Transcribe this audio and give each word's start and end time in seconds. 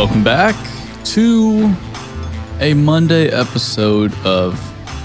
Welcome 0.00 0.24
back 0.24 0.56
to 1.04 1.74
a 2.58 2.72
Monday 2.72 3.28
episode 3.28 4.14
of 4.24 4.54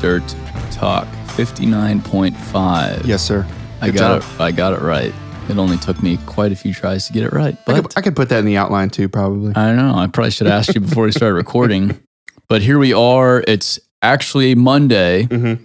Dirt 0.02 0.24
Talk 0.72 1.06
59.5. 1.36 3.05
Yes, 3.05 3.22
sir. 3.22 3.46
I 3.82 3.88
Good 3.88 4.00
got 4.00 4.22
job. 4.22 4.32
it. 4.40 4.42
I 4.42 4.52
got 4.54 4.72
it 4.72 4.80
right. 4.80 5.14
It 5.50 5.58
only 5.58 5.76
took 5.80 6.02
me 6.02 6.16
quite 6.26 6.54
a 6.54 6.55
few 6.55 6.73
tries 6.73 7.08
to 7.08 7.14
get 7.14 7.23
it 7.26 7.34
right, 7.34 7.55
I 7.55 7.62
but 7.66 7.82
could, 7.82 7.94
I 7.98 8.02
could 8.04 8.16
put 8.16 8.30
that 8.30 8.40
in 8.40 8.46
the 8.46 8.55
outline 8.55 8.90
too, 8.90 9.10
probably. 9.10 9.54
I 9.54 9.66
don't 9.68 9.76
know. 9.76 9.96
I 9.96 10.08
probably 10.08 10.32
should 10.32 10.48
have 10.48 10.60
asked 10.60 10.73
you 10.73 10.80
before 10.80 11.04
we 11.04 11.12
started 11.12 11.36
recording. 11.36 12.00
But 12.48 12.62
here 12.62 12.77
we 12.80 12.94
are. 12.94 13.44
It's 13.48 13.80
actually 14.04 14.54
Monday. 14.55 15.23
Mhm. 15.23 15.59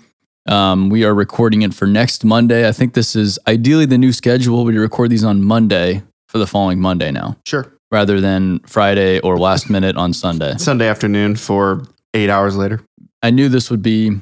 Um, 0.49 0.89
we 0.89 1.05
are 1.05 1.15
recording 1.15 1.61
it 1.63 1.73
for 1.75 1.87
next 1.87 2.25
Monday. 2.25 2.67
I 2.67 2.73
think 2.73 2.95
this 2.95 3.15
is 3.15 3.39
ideally 3.47 3.85
the 3.87 3.99
new 3.99 4.13
schedule. 4.13 4.65
We 4.65 4.77
record 4.79 5.11
these 5.11 5.23
on 5.23 5.43
Monday 5.45 6.03
for 6.29 6.39
the 6.39 6.47
following 6.49 6.81
Monday 6.81 7.11
now, 7.13 7.37
Sure. 7.47 7.71
Rather 7.91 8.21
than 8.21 8.61
Friday 8.61 9.19
or 9.21 9.39
last 9.39 9.69
minute 9.71 9.97
on 9.97 10.13
Sunday. 10.13 10.55
Sunday 10.59 10.89
afternoon 10.89 11.37
for 11.37 11.83
eight 12.15 12.31
hours 12.31 12.57
later. 12.57 12.81
I 13.23 13.31
knew 13.31 13.49
this 13.49 13.71
would 13.71 13.83
be. 13.83 14.19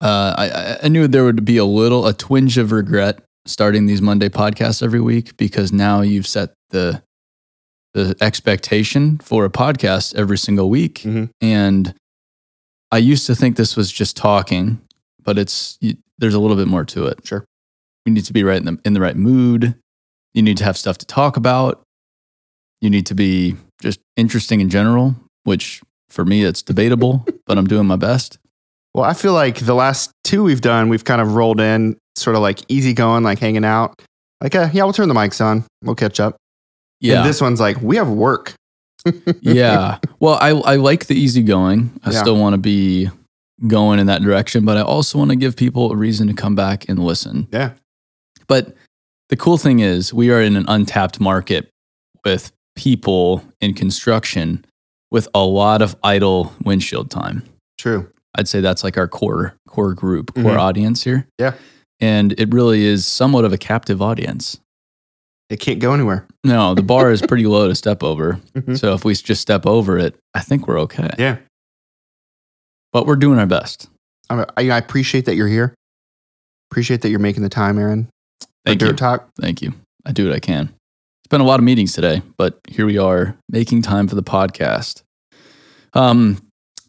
Uh, 0.00 0.34
I- 0.38 0.78
I, 0.84 0.88
knew 0.88 1.08
there 1.08 1.24
would 1.24 1.44
be 1.44 1.56
a 1.56 1.64
little, 1.64 2.06
a 2.06 2.12
twinge 2.14 2.56
of 2.56 2.70
regret 2.72 3.20
starting 3.46 3.86
these 3.86 4.00
Monday 4.00 4.28
podcasts 4.28 4.82
every 4.82 5.00
week 5.00 5.36
because 5.36 5.72
now 5.72 6.00
you've 6.02 6.26
set 6.26 6.52
the 6.70 7.02
the 7.94 8.14
expectation 8.20 9.18
for 9.18 9.44
a 9.46 9.50
podcast 9.50 10.14
every 10.14 10.36
single 10.38 10.68
week, 10.70 11.00
Mhm. 11.00 11.30
and 11.40 11.94
I 12.92 12.98
used 12.98 13.26
to 13.26 13.34
think 13.34 13.56
this 13.56 13.76
was 13.76 13.90
just 13.90 14.14
talking, 14.16 14.80
but 15.24 15.36
it's 15.38 15.78
you, 15.80 15.96
there's 16.18 16.34
a 16.34 16.38
little 16.38 16.56
bit 16.56 16.68
more 16.68 16.84
to 16.84 17.06
it. 17.06 17.26
Sure. 17.26 17.44
you 18.06 18.12
need 18.12 18.24
to 18.26 18.32
be 18.32 18.44
right 18.44 18.58
in 18.58 18.64
the 18.66 18.78
in 18.84 18.92
the 18.94 19.00
right 19.00 19.16
mood. 19.16 19.74
You 20.34 20.42
need 20.42 20.58
to 20.58 20.64
have 20.64 20.76
stuff 20.76 20.96
to 20.98 21.06
talk 21.06 21.36
about. 21.36 21.82
You 22.80 22.90
need 22.90 23.06
to 23.06 23.14
be 23.14 23.56
just 23.82 24.00
interesting 24.16 24.60
in 24.60 24.68
general, 24.70 25.14
which 25.44 25.80
for 26.08 26.24
me 26.24 26.44
it's 26.44 26.62
debatable, 26.62 27.26
but 27.46 27.58
I'm 27.58 27.66
doing 27.66 27.86
my 27.86 27.96
best. 27.96 28.38
Well, 28.94 29.04
I 29.04 29.12
feel 29.14 29.32
like 29.32 29.58
the 29.58 29.74
last 29.74 30.10
two 30.24 30.42
we've 30.42 30.60
done, 30.60 30.88
we've 30.88 31.04
kind 31.04 31.20
of 31.20 31.34
rolled 31.34 31.60
in 31.60 31.96
sort 32.16 32.36
of 32.36 32.42
like 32.42 32.60
easy 32.68 32.92
going, 32.94 33.22
like 33.22 33.38
hanging 33.38 33.64
out. 33.64 34.00
Like, 34.40 34.54
uh, 34.54 34.68
yeah, 34.72 34.84
we'll 34.84 34.92
turn 34.92 35.08
the 35.08 35.14
mics 35.14 35.44
on. 35.44 35.64
We'll 35.82 35.94
catch 35.94 36.20
up. 36.20 36.36
Yeah. 37.00 37.18
And 37.20 37.28
this 37.28 37.40
one's 37.40 37.60
like, 37.60 37.80
we 37.80 37.96
have 37.96 38.08
work. 38.08 38.54
yeah. 39.40 39.98
Well, 40.20 40.38
I 40.40 40.50
I 40.50 40.76
like 40.76 41.06
the 41.06 41.14
easygoing. 41.14 41.90
I 42.04 42.10
Yeah. 42.10 42.20
still 42.20 42.36
want 42.36 42.54
to 42.54 42.58
be 42.58 43.08
going 43.66 43.98
in 43.98 44.06
that 44.06 44.22
direction, 44.22 44.64
but 44.64 44.76
I 44.76 44.82
also 44.82 45.18
want 45.18 45.30
to 45.30 45.36
give 45.36 45.56
people 45.56 45.92
a 45.92 45.96
reason 45.96 46.26
to 46.28 46.34
come 46.34 46.54
back 46.54 46.88
and 46.88 46.98
listen. 46.98 47.46
Yeah. 47.52 47.72
But 48.46 48.74
the 49.28 49.36
cool 49.36 49.58
thing 49.58 49.80
is 49.80 50.12
we 50.14 50.30
are 50.30 50.40
in 50.40 50.56
an 50.56 50.64
untapped 50.68 51.20
market 51.20 51.68
with 52.24 52.50
people 52.78 53.42
in 53.60 53.74
construction 53.74 54.64
with 55.10 55.26
a 55.34 55.44
lot 55.44 55.82
of 55.82 55.96
idle 56.04 56.52
windshield 56.64 57.10
time. 57.10 57.42
True. 57.76 58.08
I'd 58.36 58.46
say 58.46 58.60
that's 58.60 58.84
like 58.84 58.96
our 58.96 59.08
core 59.08 59.56
core 59.66 59.94
group, 59.94 60.32
core 60.34 60.54
Mhm. 60.54 60.58
audience 60.58 61.02
here. 61.02 61.26
Yeah. 61.38 61.54
And 62.00 62.32
it 62.38 62.52
really 62.54 62.84
is 62.84 63.04
somewhat 63.04 63.44
of 63.44 63.52
a 63.52 63.58
captive 63.58 64.00
audience. 64.00 64.58
It 65.50 65.58
can't 65.60 65.80
go 65.80 65.92
anywhere. 65.92 66.26
No, 66.44 66.74
the 66.74 66.82
bar 66.82 67.10
is 67.10 67.20
pretty 67.22 67.46
low 67.56 67.66
to 67.68 67.74
step 67.74 68.02
over. 68.04 68.38
Mhm. 68.54 68.78
So 68.78 68.94
if 68.94 69.04
we 69.04 69.14
just 69.14 69.40
step 69.40 69.66
over 69.66 69.98
it, 69.98 70.14
I 70.34 70.40
think 70.40 70.68
we're 70.68 70.78
okay. 70.82 71.10
Yeah. 71.18 71.38
But 72.92 73.06
we're 73.06 73.16
doing 73.16 73.38
our 73.38 73.46
best. 73.46 73.88
I, 74.30 74.44
appreciate 74.76 75.24
that 75.24 75.34
you're 75.36 75.48
here. 75.48 75.74
Appreciate 76.70 77.00
that 77.02 77.08
you're 77.10 77.18
making 77.18 77.42
the 77.42 77.48
time, 77.48 77.78
Aaron. 77.78 78.08
Thank 78.66 78.82
you. 78.82 78.92
Talk. 78.92 79.28
Thank 79.40 79.62
you. 79.62 79.72
I 80.04 80.12
do 80.12 80.26
what 80.26 80.34
I 80.34 80.38
can. 80.40 80.68
Been 81.30 81.40
a 81.42 81.44
lot 81.44 81.60
of 81.60 81.64
meetings 81.64 81.92
today, 81.92 82.22
but 82.38 82.58
here 82.68 82.86
we 82.86 82.96
are 82.96 83.36
making 83.50 83.82
time 83.82 84.08
for 84.08 84.14
the 84.14 84.22
podcast. 84.22 85.02
Um, 85.92 86.38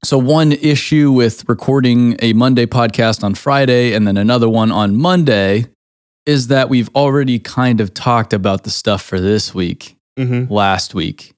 so 0.04 0.18
one 0.18 0.54
issue 0.54 1.12
with 1.12 1.48
recording 1.50 2.16
a 2.22 2.32
Monday 2.34 2.66
podcast 2.66 3.22
on 3.24 3.36
Friday 3.36 3.94
and 3.94 4.08
then 4.08 4.16
another 4.16 4.48
one 4.48 4.72
on 4.72 4.96
Monday 4.96 5.66
is 6.26 6.48
that 6.48 6.70
we've 6.70 6.90
already 6.96 7.38
kind 7.40 7.82
of 7.82 7.94
talked 7.94 8.32
about 8.32 8.64
the 8.64 8.70
stuff 8.70 9.02
for 9.02 9.20
this 9.20 9.54
week 9.54 9.96
Mm-hmm. 10.18 10.52
last 10.54 10.94
week 10.94 11.34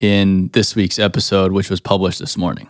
in 0.00 0.46
this 0.52 0.76
week's 0.76 1.00
episode, 1.00 1.50
which 1.50 1.68
was 1.68 1.80
published 1.80 2.20
this 2.20 2.36
morning. 2.36 2.68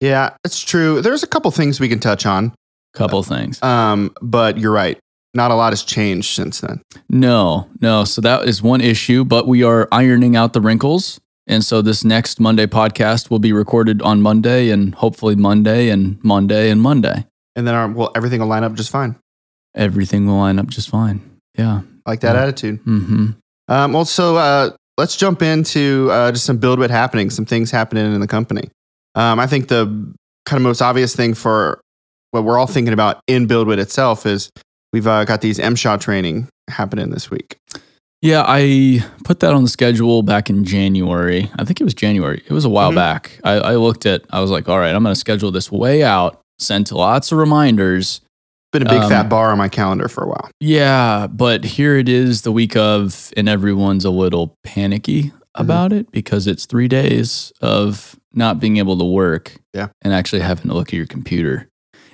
Yeah, 0.00 0.30
it's 0.44 0.60
true. 0.60 1.00
There's 1.00 1.22
a 1.22 1.28
couple 1.28 1.48
things 1.52 1.78
we 1.78 1.88
can 1.88 2.00
touch 2.00 2.26
on, 2.26 2.52
Couple 2.92 3.22
things. 3.22 3.62
um, 3.62 4.12
but 4.20 4.58
you're 4.58 4.72
right. 4.72 4.98
Not 5.34 5.50
a 5.50 5.54
lot 5.54 5.72
has 5.72 5.82
changed 5.84 6.34
since 6.34 6.60
then. 6.60 6.82
No, 7.08 7.68
no. 7.80 8.04
So 8.04 8.20
that 8.20 8.48
is 8.48 8.62
one 8.62 8.80
issue, 8.80 9.24
but 9.24 9.46
we 9.46 9.62
are 9.62 9.86
ironing 9.92 10.34
out 10.36 10.52
the 10.52 10.60
wrinkles. 10.60 11.20
And 11.46 11.64
so 11.64 11.82
this 11.82 12.04
next 12.04 12.40
Monday 12.40 12.66
podcast 12.66 13.30
will 13.30 13.38
be 13.38 13.52
recorded 13.52 14.02
on 14.02 14.22
Monday 14.22 14.70
and 14.70 14.94
hopefully 14.94 15.36
Monday 15.36 15.88
and 15.88 16.22
Monday 16.24 16.70
and 16.70 16.80
Monday. 16.82 17.26
And 17.56 17.66
then 17.66 17.74
our, 17.74 17.88
well, 17.88 18.10
everything 18.14 18.40
will 18.40 18.48
line 18.48 18.64
up 18.64 18.74
just 18.74 18.90
fine. 18.90 19.16
Everything 19.76 20.26
will 20.26 20.36
line 20.38 20.58
up 20.58 20.66
just 20.66 20.88
fine. 20.88 21.20
Yeah. 21.56 21.82
I 22.06 22.10
like 22.10 22.20
that 22.20 22.34
Yeah. 22.34 22.42
attitude. 22.42 22.78
hmm 22.84 23.30
Um, 23.68 23.94
also, 23.94 24.36
uh, 24.36 24.70
let's 24.98 25.16
jump 25.16 25.42
into 25.42 26.08
uh, 26.10 26.32
just 26.32 26.44
some 26.44 26.58
BuildWitt 26.58 26.90
happening, 26.90 27.30
some 27.30 27.44
things 27.44 27.70
happening 27.70 28.12
in 28.12 28.20
the 28.20 28.26
company. 28.26 28.68
Um, 29.14 29.38
I 29.38 29.46
think 29.46 29.68
the 29.68 29.86
kind 30.44 30.56
of 30.56 30.62
most 30.62 30.82
obvious 30.82 31.14
thing 31.14 31.34
for 31.34 31.80
what 32.32 32.42
we're 32.44 32.58
all 32.58 32.66
thinking 32.66 32.92
about 32.92 33.20
in 33.28 33.46
BuildWitt 33.46 33.78
itself 33.78 34.26
is 34.26 34.50
we've 34.92 35.06
uh, 35.06 35.24
got 35.24 35.40
these 35.40 35.58
MSHA 35.58 36.00
training 36.00 36.48
happening 36.68 37.10
this 37.10 37.30
week. 37.30 37.56
Yeah, 38.22 38.44
I 38.46 39.00
put 39.24 39.40
that 39.40 39.54
on 39.54 39.62
the 39.62 39.68
schedule 39.70 40.22
back 40.22 40.50
in 40.50 40.64
January. 40.64 41.50
I 41.58 41.64
think 41.64 41.80
it 41.80 41.84
was 41.84 41.94
January. 41.94 42.42
It 42.46 42.52
was 42.52 42.64
a 42.66 42.68
while 42.68 42.92
Mhm. 42.92 42.96
back. 42.96 43.40
I, 43.44 43.52
I 43.54 43.74
looked 43.76 44.04
at, 44.04 44.22
I 44.30 44.40
was 44.40 44.50
like, 44.50 44.68
all 44.68 44.78
right, 44.78 44.94
I'm 44.94 45.02
going 45.02 45.14
to 45.14 45.18
schedule 45.18 45.50
this 45.50 45.72
way 45.72 46.02
out, 46.02 46.40
sent 46.58 46.92
lots 46.92 47.32
of 47.32 47.38
reminders. 47.38 48.20
Been 48.72 48.82
a 48.82 48.90
big 48.90 49.00
Um, 49.02 49.08
fat 49.08 49.28
bar 49.30 49.50
on 49.50 49.58
my 49.58 49.68
calendar 49.68 50.06
for 50.06 50.22
a 50.24 50.28
while. 50.28 50.50
Yeah, 50.60 51.26
but 51.28 51.64
here 51.64 51.96
it 51.96 52.08
is 52.08 52.42
the 52.42 52.52
week 52.52 52.76
of, 52.76 53.32
and 53.36 53.48
everyone's 53.48 54.04
a 54.04 54.10
little 54.10 54.54
panicky 54.64 55.32
Mm-hmm. 55.56 55.62
about 55.62 55.92
it 55.92 56.12
because 56.12 56.46
it's 56.46 56.64
three 56.64 56.86
days 56.86 57.52
of 57.60 58.14
not 58.32 58.60
being 58.60 58.76
able 58.76 58.96
to 58.98 59.04
work 59.04 59.56
Yeah. 59.74 59.88
and 60.02 60.14
actually 60.14 60.42
having 60.42 60.68
to 60.68 60.74
look 60.74 60.88
at 60.90 60.94
your 60.94 61.06
computer. 61.06 61.66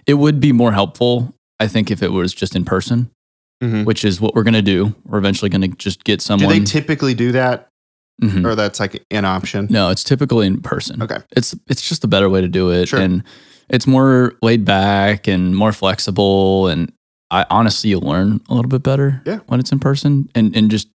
It 0.07 0.15
would 0.15 0.41
be 0.41 0.53
more 0.53 0.73
helpful, 0.73 1.35
I 1.61 1.67
think, 1.69 1.91
if 1.91 2.03
it 2.03 2.13
was 2.13 2.33
just 2.35 2.55
in 2.57 2.65
person, 2.65 3.11
Mhm. 3.63 3.85
which 3.87 4.05
is 4.05 4.21
what 4.21 4.35
we're 4.35 4.43
going 4.43 4.55
to 4.55 4.63
do. 4.63 4.95
We're 5.05 5.19
eventually 5.19 5.49
going 5.49 5.63
to 5.63 5.69
just 5.77 6.05
get 6.05 6.21
someone. 6.21 6.53
Do 6.53 6.59
they 6.59 6.65
typically 6.65 7.15
do 7.15 7.33
that, 7.33 7.69
Mhm. 8.23 8.45
or 8.45 8.55
that's 8.55 8.79
like 8.81 9.03
an 9.11 9.25
option? 9.25 9.67
No, 9.71 9.89
it's 9.91 10.05
typically 10.05 10.47
in 10.47 10.61
person. 10.61 11.03
Okay. 11.03 11.19
It's 11.37 11.55
it's 11.69 11.87
just 11.89 12.05
a 12.05 12.09
better 12.09 12.29
way 12.29 12.41
to 12.43 12.49
do 12.49 12.71
it, 12.71 12.89
Sure. 12.89 13.01
and 13.01 13.23
it's 13.71 13.87
more 13.87 14.35
laid 14.43 14.65
back 14.67 15.27
and 15.27 15.57
more 15.57 15.73
flexible. 15.73 16.69
And 16.69 16.93
I 17.31 17.47
honestly, 17.51 17.91
you 17.91 17.99
learn 17.99 18.41
a 18.51 18.55
little 18.55 18.69
bit 18.69 18.83
better 18.83 19.23
Yeah. 19.25 19.39
when 19.47 19.59
it's 19.59 19.73
in 19.73 19.79
person, 19.79 20.29
and 20.35 20.55
and 20.55 20.71
just 20.71 20.89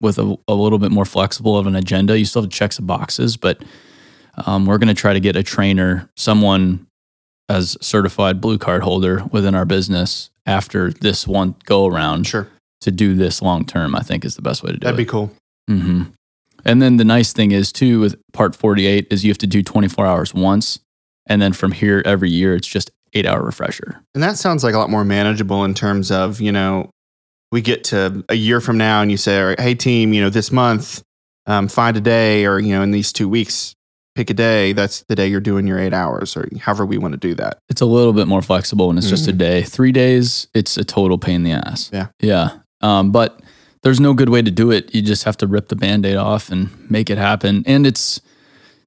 with 0.00 0.18
a, 0.18 0.36
a 0.48 0.54
little 0.54 0.78
bit 0.78 0.92
more 0.92 1.04
flexible 1.04 1.56
of 1.58 1.66
an 1.66 1.74
agenda. 1.74 2.18
You 2.18 2.24
still 2.26 2.42
have 2.42 2.50
to 2.50 2.56
check 2.56 2.72
some 2.72 2.86
boxes, 2.86 3.36
but 3.36 3.62
um, 4.46 4.66
we're 4.66 4.78
going 4.78 4.88
to 4.88 5.00
try 5.00 5.12
to 5.14 5.20
get 5.20 5.34
a 5.36 5.42
trainer, 5.42 6.10
someone 6.16 6.86
as 7.48 7.76
certified 7.80 8.40
blue 8.40 8.58
card 8.58 8.82
holder 8.82 9.24
within 9.30 9.54
our 9.54 9.64
business 9.64 10.30
after 10.46 10.90
this 10.92 11.26
one 11.26 11.54
go 11.64 11.86
around 11.86 12.26
Sure, 12.26 12.48
to 12.80 12.90
do 12.90 13.14
this 13.14 13.42
long 13.42 13.64
term. 13.64 13.94
I 13.94 14.00
think 14.00 14.24
is 14.24 14.36
the 14.36 14.42
best 14.42 14.62
way 14.62 14.68
to 14.72 14.76
do 14.78 14.78
it. 14.78 14.80
that'd 14.84 14.96
be 14.96 15.04
cool. 15.04 15.30
hmm 15.68 16.02
And 16.64 16.80
then 16.80 16.96
the 16.96 17.04
nice 17.04 17.32
thing 17.32 17.52
is 17.52 17.72
too 17.72 18.00
with 18.00 18.16
part 18.32 18.54
48 18.56 19.08
is 19.10 19.24
you 19.24 19.30
have 19.30 19.38
to 19.38 19.46
do 19.46 19.62
24 19.62 20.06
hours 20.06 20.32
once. 20.34 20.78
And 21.26 21.40
then 21.40 21.52
from 21.54 21.72
here 21.72 22.02
every 22.04 22.30
year, 22.30 22.54
it's 22.54 22.68
just 22.68 22.90
eight 23.14 23.26
hour 23.26 23.42
refresher. 23.42 24.02
And 24.14 24.22
that 24.22 24.36
sounds 24.36 24.62
like 24.64 24.74
a 24.74 24.78
lot 24.78 24.90
more 24.90 25.04
manageable 25.04 25.64
in 25.64 25.72
terms 25.74 26.10
of, 26.10 26.40
you 26.40 26.52
know, 26.52 26.90
we 27.52 27.60
get 27.62 27.84
to 27.84 28.24
a 28.28 28.34
year 28.34 28.60
from 28.60 28.76
now 28.76 29.00
and 29.00 29.10
you 29.10 29.16
say, 29.16 29.40
right, 29.40 29.60
hey, 29.60 29.74
team, 29.74 30.12
you 30.12 30.20
know, 30.20 30.28
this 30.30 30.50
month, 30.50 31.02
um, 31.46 31.68
find 31.68 31.96
a 31.96 32.00
day 32.00 32.44
or, 32.46 32.58
you 32.58 32.70
know, 32.74 32.82
in 32.82 32.90
these 32.90 33.12
two 33.12 33.28
weeks, 33.28 33.74
pick 34.14 34.30
a 34.30 34.34
day. 34.34 34.72
That's 34.72 35.02
the 35.08 35.14
day 35.16 35.26
you're 35.28 35.40
doing 35.40 35.66
your 35.66 35.78
eight 35.78 35.92
hours 35.92 36.36
or 36.36 36.48
however 36.60 36.86
we 36.86 36.98
want 36.98 37.12
to 37.12 37.18
do 37.18 37.34
that. 37.34 37.58
It's 37.68 37.80
a 37.80 37.86
little 37.86 38.12
bit 38.12 38.28
more 38.28 38.42
flexible 38.42 38.88
when 38.88 38.98
it's 38.98 39.08
just 39.08 39.28
a 39.28 39.32
day. 39.32 39.62
Three 39.62 39.92
days, 39.92 40.48
it's 40.54 40.76
a 40.76 40.84
total 40.84 41.18
pain 41.18 41.36
in 41.36 41.42
the 41.44 41.52
ass. 41.52 41.90
Yeah. 41.92 42.08
Yeah. 42.20 42.58
Um, 42.80 43.10
but 43.12 43.40
there's 43.82 44.00
no 44.00 44.14
good 44.14 44.28
way 44.28 44.42
to 44.42 44.50
do 44.50 44.70
it. 44.70 44.94
You 44.94 45.02
just 45.02 45.24
have 45.24 45.36
to 45.38 45.46
rip 45.46 45.68
the 45.68 45.76
band 45.76 46.06
aid 46.06 46.16
off 46.16 46.50
and 46.50 46.70
make 46.90 47.10
it 47.10 47.18
happen. 47.18 47.64
And 47.66 47.86
it's, 47.86 48.20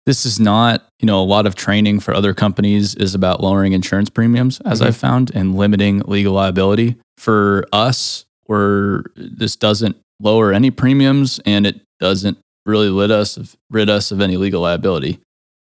this 0.06 0.26
is 0.26 0.40
not, 0.40 0.88
you 1.00 1.06
know, 1.06 1.22
a 1.22 1.26
lot 1.26 1.46
of 1.46 1.56
training 1.56 2.00
for 2.00 2.14
other 2.14 2.34
companies 2.34 2.96
is 2.96 3.14
about 3.14 3.42
lowering 3.42 3.74
insurance 3.74 4.10
premiums, 4.10 4.62
as 4.62 4.80
Mhm. 4.82 4.86
I've 4.88 4.98
found, 4.98 5.32
and 5.36 5.56
limiting 5.56 6.00
legal 6.08 6.34
liability. 6.34 6.96
For 7.18 7.66
us, 7.74 8.26
where 8.46 9.04
this 9.18 9.56
doesn't 9.58 9.98
lower 10.22 10.54
any 10.54 10.72
premiums 10.72 11.40
and 11.46 11.68
it 11.68 11.82
doesn't 12.00 12.38
really 12.68 12.92
rid 12.92 13.10
us 13.12 13.38
of, 13.38 13.56
rid 13.72 13.90
us 13.90 14.12
of 14.12 14.22
any 14.22 14.38
legal 14.38 14.62
liability. 14.62 15.20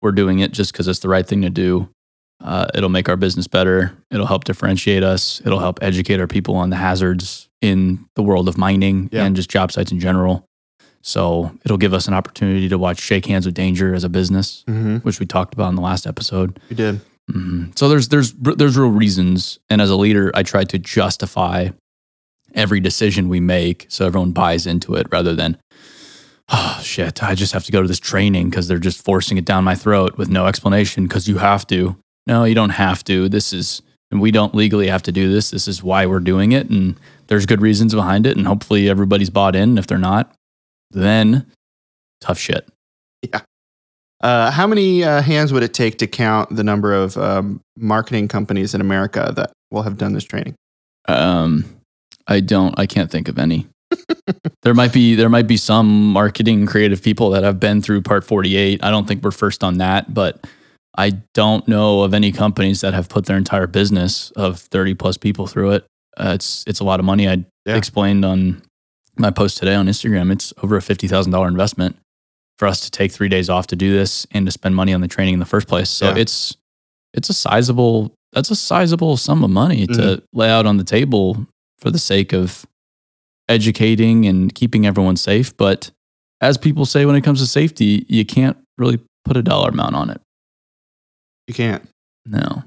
We're 0.01 0.11
doing 0.11 0.39
it 0.39 0.51
just 0.51 0.71
because 0.73 0.87
it's 0.87 0.99
the 0.99 1.09
right 1.09 1.25
thing 1.25 1.41
to 1.43 1.49
do. 1.49 1.89
Uh, 2.43 2.67
it'll 2.75 2.89
make 2.89 3.09
our 3.09 3.15
business 3.15 3.47
better. 3.47 3.93
It'll 4.11 4.25
help 4.27 4.43
differentiate 4.43 5.03
us. 5.03 5.41
It'll 5.45 5.59
help 5.59 5.79
educate 5.81 6.19
our 6.19 6.27
people 6.27 6.55
on 6.55 6.69
the 6.69 6.75
hazards 6.75 7.47
in 7.61 8.05
the 8.15 8.21
world 8.23 8.47
of 8.47 8.57
mining 8.57 9.09
Yeah. 9.11 9.23
and 9.25 9.35
just 9.35 9.49
job 9.49 9.71
sites 9.71 9.91
in 9.91 9.99
general. 9.99 10.45
So 11.01 11.51
it'll 11.63 11.77
give 11.77 11.93
us 11.93 12.07
an 12.07 12.13
opportunity 12.13 12.67
to 12.69 12.77
watch 12.77 12.99
Shake 12.99 13.25
Hands 13.25 13.45
with 13.45 13.55
Danger 13.55 13.95
as 13.95 14.03
a 14.03 14.09
business, 14.09 14.63
Mm-hmm. 14.67 14.97
which 14.97 15.19
we 15.19 15.25
talked 15.25 15.53
about 15.53 15.69
in 15.69 15.75
the 15.75 15.81
last 15.81 16.05
episode. 16.05 16.59
You 16.69 16.75
did. 16.75 17.01
hmm 17.31 17.65
So 17.75 17.87
there's 17.89 18.09
there's 18.09 18.33
there's 18.33 18.77
real 18.77 18.89
reasons, 18.91 19.57
and 19.69 19.81
as 19.81 19.89
a 19.89 19.95
leader, 19.95 20.31
I 20.35 20.43
try 20.43 20.63
to 20.65 20.77
justify 20.77 21.69
every 22.53 22.79
decision 22.79 23.29
we 23.29 23.39
make 23.39 23.85
so 23.89 24.05
everyone 24.05 24.31
buys 24.31 24.67
into 24.67 24.93
it, 24.95 25.07
rather 25.11 25.33
than 25.35 25.57
oh 26.49 26.79
shit, 26.83 27.23
I 27.23 27.35
just 27.35 27.53
have 27.53 27.65
to 27.65 27.71
go 27.71 27.81
to 27.81 27.87
this 27.87 27.99
training 27.99 28.49
because 28.49 28.67
they're 28.67 28.79
just 28.79 29.03
forcing 29.03 29.37
it 29.37 29.45
down 29.45 29.63
my 29.63 29.75
throat 29.75 30.17
with 30.17 30.29
no 30.29 30.45
explanation 30.47 31.03
because 31.07 31.27
you 31.27 31.37
have 31.37 31.65
to. 31.67 31.97
No, 32.25 32.43
you 32.43 32.55
don't 32.55 32.71
have 32.71 33.03
to. 33.05 33.29
This 33.29 33.53
is 33.53 33.81
and 34.11 34.21
we 34.21 34.31
don't 34.31 34.55
legally 34.55 34.87
have 34.87 35.03
to 35.03 35.11
do 35.11 35.31
this. 35.31 35.51
This 35.51 35.67
is 35.67 35.83
why 35.83 36.05
we're 36.05 36.19
doing 36.19 36.53
it, 36.53 36.69
and 36.69 36.97
there's 37.27 37.45
good 37.45 37.61
reasons 37.61 37.93
behind 37.93 38.25
it, 38.25 38.37
and 38.37 38.47
hopefully 38.47 38.89
everybody's 38.89 39.29
bought 39.29 39.55
in. 39.55 39.77
If 39.77 39.87
they're 39.87 39.97
not, 39.97 40.33
then 40.91 41.51
tough 42.21 42.39
shit. 42.39 42.67
Uh, 44.19 44.49
how 44.49 44.65
many 44.65 45.03
uh, 45.03 45.21
hands 45.21 45.53
would 45.53 45.61
it 45.61 45.73
take 45.73 45.99
to 45.99 46.07
count 46.07 46.55
the 46.55 46.63
number 46.63 46.93
of 46.93 47.15
um, 47.17 47.61
marketing 47.75 48.27
companies 48.27 48.73
in 48.73 48.81
America 48.81 49.31
that 49.35 49.51
will 49.69 49.83
have 49.83 49.97
done 49.97 50.13
this 50.13 50.23
training? 50.23 50.55
Um, 51.07 51.65
I 52.25 52.39
don't. 52.39 52.77
I 52.79 52.87
can't 52.87 53.11
think 53.11 53.27
of 53.27 53.37
any. 53.37 53.67
There 54.63 54.73
might 54.73 54.93
be 54.93 55.15
there 55.15 55.29
might 55.29 55.47
be 55.47 55.57
some 55.57 56.11
marketing 56.11 56.65
creative 56.65 57.01
people 57.01 57.29
that 57.31 57.43
have 57.43 57.59
been 57.59 57.81
through 57.81 58.01
Part 58.01 58.23
Forty 58.23 58.55
Eight. 58.57 58.83
I 58.83 58.91
don't 58.91 59.07
think 59.07 59.23
we're 59.23 59.31
first 59.31 59.63
on 59.63 59.77
that, 59.77 60.13
but 60.13 60.45
I 60.97 61.11
don't 61.33 61.67
know 61.67 62.01
of 62.01 62.13
any 62.13 62.31
companies 62.31 62.81
that 62.81 62.93
have 62.93 63.07
put 63.09 63.25
their 63.25 63.37
entire 63.37 63.67
business 63.67 64.31
of 64.31 64.59
thirty 64.59 64.93
plus 64.93 65.17
people 65.17 65.47
through 65.47 65.71
it. 65.71 65.85
Uh, 66.17 66.31
it's 66.35 66.63
it's 66.67 66.79
a 66.79 66.83
lot 66.83 66.99
of 66.99 67.05
money. 67.05 67.27
I 67.27 67.45
Yeah. 67.65 67.75
explained 67.75 68.25
on 68.25 68.61
my 69.17 69.31
post 69.31 69.57
today 69.57 69.75
on 69.75 69.87
Instagram. 69.87 70.31
It's 70.31 70.53
over 70.63 70.75
a 70.77 70.81
fifty 70.81 71.07
thousand 71.07 71.31
dollar 71.31 71.47
investment 71.47 71.95
for 72.57 72.67
us 72.67 72.81
to 72.81 72.91
take 72.91 73.11
three 73.11 73.29
days 73.29 73.49
off 73.49 73.67
to 73.67 73.75
do 73.75 73.93
this 73.93 74.25
and 74.31 74.45
to 74.47 74.51
spend 74.51 74.75
money 74.75 74.93
on 74.93 75.01
the 75.01 75.07
training 75.07 75.35
in 75.35 75.39
the 75.39 75.45
first 75.45 75.67
place. 75.67 75.89
So 75.89 76.09
Yeah. 76.09 76.15
it's 76.17 76.55
it's 77.13 77.29
a 77.29 77.33
sizable 77.33 78.13
that's 78.33 78.51
a 78.51 78.55
sizable 78.55 79.15
sum 79.17 79.43
of 79.43 79.49
money 79.49 79.87
to 79.87 79.93
Mhm. 79.93 80.21
lay 80.33 80.49
out 80.49 80.65
on 80.65 80.77
the 80.77 80.83
table 80.83 81.45
for 81.79 81.89
the 81.91 81.99
sake 81.99 82.33
of 82.33 82.65
educating 83.49 84.25
and 84.25 84.53
keeping 84.53 84.85
everyone 84.85 85.17
safe. 85.17 85.55
But 85.55 85.91
as 86.41 86.57
people 86.57 86.85
say 86.85 87.05
when 87.05 87.15
it 87.15 87.21
comes 87.21 87.39
to 87.39 87.47
safety, 87.47 88.05
you 88.07 88.25
can't 88.25 88.57
really 88.77 88.99
put 89.25 89.37
a 89.37 89.41
dollar 89.41 89.69
amount 89.69 89.95
on 89.95 90.09
it. 90.09 90.21
You 91.47 91.53
can't. 91.53 91.87
No. 92.25 92.63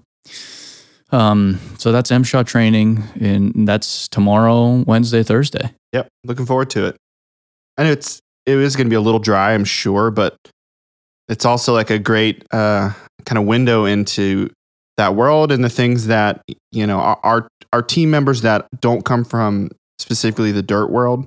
Um, 1.12 1.61
so 1.79 1.93
that's 1.93 2.11
MSHA 2.11 2.47
training, 2.47 3.03
and 3.21 3.67
that's 3.67 4.09
tomorrow, 4.09 4.85
Wednesday, 4.87 5.23
Thursday. 5.23 5.73
Yep. 5.93 6.09
Looking 6.25 6.47
forward 6.47 6.71
to 6.71 6.87
it. 6.87 6.97
Know 7.79 7.87
it's 7.87 8.21
it 8.47 8.56
is 8.56 8.76
going 8.76 8.87
to 8.87 8.91
be 8.91 8.97
a 8.97 9.00
little 9.00 9.21
dry, 9.21 9.55
I'm 9.55 9.65
sure, 9.65 10.11
but 10.11 10.37
it's 11.29 11.44
also 11.44 11.73
like 11.73 11.91
a 11.91 11.99
great 11.99 12.44
uh, 12.53 12.93
kind 13.25 13.38
of 13.38 13.44
window 13.44 13.85
into 13.85 14.50
that 14.97 15.15
world 15.15 15.50
and 15.50 15.65
the 15.65 15.71
things 15.71 16.09
that 16.09 16.43
you 16.73 16.87
know 16.87 16.99
our 16.99 17.49
our 17.73 17.83
team 17.83 18.11
members 18.11 18.43
that 18.43 18.69
don't 18.81 19.05
come 19.05 19.25
from 19.25 19.71
specifically 20.00 20.50
the 20.52 20.62
dirt 20.62 20.88
world 20.91 21.26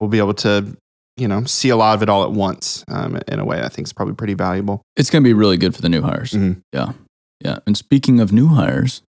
we'll 0.00 0.10
be 0.10 0.18
able 0.18 0.34
to 0.34 0.76
you 1.16 1.28
know 1.28 1.44
see 1.44 1.68
a 1.68 1.76
lot 1.76 1.94
of 1.94 2.02
it 2.02 2.08
all 2.08 2.24
at 2.24 2.32
once 2.32 2.84
um, 2.88 3.18
in 3.28 3.38
a 3.38 3.44
way 3.44 3.62
I 3.62 3.68
think 3.68 3.86
is 3.88 3.92
probably 3.92 4.14
pretty 4.14 4.34
valuable. 4.34 4.82
It's 4.96 5.10
going 5.10 5.22
to 5.22 5.28
be 5.28 5.32
really 5.34 5.56
good 5.56 5.74
for 5.74 5.82
the 5.82 5.88
new 5.88 6.02
hires. 6.02 6.32
Mhm. 6.32 6.60
Yeah. 6.72 6.92
Yeah. 7.40 7.58
And 7.66 7.76
speaking 7.76 8.20
of 8.20 8.32
new 8.32 8.48
hires, 8.48 9.02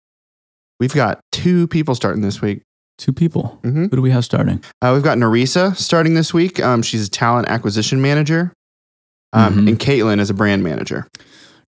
We've 0.79 0.93
got 0.93 1.19
two 1.31 1.67
people 1.67 1.95
starting 1.95 2.21
this 2.23 2.41
week. 2.41 2.61
two 2.97 3.13
people. 3.13 3.59
Mhm. 3.63 3.89
Who 3.89 3.95
do 3.97 4.01
we 4.01 4.11
have 4.11 4.23
starting? 4.25 4.61
Uh, 4.81 4.91
we've 4.93 5.03
got 5.03 5.17
Narisa 5.17 5.75
starting 5.77 6.13
this 6.13 6.33
week. 6.33 6.59
Um, 6.59 6.81
she's 6.83 7.07
a 7.07 7.09
talent 7.09 7.47
acquisition 7.49 8.01
manager, 8.01 8.51
um, 9.33 9.53
Mhm. 9.55 9.67
and 9.69 9.79
Caitlin 9.79 10.19
is 10.19 10.29
a 10.29 10.33
brand 10.33 10.63
manager. 10.63 11.07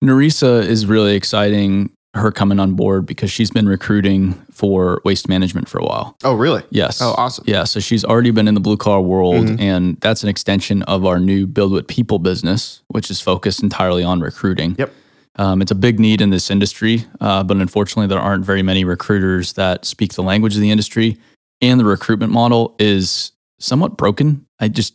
Narisa 0.03 0.63
is 0.63 0.85
really 0.85 1.15
exciting, 1.15 1.91
her 2.15 2.31
coming 2.31 2.59
on 2.59 2.73
board 2.73 3.05
because 3.05 3.29
she's 3.31 3.51
been 3.51 3.67
recruiting 3.67 4.33
for 4.51 5.01
waste 5.05 5.27
management 5.27 5.67
for 5.67 5.79
a 5.79 5.83
while. 5.85 6.15
Oh, 6.23 6.33
really? 6.33 6.63
Yes. 6.69 7.01
Oh, 7.01 7.13
awesome. 7.17 7.43
Yeah, 7.47 7.65
so 7.65 7.79
she's 7.79 8.03
already 8.05 8.31
been 8.31 8.47
in 8.47 8.53
the 8.53 8.59
blue 8.61 8.77
collar 8.77 9.01
world, 9.01 9.45
Mhm. 9.45 9.59
and 9.59 9.97
that's 10.01 10.23
an 10.23 10.29
extension 10.29 10.81
of 10.83 11.05
our 11.05 11.19
new 11.19 11.45
BuildWitt 11.45 11.87
People 11.87 12.19
business, 12.19 12.81
which 12.87 13.11
is 13.11 13.21
focused 13.21 13.61
entirely 13.61 14.03
on 14.03 14.21
recruiting. 14.21 14.75
Yep. 14.79 14.93
Um, 15.37 15.61
it's 15.61 15.71
a 15.71 15.75
big 15.75 15.99
need 15.99 16.21
in 16.21 16.29
this 16.29 16.49
industry, 16.49 17.05
uh, 17.19 17.43
but 17.43 17.57
unfortunately, 17.57 18.07
there 18.07 18.19
aren't 18.21 18.45
very 18.45 18.63
many 18.63 18.85
recruiters 18.85 19.53
that 19.53 19.83
speak 19.85 20.13
the 20.13 20.23
language 20.23 20.55
of 20.55 20.61
the 20.61 20.71
industry, 20.71 21.17
and 21.61 21.77
the 21.79 21.85
recruitment 21.85 22.31
model 22.31 22.75
is 22.79 23.33
somewhat 23.59 23.97
broken. 23.97 24.45
I 24.59 24.69
just, 24.69 24.93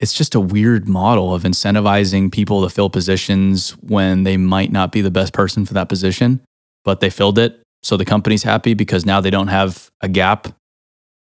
it's 0.00 0.12
just 0.12 0.34
a 0.34 0.40
weird 0.40 0.88
model 0.88 1.34
of 1.34 1.42
incentivizing 1.44 2.30
people 2.30 2.62
to 2.62 2.68
fill 2.68 2.90
positions 2.90 3.70
when 3.80 4.24
they 4.24 4.36
might 4.36 4.70
not 4.70 4.92
be 4.92 5.00
the 5.00 5.10
best 5.10 5.32
person 5.32 5.64
for 5.64 5.74
that 5.74 5.88
position, 5.88 6.40
but 6.84 7.00
they 7.00 7.08
filled 7.10 7.38
it. 7.38 7.60
So 7.82 7.96
the 7.96 8.04
company's 8.04 8.42
happy 8.42 8.74
because 8.74 9.06
now 9.06 9.20
they 9.20 9.30
don't 9.30 9.48
have 9.48 9.90
a 10.02 10.08
gap 10.08 10.48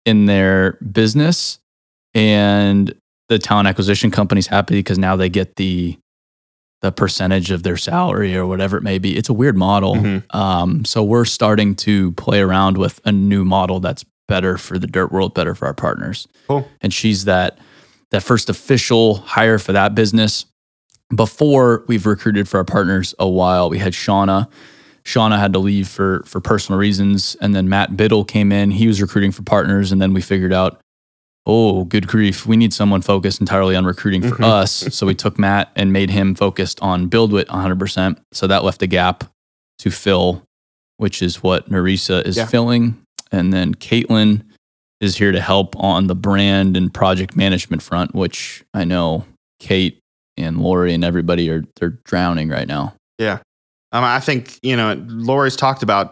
in 0.05 0.27
their 0.27 0.73
business 0.93 1.59
and 2.15 2.93
the 3.29 3.39
talent 3.39 3.69
acquisition 3.69 4.11
company's 4.11 4.47
happy 4.47 4.75
because 4.77 4.99
now 4.99 5.17
they 5.17 5.29
get 5.29 5.57
the 5.57 5.99
the 6.83 6.93
percentage 6.93 7.51
of 7.51 7.63
their 7.63 7.77
salary 7.77 8.37
or 8.37 8.47
whatever 8.47 8.77
it 8.77 8.83
may 8.83 8.99
be 8.99 9.17
it's 9.17 9.29
a 9.31 9.33
weird 9.33 9.57
model 9.57 9.95
Mhm. 9.97 10.35
um, 10.35 10.85
so 10.85 11.03
we're 11.03 11.25
starting 11.25 11.75
to 11.77 12.13
play 12.13 12.41
around 12.41 12.77
with 12.77 13.01
a 13.05 13.11
new 13.11 13.45
model 13.45 13.81
that's 13.81 14.05
better 14.29 14.57
for 14.59 14.79
the 14.79 14.87
dirt 14.87 15.11
world 15.11 15.35
better 15.35 15.55
for 15.55 15.67
our 15.67 15.75
partners 15.75 16.29
Cool. 16.49 16.69
and 16.83 16.93
she's 16.95 17.25
that 17.25 17.59
that 18.11 18.23
first 18.23 18.49
official 18.49 19.17
hire 19.17 19.59
for 19.59 19.73
that 19.73 19.95
business. 19.95 20.47
Before 21.15 21.85
we've 21.87 22.05
recruited 22.07 22.49
for 22.49 22.59
our 22.59 22.65
partners 22.65 23.15
a 23.19 23.29
while. 23.29 23.71
We 23.71 23.79
had 23.79 23.93
shauna. 23.93 24.49
Shauna 25.05 25.39
had 25.39 25.53
to 25.53 25.61
leave 25.61 25.87
for 25.89 26.25
for 26.27 26.41
personal 26.41 26.81
reasons 26.81 27.37
and 27.41 27.55
then 27.55 27.69
matt 27.69 27.97
biddle 27.97 28.25
came 28.25 28.51
in. 28.51 28.73
He 28.73 28.89
was 28.89 29.01
recruiting 29.01 29.31
for 29.31 29.43
partners 29.43 29.93
and 29.93 30.03
then 30.03 30.13
we 30.13 30.21
figured 30.21 30.53
out 30.53 30.81
oh 31.49 31.85
good 31.85 32.09
grief 32.09 32.45
we 32.45 32.57
need 32.57 32.73
someone 32.75 33.03
focused 33.03 33.39
entirely 33.41 33.77
on 33.77 33.85
recruiting 33.85 34.21
for 34.21 34.35
Mhm. 34.35 34.45
us. 34.45 34.73
So 34.91 35.07
we 35.07 35.15
took 35.15 35.39
matt 35.39 35.71
and 35.77 35.93
made 35.93 36.11
him 36.11 36.35
focused 36.35 36.81
on 36.83 37.09
BuildWitt 37.09 37.47
100% 37.51 38.19
so 38.33 38.49
that 38.49 38.65
left 38.65 38.83
a 38.83 38.89
gap 38.89 39.23
to 39.79 39.91
fill 39.93 40.43
which 40.97 41.23
is 41.23 41.41
what 41.41 41.71
narisa 41.71 42.27
is 42.27 42.37
Yeah. 42.37 42.47
filling. 42.47 42.97
And 43.31 43.53
then 43.53 43.75
caitlin 43.77 44.43
is 45.01 45.17
here 45.17 45.33
to 45.33 45.41
help 45.41 45.77
on 45.77 46.07
the 46.07 46.15
brand 46.15 46.77
and 46.77 46.93
project 46.93 47.37
management 47.37 47.83
front 47.83 48.15
which 48.15 48.65
i 48.75 48.85
know 48.85 49.25
kate 49.61 49.99
and 50.37 50.59
lori 50.61 50.93
and 50.95 51.05
everybody 51.05 51.49
are 51.51 51.63
they're 51.81 51.99
drowning 52.05 52.49
right 52.49 52.69
now 52.69 52.95
Yeah. 53.19 53.39
Um, 53.93 54.03
I 54.05 54.21
think, 54.21 54.59
you 54.63 54.77
know, 54.77 54.95
Lori's 55.09 55.57
talked 55.57 55.83
about 55.83 56.11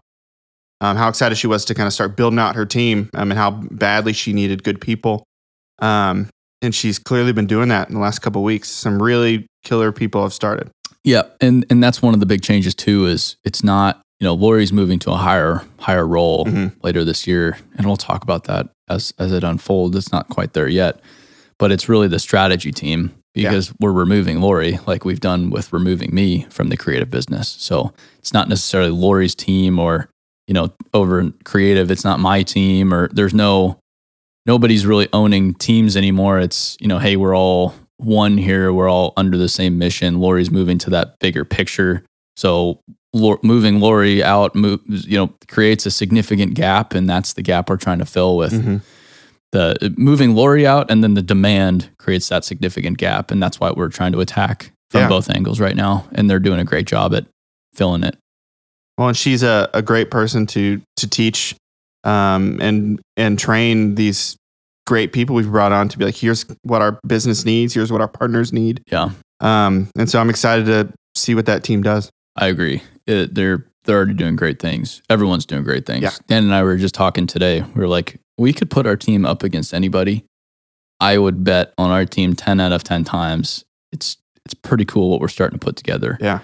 um, 0.81 0.97
how 0.97 1.09
excited 1.09 1.37
she 1.37 1.47
was 1.49 1.65
to 1.67 1.75
kind 1.75 1.87
of 1.87 1.93
start 1.93 2.17
building 2.17 2.39
out 2.39 2.55
her 2.55 2.65
team 2.65 3.11
um, 3.15 3.31
and 3.31 3.39
how 3.39 3.51
badly 3.51 4.13
she 4.15 4.33
needed 4.33 4.63
good 4.63 4.81
people. 4.81 5.25
Um, 5.81 6.29
and 6.63 6.75
she's 6.75 6.99
clearly 6.99 7.33
been 7.33 7.47
doing 7.49 7.69
that 7.69 7.89
in 7.89 7.95
the 7.95 8.01
last 8.01 8.21
couple 8.21 8.41
of 8.41 8.45
weeks. 8.47 8.71
Some 8.71 9.03
really 9.03 9.47
killer 9.65 9.93
people 9.93 10.23
have 10.23 10.33
started. 10.33 10.71
Yeah, 11.03 11.23
and 11.43 11.67
and 11.69 11.83
that's 11.83 12.01
one 12.01 12.15
of 12.15 12.21
the 12.21 12.27
big 12.27 12.43
changes 12.43 12.75
too. 12.75 13.05
Is 13.07 13.37
it's 13.45 13.63
not 13.65 14.01
you 14.21 14.25
know 14.25 14.35
Lori's 14.35 14.73
moving 14.73 14.99
to 15.01 15.11
a 15.11 15.17
higher 15.17 15.61
higher 15.79 16.07
role 16.07 16.47
Mhm. 16.47 16.73
later 16.83 17.05
this 17.05 17.27
year, 17.27 17.59
and 17.77 17.87
we'll 17.87 17.97
talk 17.99 18.23
about 18.23 18.45
that 18.45 18.69
as 18.89 19.13
as 19.19 19.33
it 19.33 19.45
unfolds. 19.45 19.97
It's 19.97 20.13
not 20.13 20.29
quite 20.29 20.53
there 20.53 20.69
yet, 20.69 21.01
but 21.59 21.73
it's 21.73 21.89
really 21.89 22.09
the 22.09 22.19
strategy 22.19 22.73
team 22.73 23.13
Yeah. 23.35 23.49
because 23.51 23.73
we're 23.81 23.93
removing 23.93 24.41
Lori 24.41 24.79
like 24.87 25.05
we've 25.05 25.21
done 25.21 25.51
with 25.51 25.73
removing 25.73 26.15
me 26.15 26.47
from 26.51 26.69
the 26.69 26.77
creative 26.77 27.11
business. 27.11 27.57
So 27.59 27.93
it's 28.19 28.33
not 28.33 28.49
necessarily 28.49 28.91
Lori's 28.91 29.35
team 29.35 29.79
or 29.79 30.09
you 30.47 30.55
know 30.55 30.73
over 30.93 31.33
creative. 31.45 31.91
It's 31.91 32.05
not 32.05 32.21
my 32.21 32.43
team 32.43 32.93
or 32.93 33.09
there's 33.13 33.35
no 33.35 33.79
nobody's 34.47 34.85
really 34.85 35.09
owning 35.15 35.55
teams 35.55 35.97
anymore. 35.97 36.39
It's, 36.39 36.77
you 36.79 36.87
know, 36.87 36.99
hey, 36.99 37.17
we're 37.17 37.35
all 37.35 37.75
one 37.97 38.37
here. 38.37 38.75
We're 38.75 38.91
all 38.91 39.15
under 39.17 39.39
the 39.39 39.49
same 39.49 39.79
mission. 39.79 40.21
Lori's 40.21 40.51
moving 40.51 40.77
to 40.79 40.91
that 40.91 41.19
bigger 41.19 41.47
picture. 41.47 42.05
So 42.37 42.79
moving 43.15 43.81
Lori 43.81 44.23
out, 44.23 44.55
move, 44.55 44.81
you 44.87 45.17
know, 45.17 45.33
creates 45.49 45.87
a 45.87 45.91
significant 45.91 46.55
gap, 46.55 46.95
and 46.95 47.09
that's 47.09 47.33
the 47.35 47.43
gap 47.43 47.71
we're 47.71 47.77
trying 47.77 47.99
to 48.01 48.05
fill 48.05 48.37
with 48.37 48.53
Mhm. 48.53 48.81
the 49.53 49.95
moving 49.97 50.35
Lori 50.35 50.67
out, 50.67 50.91
and 50.91 51.03
then 51.05 51.15
the 51.15 51.23
demand 51.23 51.89
creates 51.99 52.29
that 52.29 52.45
significant 52.45 52.99
gap, 52.99 53.31
and 53.31 53.43
that's 53.43 53.61
why 53.61 53.71
we're 53.71 53.89
trying 53.89 54.13
to 54.13 54.21
attack 54.21 54.73
from 54.91 55.03
Yeah. 55.03 55.09
both 55.09 55.31
angles 55.31 55.61
right 55.61 55.77
now, 55.77 56.07
and 56.13 56.29
they're 56.29 56.41
doing 56.41 56.59
a 56.61 56.65
great 56.65 56.87
job 56.87 57.15
at 57.15 57.27
filling 57.75 58.03
it. 58.05 58.17
Well, 58.99 59.09
and 59.09 59.17
she's 59.17 59.43
a, 59.43 59.69
a 59.75 59.83
great 59.83 60.11
person 60.11 60.47
to 60.47 60.81
to 60.97 61.09
teach 61.09 61.55
um, 62.05 62.59
and 62.61 63.01
and 63.17 63.39
train 63.39 63.95
these 63.95 64.37
great 64.87 65.13
people 65.13 65.35
we've 65.35 65.51
brought 65.51 65.73
on 65.73 65.89
to 65.89 65.97
be 65.99 66.05
like, 66.05 66.15
here's 66.15 66.45
what 66.63 66.83
our 66.83 66.99
business 67.07 67.45
needs, 67.47 67.73
here's 67.73 67.91
what 67.91 68.01
our 68.03 68.09
partners 68.09 68.53
need. 68.53 68.83
Yeah. 68.93 69.11
Um, 69.41 69.89
and 69.97 70.11
so 70.11 70.21
I'm 70.21 70.29
excited 70.31 70.67
to 70.67 70.93
see 71.17 71.35
what 71.35 71.47
that 71.47 71.65
team 71.65 71.83
does. 71.83 72.11
I 72.37 72.49
agree. 72.49 72.83
It, 73.07 73.35
they're 73.35 73.67
they're 73.85 73.97
already 73.97 74.15
doing 74.15 74.37
great 74.37 74.59
things. 74.61 75.03
Everyone's 75.11 75.45
doing 75.47 75.63
great 75.63 75.85
things. 75.87 76.03
Yeah. 76.03 76.13
Dan 76.27 76.45
and 76.45 76.55
I 76.55 76.63
were 76.63 76.77
just 76.77 76.95
talking 76.95 77.27
today. 77.27 77.61
We 77.61 77.81
were 77.81 77.89
like, 77.89 78.19
we 78.39 78.53
could 78.53 78.71
put 78.71 78.87
our 78.87 78.97
team 78.97 79.27
up 79.27 79.43
against 79.43 79.75
anybody. 79.75 80.25
I 81.01 81.19
would 81.19 81.45
bet 81.45 81.75
on 81.77 81.91
our 81.91 82.07
team 82.07 82.35
10 82.35 82.61
out 82.61 82.73
of 82.73 82.83
10 82.83 83.05
times. 83.05 83.65
It's 83.93 84.17
it's 84.47 84.55
pretty 84.55 84.85
cool 84.85 85.11
what 85.11 85.21
we're 85.21 85.29
starting 85.29 85.59
to 85.59 85.65
put 85.65 85.77
together. 85.77 86.17
Yeah. 86.21 86.41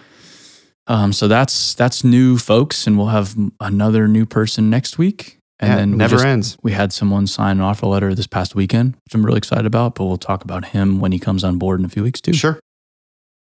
Um, 0.87 1.13
so 1.13 1.29
that's 1.29 1.75
that's 1.75 2.03
new 2.05 2.37
folks, 2.37 2.87
and 2.87 2.99
we'll 2.99 3.09
have 3.09 3.37
another 3.61 4.09
new 4.09 4.27
person 4.27 4.69
next 4.71 4.99
week. 4.99 5.39
And 5.61 5.69
yeah, 5.71 5.77
then 5.77 5.91
we 5.93 5.97
never 5.99 6.15
just- 6.17 6.25
ends. 6.25 6.59
we 6.63 6.73
had 6.73 6.93
someone 6.93 7.27
sign 7.27 7.59
an 7.59 7.63
offer 7.63 7.87
letter 7.87 8.15
this 8.15 8.27
past 8.27 8.55
weekend, 8.55 8.97
which 9.05 9.15
I'm 9.15 9.25
really 9.25 9.39
excited 9.39 9.67
about. 9.67 9.95
But 9.95 10.07
we'll 10.07 10.17
talk 10.17 10.43
about 10.43 10.67
him 10.67 10.99
when 11.01 11.13
he 11.13 11.19
comes 11.19 11.45
on 11.45 11.59
board 11.59 11.81
in 11.81 11.87
a 11.87 11.89
few 11.89 12.03
weeks 12.03 12.21
too. 12.21 12.33
Sure. 12.33 12.59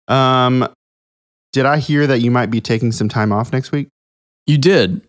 Um, 0.07 0.67
did 1.55 1.65
I 1.65 1.77
hear 1.77 2.05
that 2.05 2.19
you 2.19 2.31
might 2.31 2.51
be 2.51 2.59
taking 2.59 2.91
some 2.91 3.07
time 3.07 3.31
off 3.31 3.53
next 3.53 3.71
week? 3.71 3.87
You 4.45 4.57
did. 4.57 5.07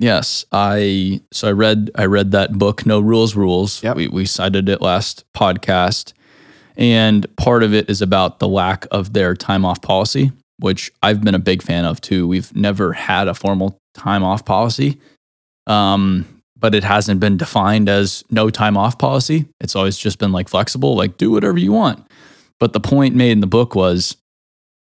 Yes, 0.00 0.44
I 0.50 1.20
so 1.30 1.46
I 1.46 1.52
read 1.52 1.92
I 1.94 2.06
read 2.06 2.32
that 2.32 2.54
book 2.54 2.84
No 2.86 2.98
Rules 2.98 3.36
Rules. 3.36 3.80
Yep. 3.80 3.96
We 3.96 4.08
we 4.08 4.26
cited 4.26 4.68
it 4.68 4.82
last 4.82 5.24
podcast. 5.32 6.12
And 6.76 7.24
part 7.36 7.62
of 7.62 7.72
it 7.72 7.88
is 7.88 8.02
about 8.02 8.40
the 8.40 8.48
lack 8.48 8.84
of 8.90 9.12
their 9.12 9.36
time 9.36 9.64
off 9.64 9.80
policy, 9.80 10.32
which 10.58 10.90
I've 11.04 11.22
been 11.22 11.36
a 11.36 11.38
big 11.38 11.62
fan 11.62 11.84
of 11.84 12.00
too. 12.00 12.26
We've 12.26 12.52
never 12.56 12.92
had 12.92 13.28
a 13.28 13.34
formal 13.34 13.78
time 13.94 14.24
off 14.24 14.44
policy. 14.44 14.98
Um, 15.68 16.42
but 16.58 16.74
it 16.74 16.82
hasn't 16.82 17.20
been 17.20 17.36
defined 17.36 17.88
as 17.88 18.24
no 18.28 18.50
time 18.50 18.76
off 18.76 18.98
policy. 18.98 19.46
It's 19.60 19.76
always 19.76 19.96
just 19.96 20.18
been 20.18 20.32
like 20.32 20.48
flexible, 20.48 20.96
like 20.96 21.16
do 21.16 21.30
whatever 21.30 21.58
you 21.58 21.70
want. 21.70 22.04
But 22.58 22.72
the 22.72 22.80
point 22.80 23.14
made 23.14 23.30
in 23.30 23.40
the 23.40 23.46
book 23.46 23.76
was, 23.76 24.16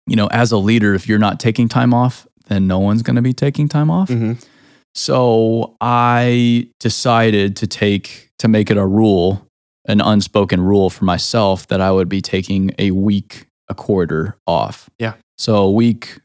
you 0.06 0.16
know, 0.16 0.26
as 0.28 0.52
a 0.52 0.56
leader, 0.56 0.94
if 0.94 1.08
you're 1.08 1.18
not 1.18 1.40
taking 1.40 1.68
time 1.68 1.94
off, 1.94 2.26
then 2.46 2.66
no 2.66 2.78
one's 2.78 3.02
going 3.02 3.16
to 3.16 3.22
be 3.22 3.32
taking 3.32 3.68
time 3.68 3.90
off. 3.90 4.08
Mm-hmm. 4.08 4.32
So 4.94 5.76
I 5.80 6.68
decided 6.80 7.56
to 7.56 7.66
take 7.66 8.30
to 8.38 8.48
make 8.48 8.70
it 8.70 8.76
a 8.76 8.86
rule, 8.86 9.46
an 9.86 10.00
unspoken 10.00 10.60
rule 10.60 10.90
for 10.90 11.04
myself 11.04 11.66
that 11.68 11.80
I 11.80 11.92
would 11.92 12.08
be 12.08 12.20
taking 12.20 12.72
a 12.78 12.90
week, 12.90 13.46
a 13.68 13.74
quarter 13.74 14.36
off. 14.46 14.90
Yeah. 14.98 15.14
So 15.38 15.56
a 15.56 15.70
week, 15.70 16.18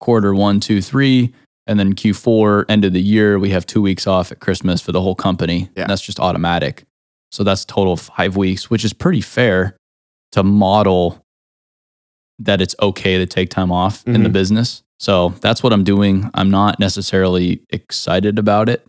quarter 0.00 0.34
one, 0.34 0.60
two, 0.60 0.80
three, 0.80 1.32
and 1.66 1.78
then 1.78 1.94
Q4, 1.94 2.66
end 2.68 2.84
of 2.84 2.92
the 2.92 3.00
year, 3.00 3.38
we 3.38 3.50
have 3.50 3.66
two 3.66 3.82
weeks 3.82 4.06
off 4.06 4.32
at 4.32 4.40
Christmas 4.40 4.80
for 4.80 4.92
the 4.92 5.00
whole 5.00 5.14
company. 5.14 5.70
Yeah. 5.74 5.82
And 5.82 5.90
that's 5.90 6.02
just 6.02 6.20
automatic. 6.20 6.84
So 7.30 7.44
that's 7.44 7.64
a 7.64 7.66
total 7.66 7.94
of 7.94 8.00
five 8.00 8.36
weeks, 8.36 8.70
which 8.70 8.84
is 8.84 8.92
pretty 8.92 9.20
fair 9.20 9.76
to 10.32 10.42
model 10.42 11.21
that 12.44 12.60
it's 12.60 12.74
okay 12.82 13.18
to 13.18 13.26
take 13.26 13.50
time 13.50 13.70
off 13.72 14.06
in 14.06 14.22
the 14.22 14.28
Mhm. 14.28 14.32
business. 14.32 14.82
So 14.98 15.30
that's 15.40 15.62
what 15.62 15.72
I'm 15.72 15.84
doing. 15.84 16.30
I'm 16.34 16.50
not 16.50 16.78
necessarily 16.78 17.60
excited 17.70 18.38
about 18.38 18.68
it. 18.68 18.86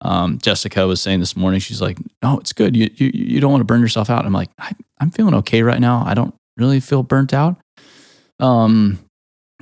Um, 0.00 0.38
Jessica 0.38 0.86
was 0.86 1.00
saying 1.00 1.20
this 1.20 1.36
morning, 1.36 1.60
she's 1.60 1.80
like, 1.80 1.98
"No, 2.22 2.38
it's 2.38 2.52
good. 2.52 2.76
You 2.76 2.90
you 2.96 3.10
you 3.14 3.40
don't 3.40 3.50
want 3.52 3.60
to 3.60 3.64
burn 3.64 3.80
yourself 3.80 4.10
out." 4.10 4.26
I'm 4.26 4.32
like, 4.32 4.50
I, 4.58 4.72
"I'm 5.00 5.10
feeling 5.10 5.34
okay 5.36 5.62
right 5.62 5.80
now. 5.80 6.02
I 6.04 6.14
don't 6.14 6.34
really 6.56 6.80
feel 6.80 7.02
burnt 7.02 7.32
out." 7.32 7.56
Um, 8.40 8.98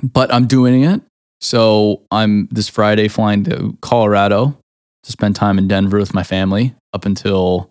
but 0.01 0.33
I'm 0.33 0.47
doing 0.47 0.83
it. 0.83 1.01
So 1.41 2.01
I'm 2.11 2.47
this 2.51 2.67
Friday 2.69 3.07
flying 3.07 3.43
to 3.45 3.77
Colorado 3.81 4.57
to 5.03 5.11
spend 5.11 5.35
time 5.35 5.57
in 5.57 5.67
Denver 5.67 5.97
with 5.99 6.13
my 6.13 6.23
family 6.23 6.73
up 6.93 7.05
until 7.05 7.69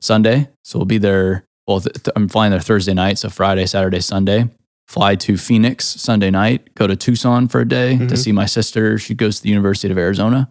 Sunday. 0.00 0.48
So 0.64 0.78
we'll 0.78 0.86
be 0.86 0.98
there. 0.98 1.44
Well, 1.66 1.80
th- 1.80 1.96
I'm 2.16 2.28
flying 2.28 2.50
there 2.52 2.60
Thursday 2.60 2.94
night. 2.94 3.18
So 3.18 3.28
Friday, 3.28 3.66
Saturday, 3.66 4.00
Sunday. 4.00 4.48
Fly 4.88 5.14
to 5.16 5.36
Phoenix 5.36 5.84
Sunday 5.84 6.30
night. 6.30 6.74
Go 6.74 6.86
to 6.86 6.96
Tucson 6.96 7.46
for 7.48 7.60
a 7.60 7.68
day 7.68 7.98
to 7.98 8.04
Mhm. 8.06 8.18
see 8.18 8.32
my 8.32 8.46
sister. 8.46 8.98
She 8.98 9.14
goes 9.14 9.36
to 9.36 9.42
the 9.42 9.50
University 9.50 9.92
of 9.92 9.98
Arizona. 9.98 10.48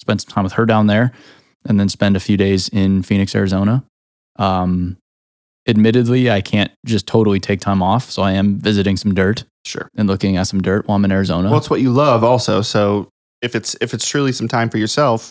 Spend 0.00 0.20
some 0.20 0.30
time 0.30 0.44
with 0.44 0.54
her 0.54 0.64
down 0.64 0.86
there, 0.86 1.12
and 1.66 1.78
then 1.80 1.88
spend 1.88 2.16
a 2.16 2.20
few 2.20 2.36
days 2.36 2.68
in 2.68 3.02
Phoenix, 3.02 3.34
Arizona. 3.34 3.84
Um, 4.38 4.96
admittedly, 5.68 6.30
I 6.30 6.40
can't 6.40 6.70
just 6.86 7.06
totally 7.06 7.40
take 7.40 7.60
time 7.60 7.82
off, 7.82 8.10
so 8.10 8.22
I 8.22 8.32
am 8.32 8.60
visiting 8.60 8.96
some 8.96 9.12
dirt 9.14 9.44
Sure. 9.66 9.88
and 9.96 10.08
looking 10.08 10.36
at 10.36 10.46
some 10.46 10.62
dirt 10.62 10.86
while 10.88 10.96
I'm 10.96 11.04
in 11.04 11.12
Arizona. 11.12 11.48
Well, 11.50 11.58
it's 11.58 11.68
what 11.68 11.80
you 11.80 11.90
love, 11.92 12.24
also. 12.24 12.62
So 12.62 13.08
if 13.42 13.54
it's 13.54 13.76
if 13.80 13.92
it's 13.92 14.08
truly 14.08 14.32
some 14.32 14.48
time 14.48 14.70
for 14.70 14.78
yourself, 14.78 15.30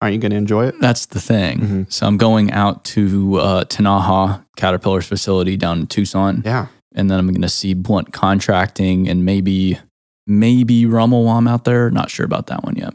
aren't 0.00 0.14
you 0.14 0.20
going 0.20 0.30
to 0.30 0.36
enjoy 0.38 0.66
it? 0.66 0.76
That's 0.80 1.06
the 1.06 1.20
thing. 1.20 1.60
Mhm. 1.60 1.92
So 1.92 2.06
I'm 2.06 2.16
going 2.16 2.50
out 2.52 2.84
to 2.96 3.36
uh, 3.36 3.64
Tinaja 3.64 4.42
Caterpillar's 4.56 5.06
facility 5.06 5.56
down 5.56 5.80
in 5.80 5.86
Tucson, 5.86 6.42
Yeah. 6.44 6.66
And 6.94 7.10
then 7.10 7.18
I'm 7.18 7.28
going 7.28 7.42
to 7.42 7.48
see 7.48 7.74
Blount 7.74 8.12
Contracting 8.12 9.08
and 9.08 9.24
maybe 9.24 9.78
maybe 10.26 10.84
while 10.86 11.28
I'm 11.28 11.48
out 11.48 11.64
there. 11.64 11.90
Not 11.90 12.10
sure 12.10 12.26
about 12.26 12.48
that 12.48 12.64
one 12.64 12.76
yet. 12.76 12.94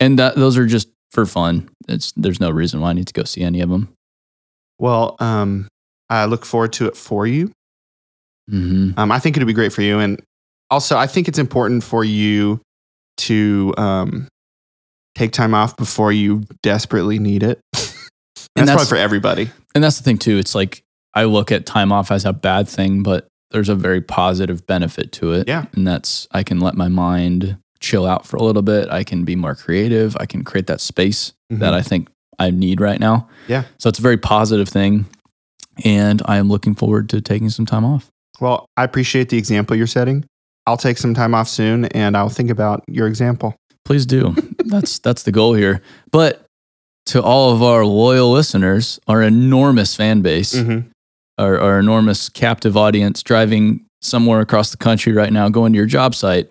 And 0.00 0.18
that 0.18 0.36
those 0.36 0.56
are 0.58 0.66
just 0.66 0.88
for 1.10 1.26
fun. 1.26 1.68
It's 1.88 2.12
there's 2.16 2.40
no 2.40 2.50
reason 2.50 2.80
why 2.80 2.90
I 2.90 2.92
need 2.94 3.06
to 3.06 3.12
go 3.12 3.24
see 3.24 3.42
any 3.42 3.60
of 3.60 3.68
them. 3.70 3.92
Well, 4.78 5.16
um, 5.20 5.68
I 6.10 6.24
look 6.26 6.44
forward 6.44 6.72
to 6.74 6.86
it 6.86 6.96
for 6.96 7.26
you. 7.26 7.50
hmm 8.48 8.90
Um, 8.96 9.10
I 9.12 9.18
think 9.18 9.36
it'd 9.36 9.46
be 9.46 9.52
great 9.54 9.72
for 9.72 9.82
you, 9.82 9.98
and 9.98 10.20
also 10.70 10.96
I 10.96 11.06
think 11.06 11.28
it's 11.28 11.38
important 11.38 11.82
for 11.84 12.04
you 12.04 12.60
to 13.18 13.72
um, 13.78 14.28
take 15.14 15.32
time 15.32 15.54
off 15.54 15.76
before 15.76 16.12
you 16.12 16.44
desperately 16.62 17.18
need 17.18 17.42
it. 17.42 17.60
that's, 17.72 18.08
And 18.56 18.66
probably 18.66 18.72
that's- 18.72 18.88
for 18.88 18.96
everybody. 18.96 19.50
And 19.74 19.82
that's 19.84 19.96
the 19.98 20.02
thing 20.04 20.18
too. 20.18 20.38
It's 20.38 20.54
like 20.54 20.82
I 21.16 21.24
look 21.24 21.50
at 21.50 21.66
time 21.66 21.90
off 21.90 22.12
as 22.12 22.24
a 22.24 22.32
bad 22.32 22.68
thing, 22.68 23.02
but 23.02 23.26
there's 23.50 23.68
a 23.68 23.74
very 23.74 24.00
positive 24.00 24.66
benefit 24.66 25.10
to 25.12 25.32
it. 25.32 25.48
Yeah. 25.48 25.64
And 25.72 25.86
that's 25.86 26.28
I 26.30 26.42
can 26.44 26.60
let 26.60 26.74
my 26.74 26.88
mind 26.88 27.56
chill 27.80 28.06
out 28.06 28.26
for 28.26 28.36
a 28.36 28.42
little 28.42 28.62
bit. 28.62 28.88
I 28.90 29.02
can 29.02 29.24
be 29.24 29.34
more 29.34 29.54
creative. 29.54 30.16
I 30.20 30.26
can 30.26 30.44
create 30.44 30.66
that 30.68 30.80
space 30.80 31.32
that 31.50 31.74
I 31.74 31.82
think 31.82 32.08
I 32.38 32.50
need 32.50 32.80
right 32.80 33.00
now. 33.00 33.16
Mm-hmm. 33.16 33.52
Yeah. 33.52 33.64
So 33.78 33.88
it's 33.88 33.98
a 33.98 34.02
very 34.02 34.16
positive 34.16 34.68
thing. 34.68 35.06
And 35.84 36.22
I 36.24 36.36
am 36.38 36.48
looking 36.48 36.74
forward 36.74 37.08
to 37.10 37.20
taking 37.20 37.50
some 37.50 37.66
time 37.66 37.84
off. 37.84 38.10
Well, 38.40 38.66
I 38.76 38.84
appreciate 38.84 39.28
the 39.28 39.38
example 39.38 39.76
you're 39.76 39.86
setting. 39.86 40.24
I'll 40.66 40.76
take 40.76 40.98
some 40.98 41.14
time 41.14 41.34
off 41.34 41.48
soon, 41.48 41.84
and 41.86 42.16
I'll 42.16 42.28
think 42.28 42.50
about 42.50 42.82
your 42.88 43.06
example. 43.06 43.54
Please 43.84 44.04
do. 44.04 44.34
that's 44.64 44.98
that's 44.98 45.22
the 45.22 45.32
goal 45.32 45.54
here. 45.54 45.80
But 46.10 46.44
to 47.06 47.22
all 47.22 47.52
of 47.52 47.62
our 47.62 47.84
loyal 47.86 48.32
listeners, 48.32 48.98
our 49.06 49.22
enormous 49.22 49.94
fan 49.94 50.22
base, 50.22 50.54
Mm-hmm. 50.54 50.88
Our, 51.38 51.58
our 51.60 51.78
enormous 51.78 52.28
captive 52.28 52.76
audience 52.76 53.22
driving 53.22 53.84
somewhere 54.00 54.40
across 54.40 54.70
the 54.70 54.76
country 54.76 55.12
right 55.12 55.32
now, 55.32 55.48
going 55.48 55.72
to 55.72 55.76
your 55.76 55.86
job 55.86 56.14
site, 56.14 56.50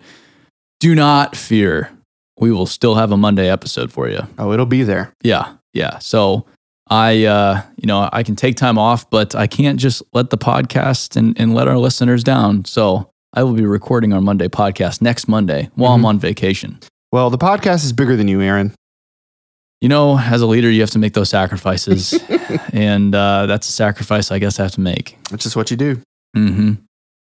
do 0.80 0.94
not 0.94 1.34
fear. 1.36 1.90
We 2.38 2.52
will 2.52 2.66
still 2.66 2.96
have 2.96 3.12
a 3.12 3.16
Monday 3.16 3.48
episode 3.50 3.90
for 3.92 4.08
you. 4.08 4.20
Oh, 4.38 4.52
it'll 4.52 4.66
be 4.66 4.82
there. 4.82 5.12
Yeah. 5.22 5.54
Yeah. 5.72 5.98
So 5.98 6.46
I, 6.90 7.24
uh, 7.24 7.62
you 7.76 7.86
know, 7.86 8.08
I 8.12 8.22
can 8.22 8.36
take 8.36 8.56
time 8.56 8.78
off, 8.78 9.08
but 9.10 9.34
I 9.34 9.46
can't 9.46 9.80
just 9.80 10.02
let 10.12 10.30
the 10.30 10.38
podcast 10.38 11.16
and, 11.16 11.38
and 11.40 11.54
let 11.54 11.66
our 11.66 11.78
listeners 11.78 12.22
down. 12.22 12.64
So 12.66 13.10
I 13.32 13.42
will 13.42 13.54
be 13.54 13.64
recording 13.66 14.12
our 14.12 14.20
Monday 14.20 14.48
podcast 14.48 15.00
next 15.00 15.28
Monday 15.28 15.70
while 15.74 15.92
I'm 15.92 16.02
Mhm. 16.02 16.06
on 16.06 16.18
vacation. 16.18 16.78
Well, 17.12 17.30
the 17.30 17.38
podcast 17.38 17.84
is 17.84 17.92
bigger 17.92 18.16
than 18.16 18.28
you, 18.28 18.40
Aaron. 18.42 18.72
You 19.80 19.88
know, 19.90 20.18
as 20.18 20.40
a 20.40 20.46
leader, 20.46 20.70
you 20.70 20.80
have 20.80 20.90
to 20.90 20.98
make 20.98 21.12
those 21.12 21.28
sacrifices. 21.28 22.14
and 22.72 23.14
uh, 23.14 23.46
that's 23.46 23.68
a 23.68 23.72
sacrifice 23.72 24.30
I 24.32 24.38
guess 24.38 24.58
I 24.58 24.62
have 24.64 24.72
to 24.72 24.80
make. 24.80 25.18
That's 25.30 25.42
just 25.44 25.56
what 25.56 25.70
you 25.70 25.76
do. 25.76 26.00
hmm 26.34 26.72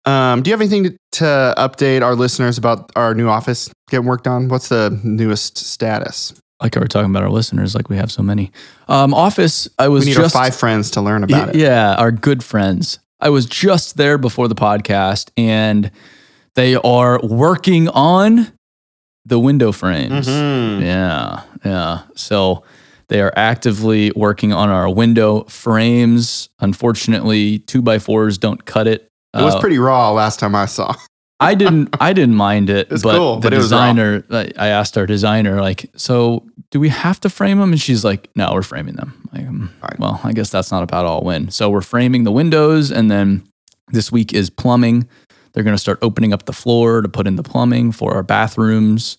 Um, 0.05 0.43
do 0.43 0.51
you 0.51 0.53
have 0.55 0.61
anything 0.61 0.85
to, 0.85 0.97
to 1.13 1.55
update 1.59 2.03
our 2.03 2.15
listeners 2.15 2.57
about 2.59 2.93
our 2.95 3.15
new 3.15 3.29
office 3.29 3.69
getting 3.91 4.07
worked 4.07 4.29
on? 4.29 4.49
What's 4.49 4.69
the 4.69 4.99
newest 5.03 5.59
status? 5.59 6.33
like 6.63 6.75
we 6.75 6.81
were 6.81 6.87
talking 6.89 7.11
about 7.11 7.23
our 7.23 7.29
listeners, 7.29 7.75
like 7.75 7.91
we 7.91 7.99
have 7.99 8.11
so 8.11 8.23
many. 8.23 8.51
Um, 8.89 9.13
office, 9.13 9.69
I 9.79 9.89
was 9.89 10.05
We 10.07 10.13
need 10.13 10.17
just 10.17 10.35
our 10.35 10.45
five 10.45 10.57
friends 10.57 10.91
to 10.93 11.03
learn 11.03 11.23
about 11.23 11.49
Y- 11.49 11.51
it. 11.51 11.57
Yeah, 11.57 11.95
our 11.99 12.11
good 12.11 12.43
friends. 12.43 12.99
I 13.21 13.29
was 13.29 13.45
just 13.45 13.99
there 13.99 14.17
before 14.17 14.49
the 14.49 14.55
podcast, 14.55 15.31
and 15.37 15.91
they 16.55 16.75
are 16.77 17.21
working 17.23 17.89
on 17.91 18.53
the 19.27 19.39
window 19.39 19.73
frames. 19.73 20.27
Mhm. 20.29 20.83
Yeah, 20.83 21.43
yeah. 21.65 22.03
So 22.15 22.63
they 23.09 23.21
are 23.21 23.33
actively 23.37 24.13
working 24.17 24.53
on 24.53 24.69
our 24.69 24.89
window 24.89 25.45
frames. 25.45 26.49
Unfortunately, 26.61 27.59
two 27.61 27.83
by 27.83 27.99
fours 27.99 28.39
don't 28.39 28.65
cut 28.65 28.87
it. 28.87 29.11
It 29.35 29.43
was 29.43 29.55
Uh, 29.55 29.61
pretty 29.61 29.79
raw 29.79 30.11
last 30.13 30.39
time 30.39 30.55
I 30.55 30.67
saw. 30.67 30.95
I 31.41 31.55
didn't. 31.55 31.95
I 32.01 32.13
didn't 32.15 32.37
mind 32.37 32.71
it, 32.71 32.89
It's 32.91 33.03
but 33.03 33.17
cool, 33.19 33.37
the 33.37 33.43
but 33.43 33.53
it 33.53 33.59
was 33.59 33.71
raw. 33.73 33.93
designer. 33.93 34.25
I 34.59 34.69
asked 34.69 34.97
our 34.97 35.07
designer, 35.07 35.61
like, 35.61 35.91
so 35.97 36.45
do 36.71 36.81
we 36.81 36.89
have 36.89 37.21
to 37.21 37.29
frame 37.29 37.59
them? 37.59 37.73
And 37.73 37.81
she's 37.81 38.05
like, 38.05 38.31
no, 38.37 38.51
we're 38.55 38.63
framing 38.63 38.95
them. 38.97 39.13
Like, 39.33 39.47
um, 39.47 39.71
Fine. 39.81 39.97
well, 39.99 40.21
I 40.25 40.33
guess 40.33 40.49
that's 40.51 40.71
not 40.73 40.83
about 40.83 41.05
all 41.05 41.21
win. 41.23 41.51
So 41.51 41.69
we're 41.69 41.83
framing 41.83 42.25
the 42.25 42.33
windows, 42.33 42.91
and 42.91 43.11
then 43.11 43.43
this 43.93 44.11
week 44.11 44.33
is 44.33 44.49
plumbing. 44.51 45.07
They're 45.57 45.65
going 45.65 45.75
to 45.75 45.81
start 45.81 45.99
opening 46.03 46.35
up 46.35 46.45
the 46.45 46.53
floor 46.53 47.01
to 47.01 47.09
put 47.09 47.27
in 47.27 47.37
the 47.37 47.43
plumbing 47.43 47.91
for 47.93 48.13
our 48.15 48.23
bathrooms 48.23 49.17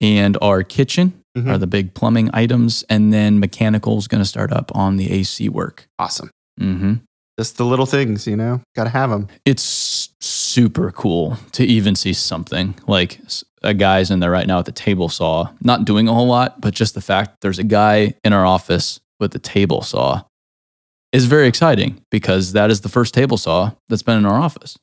and 0.00 0.38
our 0.40 0.62
kitchen 0.62 1.12
Mhm. 1.36 1.48
are 1.50 1.58
the 1.58 1.66
big 1.66 1.94
plumbing 1.94 2.28
items, 2.34 2.84
and 2.90 3.12
then 3.12 3.40
mechanical 3.40 3.96
is 3.98 4.06
going 4.06 4.22
to 4.22 4.28
start 4.28 4.52
up 4.52 4.70
on 4.76 4.96
the 4.96 5.10
AC 5.10 5.48
work. 5.48 5.88
Awesome. 5.98 6.30
hmm 6.58 6.94
Just 7.38 7.56
the 7.56 7.64
little 7.64 7.86
things, 7.86 8.26
you 8.26 8.36
know, 8.36 8.60
got 8.76 8.84
to 8.84 8.90
have 8.90 9.08
them. 9.10 9.26
it's 9.46 10.10
super 10.20 10.90
cool 10.92 11.38
to 11.52 11.64
even 11.64 11.96
see 11.96 12.12
something 12.12 12.74
like 12.86 13.18
a 13.62 13.72
guy's 13.74 14.10
in 14.10 14.20
there 14.20 14.30
right 14.30 14.46
now 14.46 14.58
at 14.58 14.66
the 14.66 14.72
table 14.72 15.08
saw, 15.08 15.48
not 15.62 15.84
doing 15.86 16.06
a 16.08 16.12
whole 16.14 16.26
lot, 16.28 16.60
but 16.60 16.74
just 16.74 16.94
the 16.94 17.00
fact 17.00 17.36
there's 17.40 17.58
a 17.58 17.64
guy 17.64 18.14
in 18.22 18.32
our 18.34 18.44
office 18.44 19.00
with 19.18 19.34
a 19.34 19.38
table 19.38 19.80
saw 19.82 20.22
is 21.12 21.24
very 21.24 21.48
exciting 21.48 22.00
because 22.10 22.52
that 22.52 22.70
is 22.70 22.82
the 22.82 22.88
first 22.90 23.14
table 23.14 23.38
saw 23.38 23.70
that's 23.88 24.02
been 24.02 24.18
in 24.18 24.26
our 24.26 24.38
office. 24.38 24.76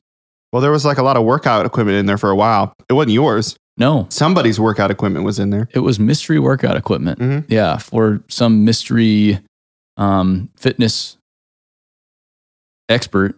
Well, 0.52 0.60
there 0.62 0.70
was 0.72 0.84
like 0.84 0.98
a 0.98 1.02
lot 1.02 1.16
of 1.16 1.24
workout 1.24 1.64
equipment 1.66 1.96
in 1.98 2.06
there 2.06 2.18
for 2.18 2.30
a 2.30 2.36
while. 2.36 2.74
It 2.88 2.94
wasn't 2.94 3.12
yours. 3.12 3.56
No, 3.76 4.06
Somebody's 4.10 4.60
workout 4.60 4.90
equipment 4.90 5.24
was 5.24 5.38
in 5.38 5.50
there. 5.50 5.66
it 5.72 5.78
was 5.78 5.98
mystery 5.98 6.38
workout 6.38 6.76
equipment. 6.76 7.18
Mhm. 7.18 7.44
Yeah, 7.48 7.78
for 7.78 8.20
some 8.28 8.64
mystery 8.64 9.38
um, 9.96 10.48
fitness 10.56 11.16
expert 12.88 13.36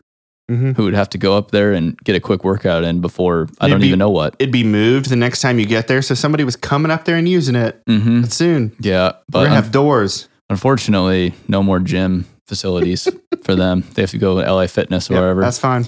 Mm-hmm. 0.50 0.73
who 0.73 0.83
would 0.85 0.95
have 0.95 1.09
to 1.11 1.19
go 1.19 1.37
up 1.38 1.52
there 1.52 1.73
and 1.73 1.97
get 2.00 2.16
a 2.16 2.21
quick 2.21 2.42
workout 2.45 2.83
in 2.85 3.00
before 3.00 3.47
I 3.61 3.66
It'd 3.66 3.71
don't 3.75 3.81
be- 3.81 3.87
even 3.87 4.00
know 4.00 4.11
what. 4.11 4.35
It'd 4.40 4.52
be 4.52 4.64
moved 4.64 5.09
the 5.09 5.16
next 5.16 5.40
time 5.40 5.59
you 5.61 5.64
get 5.64 5.87
there. 5.87 6.02
So 6.02 6.14
somebody 6.14 6.42
was 6.45 6.57
coming 6.57 6.90
up 6.90 7.04
there 7.04 7.16
and 7.16 7.28
using 7.28 7.54
it 7.54 7.81
hmm 7.87 8.25
soon. 8.25 8.73
Yeah, 8.81 9.12
We're 9.12 9.14
but 9.28 9.38
gonna 9.45 9.50
un- 9.57 9.62
have 9.62 9.73
doors. 9.73 10.28
unfortunately, 10.50 11.33
no 11.49 11.62
more 11.62 11.78
gym 11.78 12.26
facilities 12.49 13.07
for 13.45 13.54
them. 13.54 13.85
They 13.95 14.02
have 14.02 14.11
to 14.11 14.19
go 14.19 14.42
to 14.42 14.52
LA 14.52 14.66
Fitness 14.66 15.09
or 15.11 15.14
Yep, 15.14 15.21
wherever. 15.23 15.40
That's 15.42 15.59
fine. 15.61 15.87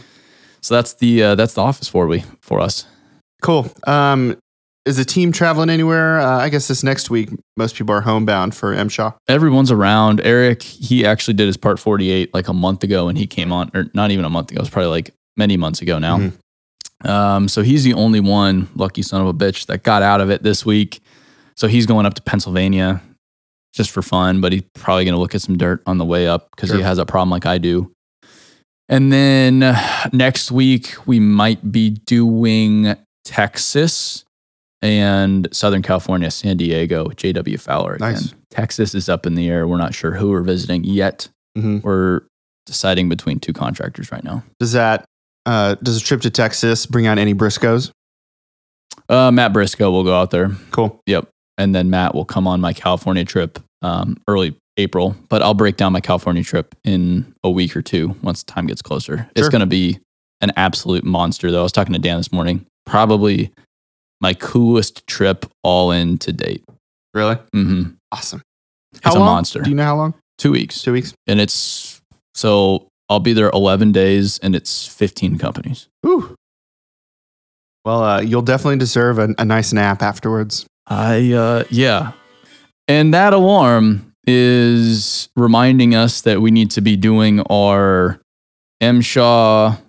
So 0.64 0.74
that's 0.74 0.94
the 0.94 1.22
uh, 1.22 1.34
that's 1.34 1.52
the 1.52 1.60
office 1.60 1.88
for 1.88 2.06
we 2.06 2.24
for 2.40 2.58
us. 2.58 2.86
Cool. 3.42 3.70
Um, 3.86 4.38
is 4.86 4.96
the 4.96 5.04
team 5.04 5.30
traveling 5.30 5.68
anywhere? 5.68 6.18
Uh, 6.18 6.38
I 6.38 6.48
guess 6.48 6.68
this 6.68 6.82
next 6.82 7.10
week, 7.10 7.28
most 7.58 7.76
people 7.76 7.94
are 7.94 8.00
homebound 8.00 8.54
for 8.54 8.74
MSHA. 8.74 9.14
Everyone's 9.28 9.70
around. 9.70 10.22
Eric, 10.22 10.62
he 10.62 11.04
actually 11.04 11.34
did 11.34 11.48
his 11.48 11.58
part 11.58 11.78
48 11.78 12.32
like 12.32 12.48
a 12.48 12.54
month 12.54 12.82
ago 12.82 13.08
and 13.08 13.18
he 13.18 13.26
came 13.26 13.52
on, 13.52 13.70
or 13.74 13.90
not 13.92 14.10
even 14.10 14.24
a 14.24 14.30
month 14.30 14.50
ago. 14.52 14.60
It 14.60 14.62
was 14.62 14.70
probably 14.70 14.88
like 14.88 15.10
many 15.36 15.58
months 15.58 15.82
ago 15.82 15.98
now. 15.98 16.18
Mhm. 16.18 16.32
Um, 17.10 17.48
so 17.48 17.60
he's 17.60 17.84
the 17.84 17.92
only 17.92 18.20
one, 18.20 18.68
lucky 18.74 19.02
son 19.02 19.20
of 19.20 19.26
a 19.26 19.34
bitch, 19.34 19.66
that 19.66 19.82
got 19.82 20.02
out 20.02 20.22
of 20.22 20.30
it 20.30 20.42
this 20.42 20.64
week. 20.64 21.00
So 21.56 21.68
he's 21.68 21.84
going 21.84 22.06
up 22.06 22.14
to 22.14 22.22
Pennsylvania 22.22 23.02
just 23.74 23.90
for 23.90 24.00
fun, 24.00 24.40
but 24.40 24.52
he's 24.52 24.62
probably 24.74 25.04
going 25.04 25.14
to 25.14 25.20
look 25.20 25.34
at 25.34 25.42
some 25.42 25.58
dirt 25.58 25.82
on 25.86 25.98
the 25.98 26.06
way 26.06 26.26
up 26.26 26.48
because 26.56 26.70
he 26.70 26.80
has 26.80 26.96
a 26.96 27.04
problem 27.04 27.28
like 27.28 27.44
I 27.44 27.58
do. 27.58 27.93
And 28.88 29.12
then 29.12 29.62
uh, 29.62 30.10
next 30.12 30.50
week, 30.52 30.94
we 31.06 31.18
might 31.20 31.72
be 31.72 31.90
doing 31.90 32.94
Texas 33.24 34.24
and 34.82 35.48
Southern 35.52 35.80
California, 35.82 36.30
San 36.30 36.58
Diego, 36.58 37.06
JW 37.08 37.58
Fowler 37.58 37.94
again. 37.94 38.12
Nice. 38.12 38.34
Texas 38.50 38.94
is 38.94 39.08
up 39.08 39.24
in 39.26 39.34
the 39.34 39.48
air. 39.48 39.66
We're 39.66 39.78
not 39.78 39.94
sure 39.94 40.12
who 40.12 40.30
we're 40.30 40.42
visiting 40.42 40.84
yet. 40.84 41.28
Mhm. 41.56 41.82
We're 41.82 42.22
deciding 42.66 43.08
between 43.08 43.40
two 43.40 43.52
contractors 43.52 44.12
right 44.12 44.22
now. 44.24 44.44
Does 44.60 44.72
that 44.72 45.04
uh, 45.46 45.74
does 45.82 45.98
a 45.98 46.00
trip 46.00 46.22
to 46.22 46.30
Texas 46.30 46.86
bring 46.86 47.06
out 47.06 47.18
any 47.18 47.34
Briscoes? 47.34 47.90
Uh, 49.08 49.30
Matt 49.30 49.52
Briscoe 49.52 49.90
will 49.90 50.04
go 50.04 50.14
out 50.18 50.30
there. 50.30 50.50
Cool. 50.70 50.98
Yep. 51.06 51.28
And 51.58 51.74
then 51.74 51.90
Matt 51.90 52.14
will 52.14 52.24
come 52.24 52.46
on 52.46 52.60
my 52.60 52.72
California 52.72 53.24
trip 53.24 53.58
um, 53.82 54.16
early 54.26 54.56
April. 54.76 55.16
But 55.28 55.42
I'll 55.42 55.54
break 55.54 55.76
down 55.76 55.92
my 55.92 56.00
California 56.00 56.42
trip 56.42 56.74
in 56.84 57.34
a 57.42 57.50
week 57.50 57.76
or 57.76 57.82
two 57.82 58.16
once 58.22 58.42
time 58.42 58.66
gets 58.66 58.82
closer. 58.82 59.28
It's 59.36 59.48
going 59.48 59.60
to 59.60 59.66
be 59.66 59.98
an 60.40 60.52
absolute 60.56 61.04
monster, 61.04 61.50
though. 61.50 61.60
I 61.60 61.62
was 61.62 61.72
talking 61.72 61.92
to 61.92 61.98
Dan 61.98 62.16
this 62.18 62.32
morning. 62.32 62.66
Probably 62.86 63.50
my 64.20 64.34
coolest 64.34 65.06
trip 65.06 65.46
all 65.62 65.90
in 65.90 66.18
to 66.18 66.32
date. 66.32 66.64
Really? 67.12 67.36
Mm-hmm. 67.54 67.90
Awesome. 68.12 68.42
It's 68.92 69.00
How 69.04 69.14
a 69.14 69.18
monster. 69.18 69.60
Do 69.62 69.70
you 69.70 69.76
know 69.76 69.84
how 69.84 69.96
long? 69.96 70.14
Two 70.38 70.50
weeks, 70.52 70.82
Two 70.82 70.92
weeks. 70.92 71.14
and 71.26 71.40
it's 71.40 72.00
so 72.34 72.88
I'll 73.08 73.20
be 73.20 73.32
there 73.32 73.50
eleven 73.50 73.92
days, 73.92 74.38
and 74.38 74.56
it's 74.56 74.86
fifteen 74.86 75.38
companies. 75.38 75.88
Ooh. 76.04 76.34
Well, 77.84 78.02
uh, 78.02 78.20
you'll 78.20 78.42
definitely 78.42 78.78
deserve 78.78 79.18
a, 79.18 79.34
a 79.38 79.44
nice 79.44 79.72
nap 79.72 80.02
afterwards. 80.02 80.66
I 80.86 81.32
uh 81.32 81.64
yeah. 81.70 82.12
And 82.88 83.14
that 83.14 83.32
alarm 83.32 84.12
is 84.26 85.28
reminding 85.36 85.94
us 85.94 86.20
that 86.22 86.40
we 86.40 86.50
need 86.50 86.70
to 86.72 86.80
be 86.80 86.96
doing 86.96 87.40
our 87.50 88.20
MSHA 88.82 89.80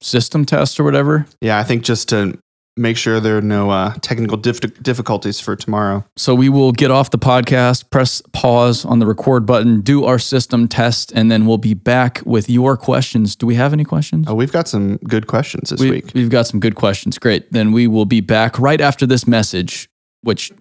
system 0.00 0.44
test 0.44 0.78
or 0.78 0.84
whatever. 0.84 1.26
Yeah, 1.40 1.58
I 1.58 1.64
think 1.64 1.82
just 1.84 2.08
to 2.10 2.38
make 2.78 2.96
sure 2.96 3.20
there 3.20 3.36
are 3.36 3.42
no 3.42 3.70
uh, 3.70 3.94
technical 4.00 4.36
dif- 4.36 4.60
difficulties 4.82 5.40
for 5.40 5.56
tomorrow. 5.56 6.04
So 6.16 6.34
we 6.34 6.48
will 6.48 6.72
get 6.72 6.90
off 6.90 7.10
the 7.10 7.18
podcast, 7.18 7.90
press 7.90 8.22
pause 8.32 8.84
on 8.84 9.00
the 9.00 9.06
record 9.06 9.44
button, 9.44 9.80
do 9.80 10.04
our 10.04 10.18
system 10.18 10.68
test, 10.68 11.12
and 11.14 11.30
then 11.30 11.44
we'll 11.44 11.58
be 11.58 11.74
back 11.74 12.22
with 12.24 12.48
your 12.48 12.76
questions. 12.76 13.36
Do 13.36 13.46
we 13.46 13.56
have 13.56 13.72
any 13.72 13.84
questions? 13.84 14.26
Oh, 14.28 14.34
we've 14.34 14.52
got 14.52 14.68
some 14.68 14.96
good 14.98 15.26
questions 15.26 15.70
this 15.70 15.80
we, 15.80 15.90
week. 15.90 16.12
We've 16.14 16.30
got 16.30 16.46
some 16.46 16.60
good 16.60 16.76
questions. 16.76 17.18
Great. 17.18 17.52
Then 17.52 17.72
we 17.72 17.86
will 17.86 18.06
be 18.06 18.20
back 18.20 18.58
right 18.58 18.80
after 18.80 19.06
this 19.06 19.26
message, 19.26 19.88
which 20.22 20.52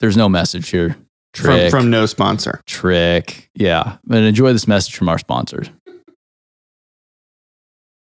there's 0.00 0.16
no 0.16 0.28
message 0.28 0.68
here. 0.68 0.96
From, 1.34 1.44
Trick. 1.56 1.70
from 1.70 1.90
no 1.90 2.04
sponsor. 2.06 2.60
trick. 2.66 3.48
Yeah. 3.54 3.96
And 4.10 4.24
enjoy 4.26 4.52
this 4.52 4.68
message 4.68 4.94
from 4.96 5.08
our 5.08 5.18
sponsors. 5.18 5.70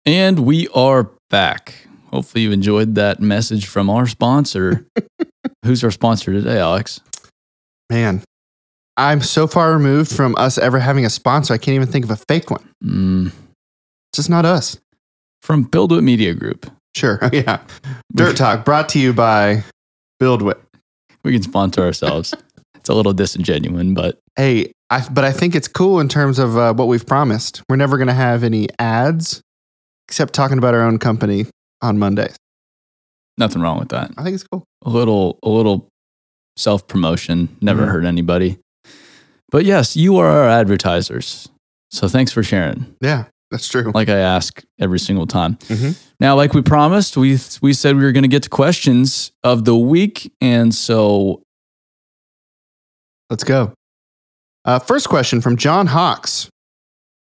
And 0.04 0.40
we 0.40 0.68
are 0.68 1.10
back. 1.30 1.86
Hopefully, 2.12 2.44
you 2.44 2.52
enjoyed 2.52 2.94
that 2.96 3.20
message 3.20 3.66
from 3.66 3.90
our 3.90 4.06
sponsor. 4.06 4.86
Who's 5.64 5.82
our 5.82 5.90
sponsor 5.90 6.32
today, 6.32 6.58
Alex? 6.58 7.00
Man, 7.90 8.22
I'm 8.96 9.20
so 9.22 9.46
far 9.46 9.72
removed 9.72 10.12
from 10.14 10.34
us 10.38 10.58
ever 10.58 10.78
having 10.78 11.04
a 11.04 11.10
sponsor. 11.10 11.54
I 11.54 11.58
can't 11.58 11.74
even 11.74 11.88
think 11.88 12.04
of 12.04 12.10
a 12.10 12.16
fake 12.28 12.50
one. 12.50 12.68
Mm, 12.84 13.26
It's 13.28 14.16
just 14.16 14.30
not 14.30 14.44
us. 14.44 14.78
from 15.42 15.64
BuildWitt 15.68 16.02
Media 16.02 16.34
Group. 16.34 16.70
Sure. 16.94 17.18
yeah. 17.32 17.60
Dirt 18.14 18.36
Talk 18.36 18.64
brought 18.64 18.88
to 18.90 18.98
you 18.98 19.12
by 19.12 19.64
BuildWitt. 20.22 20.58
We 21.24 21.32
can 21.32 21.42
sponsor 21.42 21.82
ourselves. 21.82 22.34
it's 22.86 22.90
a 22.92 22.94
little 22.94 23.12
disingenuous, 23.12 23.84
but 23.94 24.20
Hey, 24.36 24.70
I, 24.90 25.04
but 25.10 25.24
I 25.24 25.32
think 25.32 25.56
it's 25.56 25.66
cool 25.66 25.98
in 25.98 26.08
terms 26.08 26.38
of 26.38 26.56
uh, 26.56 26.72
what 26.72 26.86
we've 26.86 27.04
promised. 27.04 27.62
We're 27.68 27.74
never 27.74 27.96
going 27.96 28.06
to 28.06 28.14
have 28.14 28.44
any 28.44 28.68
ads 28.78 29.40
except 30.08 30.34
talking 30.34 30.56
about 30.56 30.72
our 30.72 30.82
own 30.82 30.98
company 31.00 31.46
on 31.82 31.98
Mondays. 31.98 32.36
nothing 33.38 33.60
wrong 33.60 33.80
with 33.80 33.88
that. 33.88 34.12
I 34.16 34.22
think 34.22 34.34
it's 34.34 34.44
cool. 34.44 34.62
A 34.84 34.88
little, 34.90 35.40
a 35.42 35.48
little 35.48 35.88
self 36.56 36.86
promotion 36.86 37.48
never 37.60 37.84
Mhm. 37.86 37.90
hurt 37.90 38.04
anybody. 38.04 38.58
But 39.50 39.64
yes, 39.64 39.96
you 39.96 40.16
are 40.18 40.28
our 40.28 40.48
advertisers. 40.48 41.48
So 41.90 42.06
thanks 42.06 42.30
for 42.30 42.44
sharing. 42.44 42.94
Yeah, 43.00 43.24
that's 43.50 43.66
true. 43.68 43.90
like 43.94 44.08
I 44.08 44.18
ask 44.18 44.62
every 44.78 45.00
single 45.00 45.26
time. 45.26 45.56
Mhm. 45.68 45.96
Now, 46.20 46.36
like 46.36 46.54
we 46.54 46.62
promised, 46.62 47.16
we 47.16 47.38
we 47.62 47.72
said 47.72 47.96
we 47.96 48.04
were 48.04 48.12
going 48.12 48.22
to 48.22 48.28
get 48.28 48.44
to 48.44 48.48
questions 48.48 49.32
of 49.42 49.64
the 49.64 49.76
week, 49.76 50.30
and 50.40 50.72
so 50.74 51.42
Let's 53.30 53.44
go. 53.44 53.72
Uh, 54.64 54.78
first 54.78 55.08
question 55.08 55.40
from 55.40 55.56
John 55.56 55.86
Hawks. 55.88 56.48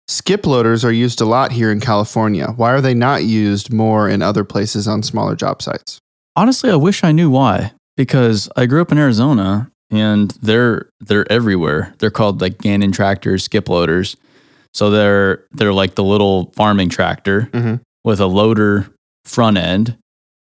Skip 0.09 0.47
loaders 0.47 0.85
are 0.85 0.93
used 0.93 1.21
a 1.21 1.25
lot 1.25 1.51
here 1.53 1.73
in 1.73 1.81
California. 1.81 2.49
Why 2.57 2.71
are 2.73 2.81
they 2.81 2.95
not 2.95 3.25
used 3.25 3.73
more 3.73 4.09
in 4.09 4.23
other 4.23 4.45
places 4.45 4.87
on 4.87 5.03
smaller 5.03 5.35
job 5.37 5.63
sites? 5.63 5.99
honestly, 6.39 6.71
I 6.71 6.77
wish 6.77 7.03
I 7.03 7.13
knew 7.13 7.31
why 7.31 7.73
because 7.97 8.51
I 8.57 8.67
grew 8.67 8.83
up 8.83 8.93
in 8.93 8.99
Arizona 8.99 9.71
and 9.91 10.33
they're 10.43 10.91
they're 11.01 11.31
everywhere. 11.33 11.95
They're 11.99 12.11
called 12.11 12.43
like 12.43 12.59
Gannon 12.59 12.93
tractors, 12.93 13.45
skip 13.45 13.71
loaders. 13.71 14.17
So 14.75 14.91
they're 14.91 15.45
they're 15.53 15.73
like 15.73 15.95
the 15.95 16.05
little 16.05 16.53
farming 16.55 16.91
tractor 16.91 17.49
Mhm. 17.53 17.81
with 18.05 18.21
a 18.21 18.27
loader 18.27 18.87
front 19.25 19.57
end, 19.57 19.97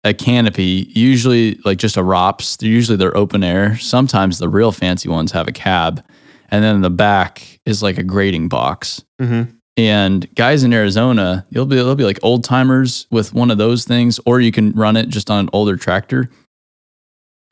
a 0.05 0.15
canopy, 0.15 0.91
usually 0.91 1.59
like 1.65 1.79
just 1.79 1.97
a 1.97 2.03
ROPS. 2.03 2.57
They're 2.57 2.69
usually 2.69 2.97
they're 2.97 3.17
open 3.17 3.43
air. 3.43 3.77
Sometimes 3.79 4.39
the 4.39 4.49
real 4.49 4.73
fancy 4.73 5.09
ones 5.09 5.33
have 5.33 5.49
a 5.49 5.53
cab, 5.53 6.05
and 6.51 6.63
then 6.65 6.81
the 6.81 6.91
back 6.91 7.61
is 7.67 7.83
like 7.83 7.99
a 7.99 8.03
grading 8.03 8.49
box. 8.49 9.05
Mm-hmm. 9.21 9.51
And 9.77 10.35
guys 10.35 10.65
in 10.65 10.73
Arizona, 10.73 11.47
you'll 11.51 11.67
be 11.67 11.77
they'll 11.77 11.95
be 11.95 12.05
like 12.05 12.19
old 12.23 12.45
timers 12.45 13.07
with 13.11 13.33
one 13.33 13.51
of 13.51 13.59
those 13.59 13.85
things, 13.85 14.19
or 14.27 14.41
you 14.41 14.53
can 14.53 14.73
run 14.73 14.97
it 14.97 15.09
just 15.09 15.31
on 15.31 15.41
an 15.41 15.51
older 15.53 15.77
tractor. 15.77 16.31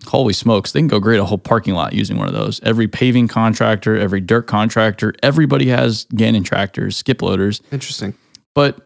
Holy 0.07 0.33
smokes, 0.33 0.73
they 0.73 0.81
can 0.81 0.89
go 0.89 1.01
grade 1.01 1.21
a 1.21 1.25
whole 1.25 1.39
parking 1.39 1.75
lot 1.75 1.95
using 1.95 2.19
one 2.19 2.29
of 2.29 2.35
those. 2.35 2.61
Every 2.63 2.87
paving 2.87 3.29
contractor, 3.29 3.97
every 3.97 4.21
dirt 4.21 4.47
contractor, 4.47 5.15
everybody 5.23 5.69
has 5.69 6.07
Gannon 6.15 6.45
tractors, 6.45 6.97
skip 6.97 7.23
loaders. 7.23 7.63
Interesting. 7.73 8.15
But 8.55 8.86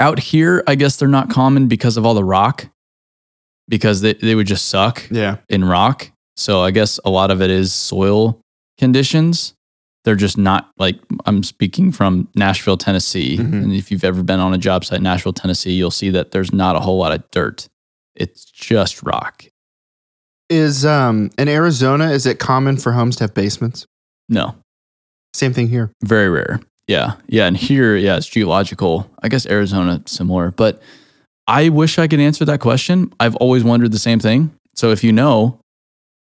out 0.00 0.18
here, 0.18 0.62
I 0.66 0.74
guess 0.74 0.96
they're 0.96 1.08
not 1.08 1.30
common 1.30 1.68
because 1.68 1.96
of 1.96 2.06
all 2.06 2.14
the 2.14 2.24
rock, 2.24 2.66
because 3.68 4.00
they, 4.00 4.14
they 4.14 4.34
would 4.34 4.46
just 4.46 4.68
suck 4.68 5.02
Yeah. 5.10 5.38
in 5.48 5.64
rock. 5.64 6.10
So 6.36 6.60
I 6.62 6.70
guess 6.70 7.00
a 7.04 7.10
lot 7.10 7.30
of 7.30 7.42
it 7.42 7.50
is 7.50 7.74
soil 7.74 8.40
conditions. 8.78 9.54
They're 10.04 10.14
just 10.14 10.38
not 10.38 10.70
like 10.78 10.98
I'm 11.26 11.42
speaking 11.42 11.90
from 11.92 12.28
Nashville, 12.36 12.76
Tennessee. 12.76 13.36
Mhm. 13.38 13.52
And 13.64 13.72
if 13.72 13.90
you've 13.90 14.04
ever 14.04 14.22
been 14.22 14.38
on 14.40 14.54
a 14.54 14.58
job 14.58 14.84
site 14.84 14.98
in 14.98 15.02
Nashville, 15.02 15.32
Tennessee, 15.32 15.72
you'll 15.72 15.90
see 15.90 16.10
that 16.10 16.30
there's 16.30 16.52
not 16.52 16.76
a 16.76 16.80
whole 16.80 16.96
lot 16.98 17.12
of 17.12 17.28
dirt. 17.32 17.68
It's 18.14 18.44
just 18.44 19.02
rock. 19.02 19.44
Is 20.48 20.86
um 20.86 21.30
in 21.36 21.48
Arizona, 21.48 22.10
is 22.10 22.24
it 22.24 22.38
common 22.38 22.76
for 22.78 22.92
homes 22.92 23.16
to 23.16 23.24
have 23.24 23.34
basements? 23.34 23.84
No, 24.28 24.54
Same 25.34 25.52
thing 25.52 25.68
here. 25.68 25.90
very 26.04 26.28
rare. 26.30 26.60
Yeah. 26.88 27.14
Yeah. 27.28 27.46
And 27.46 27.56
here, 27.56 27.96
yeah, 27.96 28.16
it's 28.16 28.26
geological. 28.26 29.08
I 29.22 29.28
guess 29.28 29.46
Arizona 29.46 30.02
similar, 30.06 30.50
but 30.50 30.82
I 31.46 31.68
wish 31.68 31.98
I 31.98 32.08
could 32.08 32.20
answer 32.20 32.44
that 32.46 32.60
question. 32.60 33.12
I've 33.20 33.36
always 33.36 33.62
wondered 33.62 33.92
the 33.92 33.98
same 33.98 34.18
thing. 34.18 34.54
So 34.74 34.90
if 34.90 35.04
you 35.04 35.12
know, 35.12 35.60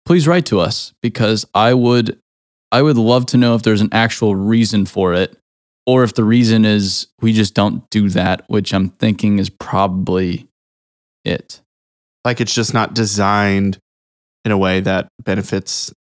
please 0.06 0.28
write 0.28 0.46
to 0.48 0.60
us 0.60 0.94
because 1.02 1.46
I 1.54 1.74
would 1.74 2.20
I 2.72 2.82
would 2.82 2.98
love 2.98 3.26
to 3.28 3.38
know 3.38 3.56
if 3.56 3.64
there's 3.64 3.82
an 3.82 3.90
actual 3.94 4.36
reason 4.36 4.86
for 4.86 5.14
it 5.14 5.38
or 5.86 6.04
if 6.04 6.14
the 6.14 6.24
reason 6.24 6.66
is 6.66 7.08
we 7.22 7.32
just 7.32 7.54
don't 7.54 7.90
do 7.90 8.10
that, 8.10 8.44
which 8.48 8.74
I'm 8.74 8.90
thinking 8.90 9.40
is 9.40 9.50
probably 9.50 10.48
it. 11.24 11.62
Like 12.26 12.42
it's 12.42 12.54
just 12.54 12.74
not 12.74 12.94
designed 12.94 13.78
in 14.44 14.52
a 14.52 14.58
way 14.58 14.82
that 14.82 15.08
benefits 15.24 15.94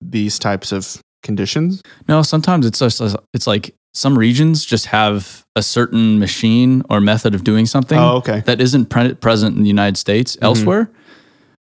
these 0.00 0.38
types 0.38 0.70
of 0.70 1.00
conditions. 1.22 1.82
No, 2.08 2.22
sometimes 2.22 2.64
it's 2.64 2.78
just 2.78 3.00
it's 3.34 3.46
like 3.46 3.74
some 3.94 4.18
regions 4.18 4.64
just 4.64 4.86
have 4.86 5.44
a 5.56 5.62
certain 5.62 6.18
machine 6.18 6.82
or 6.90 7.00
method 7.00 7.34
of 7.34 7.42
doing 7.44 7.66
something 7.66 7.98
Oh, 7.98 8.16
okay. 8.18 8.42
that 8.46 8.60
isn't 8.60 8.86
pre- 8.86 9.14
present 9.14 9.56
in 9.56 9.62
the 9.62 9.68
United 9.68 9.96
States 9.96 10.36
Mhm. 10.36 10.44
elsewhere, 10.44 10.90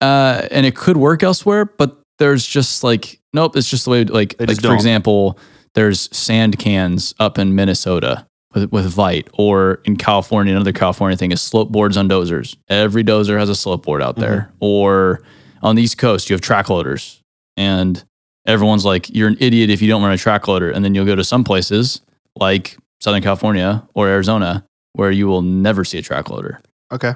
uh, 0.01 0.43
and 0.51 0.65
it 0.65 0.75
could 0.75 0.97
work 0.97 1.23
elsewhere, 1.23 1.65
but 1.65 1.97
there's 2.17 2.45
just 2.45 2.83
like 2.83 3.19
nope, 3.33 3.55
it's 3.55 3.69
just 3.69 3.85
the 3.85 3.91
way 3.91 4.03
like 4.05 4.37
They 4.37 4.47
like 4.47 4.61
for 4.61 4.73
example, 4.73 5.37
there's 5.75 6.09
sand 6.15 6.57
cans 6.59 7.13
up 7.19 7.37
in 7.37 7.55
Minnesota 7.55 8.25
with 8.53 8.71
with 8.71 8.87
Vite, 8.87 9.27
or 9.33 9.79
in 9.85 9.95
California, 9.95 10.53
another 10.53 10.71
California 10.73 11.15
thing 11.15 11.31
is 11.31 11.41
slope 11.41 11.71
boards 11.71 11.95
on 11.95 12.09
dozers. 12.09 12.55
Every 12.67 13.03
dozer 13.03 13.37
has 13.39 13.49
a 13.49 13.55
slope 13.55 13.85
board 13.85 14.01
out 14.01 14.15
there, 14.17 14.49
Mm-hmm. 14.49 14.55
or 14.65 15.21
on 15.61 15.75
the 15.75 15.83
East 15.83 15.97
Coast, 15.97 16.29
you 16.29 16.33
have 16.33 16.41
track 16.41 16.69
loaders, 16.69 17.21
and 17.55 18.03
everyone's 18.49 18.85
like, 18.85 19.09
"You're 19.09 19.27
an 19.27 19.37
idiot 19.39 19.69
if 19.69 19.81
you 19.81 19.87
don't 19.87 20.01
run 20.01 20.11
a 20.11 20.17
track 20.17 20.47
loader," 20.47 20.71
and 20.71 20.83
then 20.83 20.95
you'll 20.95 21.05
go 21.05 21.15
to 21.15 21.23
some 21.23 21.43
places 21.43 22.01
like 22.35 22.77
Southern 22.99 23.21
California 23.21 23.87
or 23.93 24.07
Arizona 24.07 24.65
where 24.93 25.11
you 25.11 25.27
will 25.27 25.41
never 25.41 25.85
see 25.85 25.97
a 25.97 26.01
track 26.01 26.29
loader. 26.29 26.61
Okay. 26.91 27.13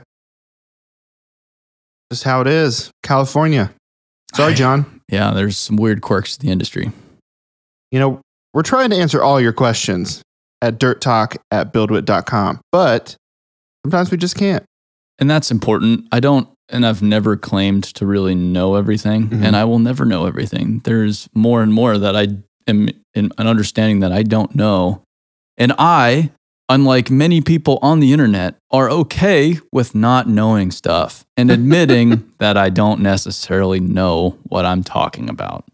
Just 2.12 2.24
how 2.24 2.42
it 2.42 2.48
is. 2.48 2.92
California. 3.02 3.74
Sorry, 4.34 4.54
John. 4.54 5.02
Yeah, 5.10 5.32
there's 5.32 5.58
some 5.58 5.76
weird 5.76 6.02
quirks 6.02 6.38
to 6.38 6.40
the 6.40 6.52
industry. 6.52 6.92
You 7.92 8.00
know, 8.00 8.22
we're 8.54 8.64
trying 8.64 8.90
to 8.92 8.96
answer 8.96 9.22
all 9.22 9.42
your 9.42 9.54
questions 9.54 10.22
at 10.62 10.80
dirt 10.80 11.02
talk 11.02 11.36
at 11.52 11.74
buildwit.com, 11.74 12.62
but 12.72 13.16
sometimes 13.86 14.12
we 14.12 14.18
just 14.18 14.36
can't. 14.36 14.64
And 15.20 15.30
that's 15.30 15.52
important. 15.52 16.08
I 16.12 16.20
don't, 16.20 16.48
and 16.74 16.86
I've 16.86 17.02
never 17.02 17.38
claimed 17.38 17.84
to 17.96 18.06
really 18.06 18.36
know 18.36 18.76
everything, 18.76 19.30
Mhm. 19.30 19.44
and 19.46 19.56
I 19.56 19.64
will 19.64 19.80
never 19.80 20.04
know 20.06 20.26
everything. 20.26 20.82
There's 20.84 21.30
more 21.34 21.62
and 21.64 21.72
more 21.74 21.98
that 21.98 22.16
I 22.16 22.28
am 22.68 22.90
in 23.14 23.32
an 23.38 23.48
understanding 23.48 24.00
that 24.02 24.12
I 24.12 24.24
don't 24.24 24.56
know. 24.56 25.02
And 25.58 25.74
I, 25.78 26.32
unlike 26.70 27.12
many 27.12 27.40
people 27.42 27.78
on 27.82 28.00
the 28.00 28.12
internet, 28.12 28.56
are 28.72 28.90
okay 28.90 29.60
with 29.72 29.94
not 29.94 30.28
knowing 30.28 30.72
stuff 30.72 31.24
and 31.38 31.52
admitting 31.58 32.24
that 32.40 32.58
I 32.58 32.70
don't 32.70 33.02
necessarily 33.02 33.80
know 33.80 34.38
what 34.44 34.66
I'm 34.66 34.84
talking 34.84 35.30
about. 35.30 35.66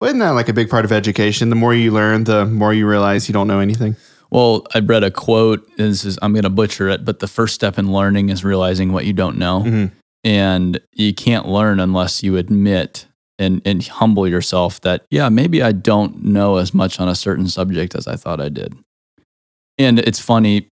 Well, 0.00 0.08
isn't 0.08 0.20
that 0.20 0.30
like 0.30 0.48
a 0.48 0.52
big 0.52 0.70
part 0.70 0.84
of 0.84 0.92
education? 0.92 1.48
The 1.50 1.56
more 1.56 1.74
you 1.74 1.90
learn, 1.90 2.24
the 2.24 2.44
more 2.46 2.72
you 2.74 2.86
realize 2.86 3.28
you 3.28 3.32
don't 3.32 3.48
know 3.48 3.60
anything. 3.60 3.96
Well, 4.30 4.66
I 4.74 4.80
read 4.80 5.04
a 5.04 5.10
quote. 5.10 5.66
This 5.76 6.04
is 6.04 6.18
I'm 6.20 6.32
going 6.32 6.42
to 6.42 6.50
butcher 6.50 6.88
it, 6.88 7.04
but 7.04 7.20
the 7.20 7.28
first 7.28 7.54
step 7.54 7.78
in 7.78 7.92
learning 7.92 8.28
is 8.30 8.44
realizing 8.44 8.92
what 8.92 9.06
you 9.06 9.12
don't 9.12 9.38
know, 9.38 9.62
Mhm. 9.64 9.90
And 10.24 10.80
you 10.92 11.14
can't 11.14 11.46
learn 11.46 11.78
unless 11.78 12.22
you 12.22 12.36
admit 12.36 13.06
and 13.38 13.60
and 13.64 13.86
humble 13.86 14.26
yourself 14.26 14.80
that 14.80 15.04
yeah, 15.10 15.28
maybe 15.28 15.62
I 15.62 15.72
don't 15.72 16.24
know 16.24 16.56
as 16.56 16.72
much 16.72 16.98
on 16.98 17.08
a 17.08 17.14
certain 17.14 17.48
subject 17.48 17.94
as 17.94 18.06
I 18.06 18.16
thought 18.16 18.40
I 18.40 18.48
did. 18.48 18.74
And 19.78 19.98
it's 19.98 20.20
funny, 20.20 20.68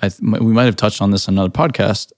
I 0.00 0.10
we 0.20 0.40
might 0.40 0.64
have 0.64 0.76
touched 0.76 1.02
on 1.02 1.10
this 1.10 1.28
on 1.28 1.34
another 1.34 1.50
podcast. 1.50 2.12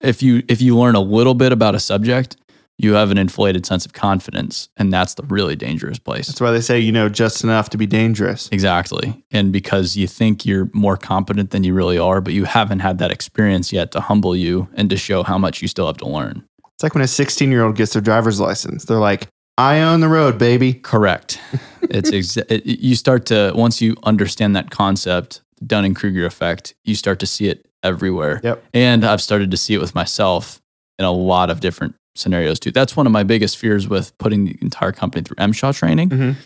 If 0.00 0.22
you 0.22 0.42
if 0.48 0.60
you 0.60 0.76
learn 0.78 0.94
a 0.94 1.00
little 1.00 1.34
bit 1.34 1.52
about 1.52 1.74
a 1.74 1.80
subject, 1.80 2.36
you 2.78 2.92
have 2.94 3.10
an 3.10 3.18
inflated 3.18 3.64
sense 3.64 3.86
of 3.86 3.92
confidence, 3.92 4.68
and 4.76 4.92
that's 4.92 5.14
the 5.14 5.22
really 5.24 5.56
dangerous 5.56 5.98
place. 5.98 6.26
That's 6.26 6.40
why 6.40 6.50
they 6.50 6.60
say 6.60 6.78
you 6.78 6.92
know 6.92 7.08
just 7.08 7.42
enough 7.42 7.70
to 7.70 7.78
be 7.78 7.86
dangerous. 7.86 8.48
Exactly. 8.52 9.24
And 9.30 9.52
because 9.52 9.96
you 9.96 10.06
think 10.06 10.44
you're 10.44 10.70
more 10.72 10.96
competent 10.96 11.50
than 11.50 11.64
you 11.64 11.74
really 11.74 11.98
are, 11.98 12.20
but 12.20 12.34
you 12.34 12.44
haven't 12.44 12.80
had 12.80 12.98
that 12.98 13.10
experience 13.10 13.72
yet 13.72 13.92
to 13.92 14.00
humble 14.00 14.36
you 14.36 14.68
and 14.74 14.90
to 14.90 14.96
show 14.96 15.22
how 15.22 15.38
much 15.38 15.62
you 15.62 15.68
still 15.68 15.86
have 15.86 15.96
to 15.98 16.08
learn. 16.08 16.44
It's 16.74 16.82
like 16.82 16.94
when 16.94 17.02
a 17.02 17.08
16 17.08 17.50
year 17.50 17.64
old 17.64 17.76
gets 17.76 17.94
their 17.94 18.02
driver's 18.02 18.38
license. 18.38 18.84
They're 18.84 18.98
like, 18.98 19.28
I 19.56 19.80
own 19.80 20.00
the 20.00 20.08
road, 20.08 20.36
baby. 20.36 20.74
Correct. 20.74 21.40
It's 21.82 22.10
exa- 22.12 22.50
it, 22.50 22.66
you 22.66 22.94
start 22.94 23.24
to 23.26 23.52
once 23.54 23.80
you 23.80 23.96
understand 24.02 24.54
that 24.56 24.70
concept, 24.70 25.40
Dunning 25.66 25.94
Kruger 25.94 26.26
effect, 26.26 26.74
you 26.84 26.94
start 26.94 27.18
to 27.20 27.26
see 27.26 27.48
it 27.48 27.66
everywhere. 27.82 28.40
Yep. 28.44 28.64
And 28.74 29.04
I've 29.04 29.22
started 29.22 29.50
to 29.52 29.56
see 29.56 29.72
it 29.72 29.80
with 29.80 29.94
myself 29.94 30.60
in 30.98 31.06
a 31.06 31.12
lot 31.12 31.48
of 31.48 31.60
different 31.60 31.94
scenarios 32.18 32.58
too. 32.60 32.70
That's 32.70 32.96
one 32.96 33.06
of 33.06 33.12
my 33.12 33.22
biggest 33.22 33.56
fears 33.58 33.88
with 33.88 34.16
putting 34.18 34.44
the 34.44 34.56
entire 34.60 34.92
company 34.92 35.22
through 35.22 35.36
MSHA 35.36 35.74
training 35.74 36.08
Mhm. 36.10 36.36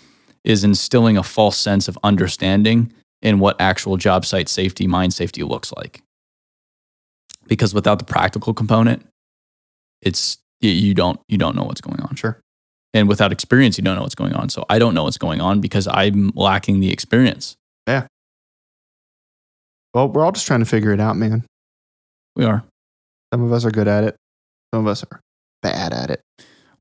is 0.45 0.65
instilling 0.65 1.17
a 1.17 1.23
false 1.23 1.57
sense 1.57 1.89
of 1.89 1.99
understanding 2.03 2.93
in 3.23 3.39
what 3.39 3.61
actual 3.61 3.97
job 3.97 4.25
site 4.25 4.49
safety, 4.49 4.87
mine 4.87 5.11
safety 5.11 5.43
looks 5.43 5.73
like. 5.77 6.03
Because 7.47 7.75
without 7.75 7.99
the 7.99 8.05
practical 8.05 8.55
component, 8.55 9.05
it's 10.03 10.39
you 10.61 10.95
don't 10.95 11.21
you 11.29 11.39
don't 11.39 11.57
know 11.57 11.65
what's 11.65 11.81
going 11.81 12.01
on. 12.01 12.15
Sure. 12.17 12.39
And 12.93 13.09
without 13.09 13.33
experience, 13.33 13.79
you 13.79 13.85
don't 13.85 13.97
know 13.97 14.03
what's 14.03 14.15
going 14.15 14.35
on. 14.35 14.49
So 14.49 14.65
I 14.69 14.79
don't 14.79 14.95
know 14.95 15.05
what's 15.05 15.19
going 15.19 15.41
on 15.41 15.61
because 15.61 15.87
I'm 15.89 16.31
lacking 16.35 16.81
the 16.81 16.91
experience. 16.93 17.57
Yeah. 17.87 18.07
Well, 19.95 20.09
we're 20.09 20.25
all 20.25 20.33
just 20.33 20.47
trying 20.47 20.61
to 20.61 20.67
figure 20.67 20.93
it 20.93 21.01
out, 21.01 21.17
man. 21.17 21.45
We 22.37 22.45
are. 22.45 22.65
Some 23.33 23.43
of 23.43 23.53
us 23.53 23.65
are 23.65 23.71
good 23.71 23.89
at 23.89 24.05
it, 24.05 24.17
some 24.75 24.85
of 24.85 24.87
us 24.91 25.05
are 25.05 25.21
bad 25.63 25.93
at 25.93 26.11
it. 26.11 26.21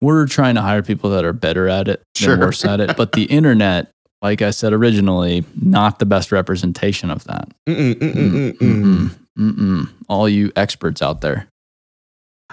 We're 0.02 0.28
trying 0.28 0.56
to 0.56 0.62
hire 0.62 0.82
people 0.82 1.10
that 1.12 1.26
are 1.26 1.34
better 1.34 1.68
at 1.68 1.88
it 1.88 2.02
Sure. 2.16 2.36
than 2.36 2.46
worse 2.46 2.64
at 2.66 2.80
it. 2.80 2.96
But 2.96 3.12
the 3.12 3.24
internet, 3.30 3.92
like 4.22 4.42
I 4.42 4.52
said 4.52 4.74
originally, 4.74 5.44
not 5.62 6.00
the 6.00 6.06
best 6.06 6.32
representation 6.32 7.10
of 7.10 7.24
that. 7.26 7.50
Mm-mm, 7.68 7.96
mm-mm, 7.96 8.58
mm-mm. 8.58 9.10
Mm-mm. 9.38 9.90
All 10.08 10.28
you 10.30 10.52
experts 10.56 11.02
out 11.02 11.22
there. 11.22 11.48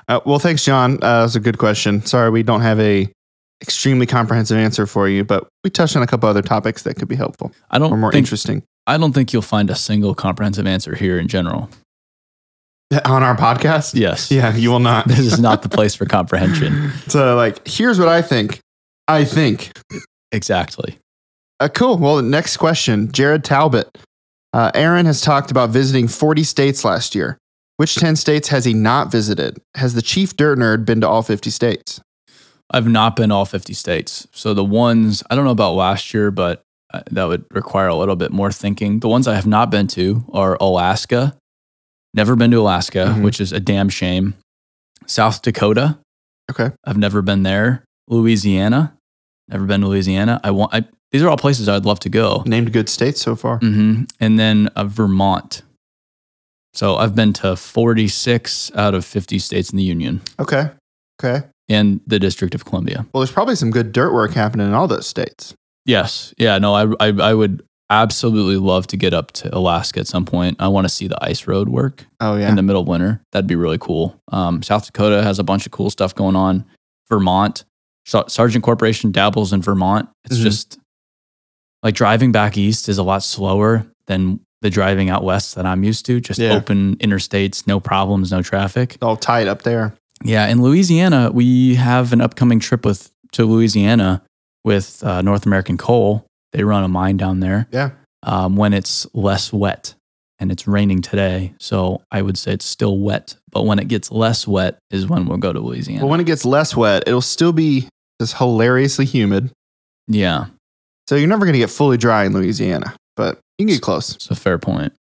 Uh, 0.08 0.20
well, 0.24 0.38
thanks, 0.38 0.64
John. 0.64 0.94
Uh, 0.96 0.98
that 1.18 1.22
was 1.22 1.36
a 1.36 1.40
good 1.40 1.58
question. 1.58 2.04
Sorry, 2.04 2.30
we 2.30 2.42
don't 2.42 2.60
have 2.60 2.78
a 2.80 3.08
extremely 3.62 4.06
comprehensive 4.06 4.58
answer 4.58 4.86
for 4.86 5.08
you, 5.08 5.24
but 5.24 5.48
we 5.64 5.70
touched 5.70 5.96
on 5.96 6.02
a 6.02 6.06
couple 6.06 6.28
other 6.28 6.42
topics 6.42 6.82
that 6.82 6.94
could 6.96 7.08
be 7.08 7.16
helpful 7.16 7.50
I 7.70 7.78
don't 7.78 7.90
or 7.92 7.96
more 7.96 8.12
think, 8.12 8.18
interesting 8.24 8.62
I 8.86 8.98
don't 8.98 9.12
think 9.14 9.32
you'll 9.32 9.40
find 9.42 9.70
a 9.70 9.74
single 9.74 10.14
comprehensive 10.14 10.66
answer 10.66 10.94
here 10.94 11.18
in 11.18 11.26
general. 11.26 11.70
On 13.04 13.22
our 13.22 13.36
podcast. 13.36 13.94
Yes. 13.94 14.30
Yeah, 14.30 14.54
you 14.54 14.70
will 14.70 14.80
not. 14.80 15.08
This 15.08 15.20
is 15.20 15.40
not 15.40 15.62
the 15.62 15.68
place 15.68 15.94
for 15.94 16.06
comprehension. 16.06 16.90
so, 17.08 17.36
like, 17.36 17.66
here's 17.66 17.98
what 17.98 18.08
I 18.08 18.22
think. 18.22 18.60
I 19.08 19.24
think. 19.24 19.72
Exactly. 20.32 20.98
Uh, 21.60 21.68
cool. 21.68 21.96
Well, 21.98 22.22
next 22.22 22.56
question 22.58 23.10
Jared 23.12 23.44
Talbot. 23.44 23.88
Uh, 24.52 24.70
Aaron 24.74 25.06
has 25.06 25.20
talked 25.20 25.50
about 25.50 25.70
visiting 25.70 26.08
40 26.08 26.42
states 26.44 26.84
last 26.84 27.14
year. 27.14 27.38
Which 27.78 27.96
10 27.96 28.16
states 28.16 28.48
has 28.48 28.64
he 28.64 28.72
not 28.72 29.12
visited? 29.12 29.60
Has 29.74 29.92
the 29.92 30.00
chief 30.00 30.34
dirt 30.34 30.58
nerd 30.58 30.86
been 30.86 31.02
to 31.02 31.08
all 31.08 31.22
50 31.22 31.50
states? 31.50 32.00
I've 32.70 32.88
not 32.88 33.16
been 33.16 33.30
all 33.30 33.44
50 33.44 33.74
states. 33.74 34.26
So 34.32 34.54
the 34.54 34.64
ones, 34.64 35.22
I 35.28 35.34
don't 35.34 35.44
know 35.44 35.50
about 35.50 35.74
last 35.74 36.14
year, 36.14 36.30
but 36.30 36.62
uh, 36.92 37.02
that 37.10 37.24
would 37.24 37.44
require 37.50 37.88
a 37.88 37.94
little 37.94 38.16
bit 38.16 38.32
more 38.32 38.50
thinking. 38.50 39.00
The 39.00 39.08
ones 39.08 39.28
I 39.28 39.34
have 39.34 39.46
not 39.46 39.70
been 39.70 39.86
to 39.88 40.24
are 40.32 40.56
Alaska. 40.58 41.36
Never 42.16 42.34
been 42.34 42.50
to 42.50 42.60
Alaska, 42.60 43.14
Mhm. 43.16 43.22
which 43.22 43.40
is 43.40 43.52
a 43.52 43.60
damn 43.60 43.88
shame. 43.88 44.34
South 45.06 45.42
Dakota. 45.42 45.98
Okay. 46.50 46.70
I've 46.84 46.96
never 46.96 47.22
been 47.22 47.42
there. 47.42 47.84
Louisiana. 48.08 48.94
Never 49.48 49.66
been 49.66 49.82
to 49.82 49.86
Louisiana. 49.88 50.40
I 50.42 50.50
want, 50.50 50.74
I, 50.74 50.84
these 51.12 51.22
are 51.22 51.28
all 51.28 51.36
places 51.36 51.68
I'd 51.68 51.84
love 51.84 52.00
to 52.00 52.08
go. 52.08 52.42
Named 52.46 52.72
good 52.72 52.88
states 52.88 53.20
so 53.20 53.36
far. 53.36 53.58
hmm 53.58 54.04
And 54.18 54.38
then 54.38 54.68
uh, 54.74 54.84
Vermont. 54.84 55.62
So 56.74 56.96
I've 56.96 57.14
been 57.14 57.32
to 57.34 57.56
46 57.56 58.70
out 58.74 58.94
of 58.94 59.04
50 59.04 59.38
states 59.38 59.70
in 59.70 59.76
the 59.78 59.82
Union 59.84 60.20
Okay. 60.38 60.70
Okay. 61.22 61.46
and 61.68 62.00
the 62.06 62.18
District 62.18 62.54
of 62.54 62.64
Columbia. 62.64 63.06
Well, 63.12 63.20
there's 63.22 63.32
probably 63.32 63.56
some 63.56 63.70
good 63.70 63.92
dirt 63.92 64.12
work 64.12 64.32
happening 64.32 64.66
in 64.66 64.74
all 64.74 64.86
those 64.88 65.06
states. 65.06 65.54
Yes. 65.86 66.34
Yeah. 66.38 66.58
No, 66.58 66.74
I, 66.74 67.08
I, 67.08 67.12
I 67.30 67.34
would 67.34 67.62
absolutely 67.90 68.56
love 68.56 68.86
to 68.88 68.96
get 68.96 69.14
up 69.14 69.32
to 69.32 69.56
Alaska 69.56 70.00
at 70.00 70.06
some 70.06 70.24
point. 70.24 70.56
I 70.60 70.68
want 70.68 70.84
to 70.86 70.88
see 70.88 71.06
the 71.08 71.22
ice 71.24 71.46
road 71.46 71.68
work 71.68 72.06
Oh, 72.20 72.36
yeah. 72.36 72.48
in 72.48 72.56
the 72.56 72.62
middle 72.62 72.82
of 72.82 72.88
winter. 72.88 73.22
That'd 73.32 73.46
be 73.46 73.54
really 73.56 73.78
cool. 73.78 74.20
Um, 74.32 74.62
South 74.62 74.86
Dakota 74.86 75.22
has 75.22 75.38
a 75.38 75.44
bunch 75.44 75.66
of 75.66 75.72
cool 75.72 75.90
stuff 75.90 76.14
going 76.14 76.36
on. 76.36 76.64
Vermont, 77.08 77.64
Sar- 78.04 78.28
Sargent 78.28 78.64
Corporation 78.64 79.12
dabbles 79.12 79.52
in 79.52 79.62
Vermont. 79.62 80.08
It's 80.24 80.38
Mhm. 80.38 80.42
just 80.42 80.78
like 81.82 81.94
driving 81.94 82.32
back 82.32 82.56
east 82.58 82.88
is 82.88 82.98
a 82.98 83.02
lot 83.04 83.22
slower 83.22 83.86
than 84.06 84.40
the 84.62 84.70
driving 84.70 85.08
out 85.10 85.22
west 85.22 85.54
that 85.54 85.66
I'm 85.66 85.84
used 85.84 86.06
to. 86.06 86.20
Just 86.20 86.40
Yeah. 86.40 86.52
open 86.54 86.96
interstates, 86.96 87.66
no 87.66 87.78
problems, 87.78 88.32
no 88.32 88.42
traffic. 88.42 88.96
all 89.02 89.16
tight 89.16 89.46
up 89.46 89.62
there. 89.62 89.94
Yeah, 90.24 90.46
in 90.48 90.62
Louisiana, 90.62 91.30
we 91.32 91.74
have 91.76 92.12
an 92.12 92.20
upcoming 92.20 92.58
trip 92.58 92.84
with 92.84 93.10
to 93.32 93.44
Louisiana 93.44 94.22
with 94.64 95.04
uh, 95.04 95.20
North 95.22 95.44
American 95.46 95.76
Coal. 95.76 96.24
They 96.52 96.64
run 96.64 96.84
a 96.84 96.88
mine 96.88 97.16
down 97.16 97.40
there. 97.40 97.66
Yeah. 97.72 97.90
Um, 98.22 98.56
when 98.56 98.72
it's 98.72 99.06
less 99.14 99.52
wet, 99.52 99.94
and 100.38 100.52
it's 100.52 100.66
raining 100.66 101.00
today, 101.00 101.54
so 101.58 102.02
I 102.10 102.20
would 102.20 102.36
say 102.36 102.52
it's 102.52 102.66
still 102.66 102.98
wet. 102.98 103.36
But 103.52 103.62
when 103.64 103.78
it 103.78 103.88
gets 103.88 104.10
less 104.10 104.46
wet, 104.46 104.78
is 104.90 105.06
when 105.06 105.26
we'll 105.26 105.38
go 105.38 105.52
to 105.52 105.60
Louisiana. 105.60 106.02
But 106.02 106.08
when 106.08 106.20
it 106.20 106.26
gets 106.26 106.44
less 106.44 106.76
wet, 106.76 107.04
it'll 107.06 107.22
still 107.22 107.52
be 107.52 107.88
just 108.20 108.36
hilariously 108.36 109.06
humid. 109.06 109.50
yeah, 110.08 110.46
So 111.08 111.16
you're 111.16 111.28
never 111.28 111.46
going 111.46 111.54
to 111.54 111.58
get 111.58 111.70
fully 111.70 111.96
dry 111.96 112.24
in 112.24 112.32
Louisiana, 112.34 112.94
but 113.16 113.38
You 113.58 113.66
can 113.66 113.74
get 113.76 113.82
close. 113.82 114.14
It's 114.14 114.30
a 114.30 114.34
fair 114.34 114.58
point. 114.58 114.92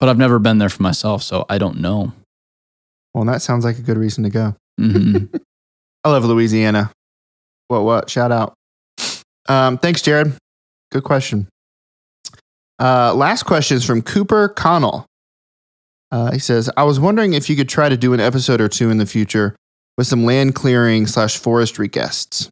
But 0.00 0.08
I've 0.08 0.18
never 0.18 0.38
been 0.38 0.56
there 0.58 0.68
for 0.70 0.82
myself, 0.82 1.22
so 1.22 1.44
I 1.50 1.58
don't 1.58 1.80
know. 1.80 2.12
Well, 3.14 3.24
that 3.26 3.42
sounds 3.42 3.64
like 3.64 3.78
a 3.78 3.82
good 3.82 3.96
reason 3.98 4.24
to 4.24 4.30
go. 4.30 4.54
Mhm. 4.80 5.38
I 6.04 6.10
love 6.10 6.24
Louisiana. 6.24 6.90
What, 7.68 7.82
what? 7.84 8.08
Shout 8.10 8.30
out. 8.32 8.54
Um, 9.48 9.76
thanks, 9.78 10.00
Jared. 10.02 10.32
Good 10.92 11.04
question. 11.04 11.48
Uh, 12.78 13.14
last 13.14 13.44
question 13.44 13.76
is 13.76 13.84
from 13.84 14.02
Cooper 14.02 14.48
Connell. 14.48 15.06
Uh, 16.12 16.30
he 16.32 16.38
says, 16.38 16.70
I 16.76 16.84
was 16.84 17.00
wondering 17.00 17.32
if 17.32 17.50
you 17.50 17.56
could 17.56 17.68
try 17.68 17.88
to 17.88 17.96
do 17.96 18.12
an 18.12 18.20
episode 18.20 18.60
or 18.60 18.68
two 18.68 18.90
in 18.90 18.98
the 18.98 19.06
future 19.06 19.56
with 19.96 20.06
some 20.06 20.24
land 20.24 20.54
clearing 20.54 21.06
slash 21.06 21.36
forestry 21.36 21.88
guests. 21.88 22.48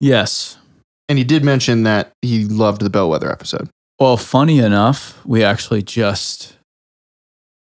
yes. 0.00 0.56
And 1.06 1.18
he 1.18 1.24
did 1.24 1.44
mention 1.44 1.82
that 1.82 2.12
he 2.22 2.46
loved 2.46 2.80
the 2.80 2.88
Bellwether 2.88 3.30
episode. 3.30 3.68
Well, 4.00 4.16
funny 4.16 4.58
enough, 4.58 5.20
we 5.26 5.44
actually 5.44 5.82
just 5.82 6.56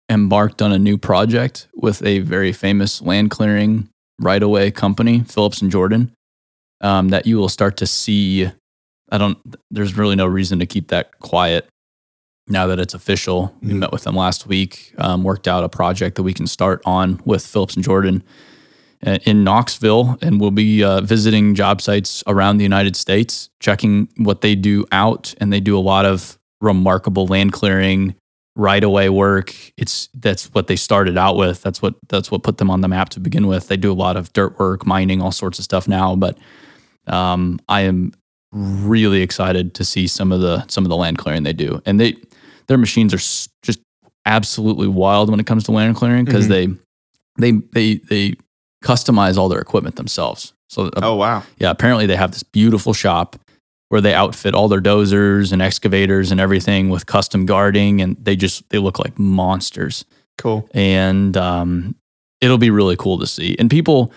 embarked 0.10 0.62
on 0.62 0.74
a 0.74 0.78
new 0.78 0.98
project 0.98 1.70
with 1.74 2.06
a 2.06 2.20
very 2.20 2.52
famous 2.52 3.02
land 3.02 3.32
clearing 3.32 3.88
right 4.20 4.44
away 4.44 4.70
company, 4.70 5.22
Phillips 5.22 5.62
and 5.62 5.72
Jordan, 5.72 6.12
um, 6.82 7.08
that 7.10 7.26
you 7.26 7.38
will 7.38 7.48
start 7.48 7.78
to 7.78 7.88
see. 7.88 8.52
I 9.12 9.18
don't, 9.18 9.38
there's 9.70 9.98
really 9.98 10.16
no 10.16 10.26
reason 10.26 10.60
to 10.60 10.66
keep 10.66 10.88
that 10.90 11.20
quiet 11.20 11.68
now 12.48 12.68
that 12.68 12.80
it's 12.80 12.94
official. 12.94 13.54
We 13.62 13.74
Mhm. 13.74 13.80
met 13.80 13.92
with 13.92 14.04
them 14.04 14.16
last 14.16 14.48
week, 14.48 14.94
um, 14.98 15.24
worked 15.24 15.48
out 15.48 15.64
a 15.64 15.70
project 15.70 16.16
that 16.16 16.24
we 16.24 16.34
can 16.34 16.48
start 16.48 16.82
on 16.86 17.22
with 17.26 17.46
Phillips 17.46 17.76
and 17.76 17.84
Jordan 17.84 18.24
uh, 19.06 19.18
in 19.24 19.44
Knoxville, 19.44 20.18
and 20.22 20.40
we'll 20.40 20.52
be 20.52 20.84
uh, 20.84 21.02
visiting 21.02 21.56
job 21.56 21.82
sites 21.82 22.24
around 22.28 22.58
the 22.58 22.64
United 22.64 22.96
States, 22.96 23.50
checking 23.60 24.08
what 24.18 24.42
they 24.42 24.54
do 24.56 24.86
out, 24.92 25.34
and 25.40 25.52
they 25.52 25.60
do 25.60 25.78
a 25.78 25.82
lot 25.82 26.06
of 26.06 26.38
remarkable 26.62 27.26
land 27.26 27.52
clearing, 27.52 28.14
right 28.56 28.84
away 28.84 29.10
work. 29.10 29.56
It's 29.78 30.08
that's 30.14 30.54
what 30.54 30.68
they 30.68 30.76
started 30.76 31.18
out 31.18 31.36
with. 31.36 31.64
That's 31.64 31.82
what 31.82 31.96
that's 32.10 32.30
what 32.30 32.44
put 32.44 32.58
them 32.60 32.70
on 32.70 32.82
the 32.82 32.88
map 32.88 33.10
to 33.10 33.20
begin 33.20 33.48
with. 33.48 33.68
They 33.70 33.78
do 33.78 33.92
a 33.92 33.94
lot 33.94 34.18
of 34.18 34.32
dirt 34.34 34.60
work, 34.60 34.86
mining, 34.86 35.22
all 35.22 35.32
sorts 35.32 35.58
of 35.58 35.64
stuff 35.66 35.88
now, 35.88 36.16
but 36.16 36.38
um, 37.08 37.60
I 37.68 37.82
am 37.82 38.12
really 38.52 39.22
excited 39.22 39.74
to 39.76 39.84
see 39.86 40.08
some 40.08 40.32
of 40.32 40.42
the 40.42 40.66
some 40.68 40.86
of 40.86 40.90
the 40.90 40.96
land 40.98 41.18
clearing 41.18 41.44
they 41.44 41.54
do, 41.54 41.82
and 41.86 42.00
they 42.00 42.16
their 42.68 42.78
machines 42.78 43.14
are 43.14 43.18
just 43.18 43.80
absolutely 44.26 44.88
wild 44.88 45.30
when 45.30 45.40
it 45.40 45.46
comes 45.48 45.64
to 45.66 45.72
land 45.72 45.96
clearing 45.96 46.26
because 46.26 46.48
Mhm. 46.48 46.78
they 47.38 47.52
they 47.52 47.52
they 47.74 47.96
they 48.10 48.36
customize 48.84 49.38
all 49.38 49.50
their 49.50 49.60
equipment 49.62 49.96
themselves. 49.96 50.54
So 50.70 50.86
uh, 50.88 51.00
Oh, 51.02 51.16
wow. 51.16 51.44
yeah, 51.60 51.70
apparently 51.70 52.06
they 52.06 52.16
have 52.16 52.32
this 52.32 52.44
beautiful 52.44 52.94
shop 52.94 53.36
where 53.90 54.00
they 54.02 54.14
outfit 54.14 54.54
all 54.56 54.68
their 54.70 54.80
dozers 54.82 55.52
and 55.52 55.62
excavators 55.62 56.32
and 56.32 56.40
everything 56.40 56.90
with 56.90 57.06
custom 57.06 57.46
guarding, 57.46 58.02
and 58.02 58.16
they 58.24 58.36
just 58.36 58.68
they 58.70 58.78
look 58.78 59.00
like 59.00 59.18
monsters. 59.20 60.06
Cool. 60.38 60.68
And 60.74 61.36
um, 61.38 61.96
it'll 62.40 62.58
be 62.58 62.70
really 62.70 62.96
cool 62.96 63.20
to 63.20 63.28
see. 63.28 63.56
And 63.60 63.70
people, 63.70 64.12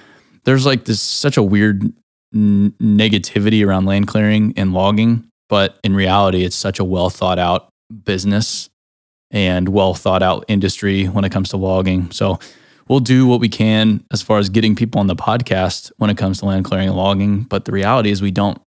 there's 0.44 0.64
like 0.64 0.85
this 0.85 1.01
such 1.01 1.37
a 1.37 1.42
weird 1.42 1.92
negativity 2.35 3.66
around 3.66 3.87
land 3.87 4.09
clearing 4.09 4.53
and 4.57 4.73
logging, 4.73 5.29
but 5.49 5.79
in 5.85 5.94
reality, 5.94 6.44
it's 6.44 6.57
such 6.57 6.79
a 6.79 6.85
well 6.85 7.11
thought 7.11 7.38
out 7.38 7.68
business 8.05 8.70
and 9.31 9.68
well 9.68 9.94
thought 9.94 10.23
out 10.23 10.44
industry 10.49 11.07
when 11.07 11.25
it 11.25 11.31
comes 11.31 11.51
to 11.51 11.57
logging. 11.57 12.11
So 12.11 12.38
we'll 12.88 13.01
do 13.01 13.27
what 13.27 13.40
we 13.40 13.49
can 13.49 14.05
as 14.12 14.23
far 14.23 14.38
as 14.38 14.49
getting 14.49 14.75
people 14.75 15.01
on 15.01 15.07
the 15.07 15.16
podcast 15.16 15.92
when 15.99 16.11
it 16.11 16.18
comes 16.18 16.40
to 16.40 16.47
land 16.47 16.64
clearing 16.64 16.88
and 16.88 16.97
logging. 16.97 17.42
But 17.42 17.64
the 17.64 17.73
reality 17.73 18.11
is, 18.11 18.23
we 18.23 18.31
don't 18.31 18.61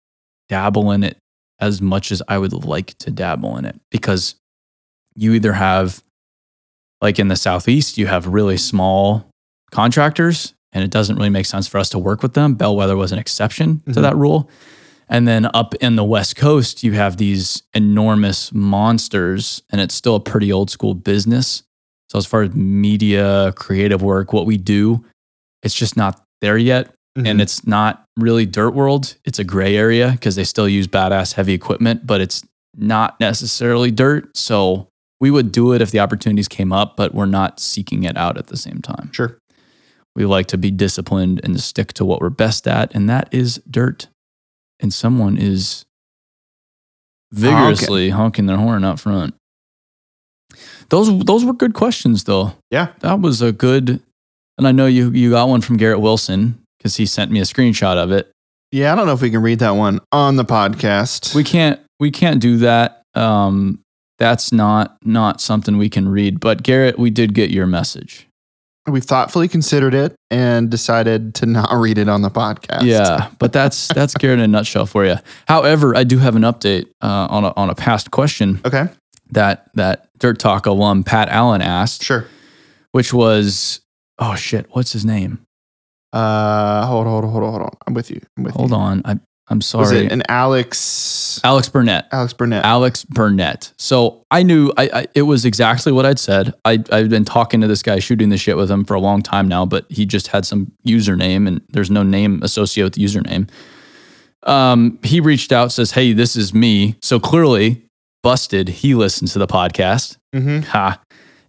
dabble 0.49 0.91
in 0.91 1.05
it 1.05 1.17
as 1.61 1.81
much 1.81 2.13
as 2.13 2.23
I 2.29 2.39
would 2.39 2.53
like 2.53 2.99
to 2.99 3.11
dabble 3.11 3.57
in 3.57 3.65
it 3.65 3.81
because 3.91 4.35
you 5.15 5.33
either 5.33 5.53
have, 5.53 6.03
like 7.01 7.19
in 7.19 7.29
the 7.29 7.37
Southeast, 7.37 7.97
you 7.97 8.07
have 8.09 8.27
really 8.27 8.57
small 8.57 9.29
contractors 9.71 10.55
and 10.75 10.85
it 10.85 10.91
doesn't 10.91 11.17
really 11.17 11.31
make 11.31 11.47
sense 11.47 11.67
for 11.67 11.79
us 11.79 11.89
to 11.91 11.99
work 11.99 12.23
with 12.23 12.35
them. 12.35 12.55
Bellwether 12.55 12.97
was 12.97 13.13
an 13.13 13.19
exception 13.19 13.81
to 13.87 13.93
Mhm. 13.93 14.03
that 14.03 14.17
rule. 14.17 14.51
And 15.09 15.29
then 15.29 15.49
up 15.55 15.75
in 15.77 15.97
the 15.97 16.05
West 16.05 16.35
Coast, 16.37 16.83
you 16.83 16.93
have 16.93 17.17
these 17.19 17.63
enormous 17.75 18.53
monsters, 18.53 19.63
and 19.71 19.81
it's 19.81 19.95
still 19.95 20.17
a 20.17 20.21
pretty 20.21 20.53
old 20.53 20.71
school 20.71 20.95
business. 20.95 21.63
So, 22.11 22.19
as 22.19 22.27
far 22.27 22.43
as 22.43 22.55
media, 22.55 23.53
creative 23.57 24.03
work, 24.03 24.33
what 24.33 24.47
we 24.47 24.57
do, 24.57 25.05
it's 25.63 25.75
just 25.75 25.97
not 25.97 26.23
there 26.41 26.59
yet. 26.59 26.95
Mhm. 27.19 27.29
And 27.29 27.41
it's 27.41 27.67
not 27.67 28.05
really 28.19 28.45
dirt 28.47 28.71
world. 28.75 29.15
It's 29.25 29.39
a 29.39 29.45
gray 29.45 29.77
area 29.77 30.13
because 30.13 30.35
they 30.37 30.45
still 30.45 30.69
use 30.69 30.87
badass 30.87 31.35
heavy 31.35 31.53
equipment, 31.55 32.07
but 32.07 32.21
it's 32.21 32.43
not 32.77 33.19
necessarily 33.21 33.91
dirt. 33.91 34.37
So, 34.37 34.89
we 35.21 35.31
would 35.31 35.53
do 35.53 35.73
it 35.73 35.81
if 35.81 35.91
the 35.91 36.01
opportunities 36.01 36.49
came 36.49 36.73
up, 36.73 36.97
but 36.97 37.15
we're 37.15 37.25
not 37.27 37.61
seeking 37.61 38.03
it 38.03 38.17
out 38.17 38.37
at 38.37 38.49
the 38.49 38.57
same 38.57 38.81
time. 38.83 39.11
Sure. 39.13 39.39
We 40.17 40.25
like 40.27 40.47
to 40.49 40.59
be 40.59 40.71
disciplined 40.71 41.41
and 41.43 41.61
stick 41.61 41.93
to 41.95 42.05
what 42.05 42.21
we're 42.21 42.31
best 42.31 42.69
at, 42.69 42.95
and 42.95 43.09
that 43.09 43.29
is 43.33 43.61
dirt. 43.69 44.09
And 44.81 44.93
someone 44.93 45.39
is 45.39 45.85
vigorously 47.33 48.11
honking 48.11 48.47
their 48.47 48.57
horn 48.57 48.85
out 48.85 49.01
front. 49.01 49.35
Those 50.91 51.19
those 51.25 51.45
were 51.45 51.53
good 51.53 51.75
questions, 51.75 52.25
though. 52.25 52.55
Yeah. 52.71 52.89
that 53.01 53.21
was 53.21 53.43
a 53.43 53.53
good. 53.53 54.01
And 54.59 54.69
I 54.69 54.73
know 54.73 54.87
you 54.87 55.11
you 55.11 55.31
got 55.31 55.49
one 55.49 55.61
from 55.61 55.77
Garrett 55.77 56.01
Wilson 56.01 56.61
because 56.79 56.97
he 56.97 57.07
sent 57.07 57.31
me 57.31 57.41
a 57.41 57.45
screenshot 57.45 57.97
of 57.97 58.13
it. 58.13 58.31
Yeah, 58.71 58.93
I 58.93 58.97
don't 58.97 59.07
know 59.07 59.13
if 59.13 59.23
we 59.23 59.31
can 59.31 59.43
read 59.43 59.61
that 59.61 59.71
one 59.71 60.01
on 60.13 60.37
the 60.37 60.45
podcast. 60.45 61.35
We 61.35 61.45
can't 61.45 61.81
we 61.99 62.11
can't 62.11 62.41
do 62.41 62.59
that. 62.59 63.03
Um, 63.15 63.81
that's 64.19 64.53
not 64.53 64.97
not 65.03 65.41
something 65.41 65.77
we 65.77 65.89
can 65.89 66.09
read. 66.09 66.41
But 66.41 66.63
Garrett, 66.63 66.99
we 66.99 67.11
did 67.11 67.35
get 67.35 67.51
your 67.51 67.67
message. 67.67 68.29
We 68.87 69.01
thoughtfully 69.01 69.49
considered 69.49 69.95
it 69.95 70.15
and 70.31 70.71
decided 70.71 71.35
to 71.37 71.47
not 71.47 71.71
read 71.79 71.97
it 71.99 72.09
on 72.09 72.23
the 72.23 72.31
podcast. 72.31 72.83
Yeah, 72.83 73.31
but 73.39 73.53
that's 73.53 73.89
that's 73.95 74.15
Garrett 74.15 74.39
in 74.39 74.45
a 74.45 74.49
nutshell 74.49 74.87
for 74.87 75.05
you. 75.05 75.17
However, 75.49 75.97
I 75.97 76.05
do 76.05 76.19
have 76.19 76.37
an 76.37 76.43
update 76.43 76.87
uh, 77.03 77.27
on 77.31 77.45
a, 77.45 77.53
on 77.57 77.71
a 77.71 77.75
past 77.75 78.11
question 78.11 78.61
Okay. 78.65 78.89
that 79.31 79.71
that 79.75 80.09
Dirt 80.19 80.39
Talk 80.39 80.67
alum 80.67 81.03
Pat 81.05 81.29
Allen 81.31 81.63
asked, 81.63 82.03
Sure. 82.05 82.27
which 82.93 83.13
was, 83.15 83.81
oh 84.19 84.35
shit, 84.35 84.67
what's 84.73 84.93
his 84.93 85.05
name? 85.05 85.41
Uh, 86.13 86.87
hold, 86.87 87.07
hold, 87.07 87.25
hold, 87.25 87.43
on, 87.43 87.51
hold 87.51 87.63
on. 87.63 87.71
I'm 87.87 87.95
with 87.95 88.11
you. 88.11 88.21
I'm 88.37 88.45
with 88.45 88.55
Hold 88.55 88.71
you. 88.71 88.77
on, 88.77 89.03
I 89.05 89.19
I'm 89.49 89.59
Was 89.59 89.67
sorry, 89.67 90.07
it 90.07 90.13
an 90.13 90.23
Alex? 90.29 91.39
Alex 91.45 91.69
Burnett. 91.69 92.09
Alex 92.13 92.33
Burnett. 92.33 92.65
Alex 92.65 93.05
Burnett. 93.05 93.73
So 93.77 94.25
I 94.31 94.43
knew 94.43 94.73
I, 94.79 94.89
I 94.93 95.07
it 95.15 95.23
was 95.23 95.45
exactly 95.45 95.93
what 95.93 96.07
I'd 96.07 96.19
said. 96.19 96.55
I 96.65 96.83
I've 96.91 97.11
been 97.11 97.27
talking 97.27 97.61
to 97.61 97.67
this 97.67 97.83
guy, 97.83 97.99
shooting 97.99 98.31
the 98.31 98.39
shit 98.39 98.57
with 98.57 98.71
him 98.71 98.85
for 98.85 98.95
a 98.95 99.01
long 99.01 99.23
time 99.23 99.47
now, 99.47 99.67
but 99.67 99.85
he 99.91 100.07
just 100.07 100.29
had 100.29 100.47
some 100.47 100.73
username 100.87 101.47
and 101.47 101.61
there's 101.71 101.91
no 101.91 102.03
name 102.03 102.41
associated 102.43 102.87
with 102.87 102.95
the 102.95 103.05
username. 103.05 103.51
Um, 104.45 104.99
he 105.03 105.21
reached 105.21 105.53
out, 105.53 105.73
says, 105.73 105.91
Hey, 105.91 106.13
this 106.13 106.37
is 106.37 106.53
me. 106.55 106.97
So 107.03 107.19
clearly, 107.21 107.83
busted, 108.23 108.69
he 108.69 108.95
listens 108.95 109.33
to 109.35 109.39
the 109.39 109.47
podcast. 109.47 110.17
mm-hmm. 110.35 110.61
Ha. 110.71 111.01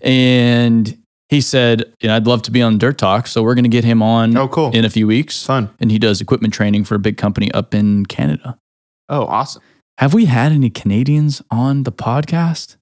And 0.01 0.97
he 1.35 1.41
said, 1.41 1.83
you 1.99 2.07
know, 2.07 2.15
I'd 2.15 2.25
love 2.27 2.41
to 2.43 2.51
be 2.51 2.61
on 2.61 2.77
Dirt 2.77 2.97
Talk. 2.97 3.27
So 3.27 3.43
we're 3.43 3.55
gonna 3.55 3.67
get 3.67 3.83
him 3.83 4.01
on 4.01 4.35
Oh, 4.37 4.47
cool. 4.47 4.71
in 4.71 4.85
a 4.85 4.89
few 4.89 5.05
weeks. 5.05 5.43
Fun. 5.45 5.69
And 5.79 5.91
he 5.91 5.99
does 5.99 6.21
equipment 6.21 6.53
training 6.53 6.85
for 6.85 6.95
a 6.95 6.99
big 6.99 7.17
company 7.17 7.51
up 7.51 7.73
in 7.73 8.05
Canada. 8.05 8.57
Oh, 9.09 9.25
awesome. 9.25 9.61
Have 9.97 10.13
we 10.13 10.25
had 10.25 10.51
any 10.51 10.69
Canadians 10.69 11.41
on 11.51 11.83
the 11.83 11.91
podcast? 11.91 12.77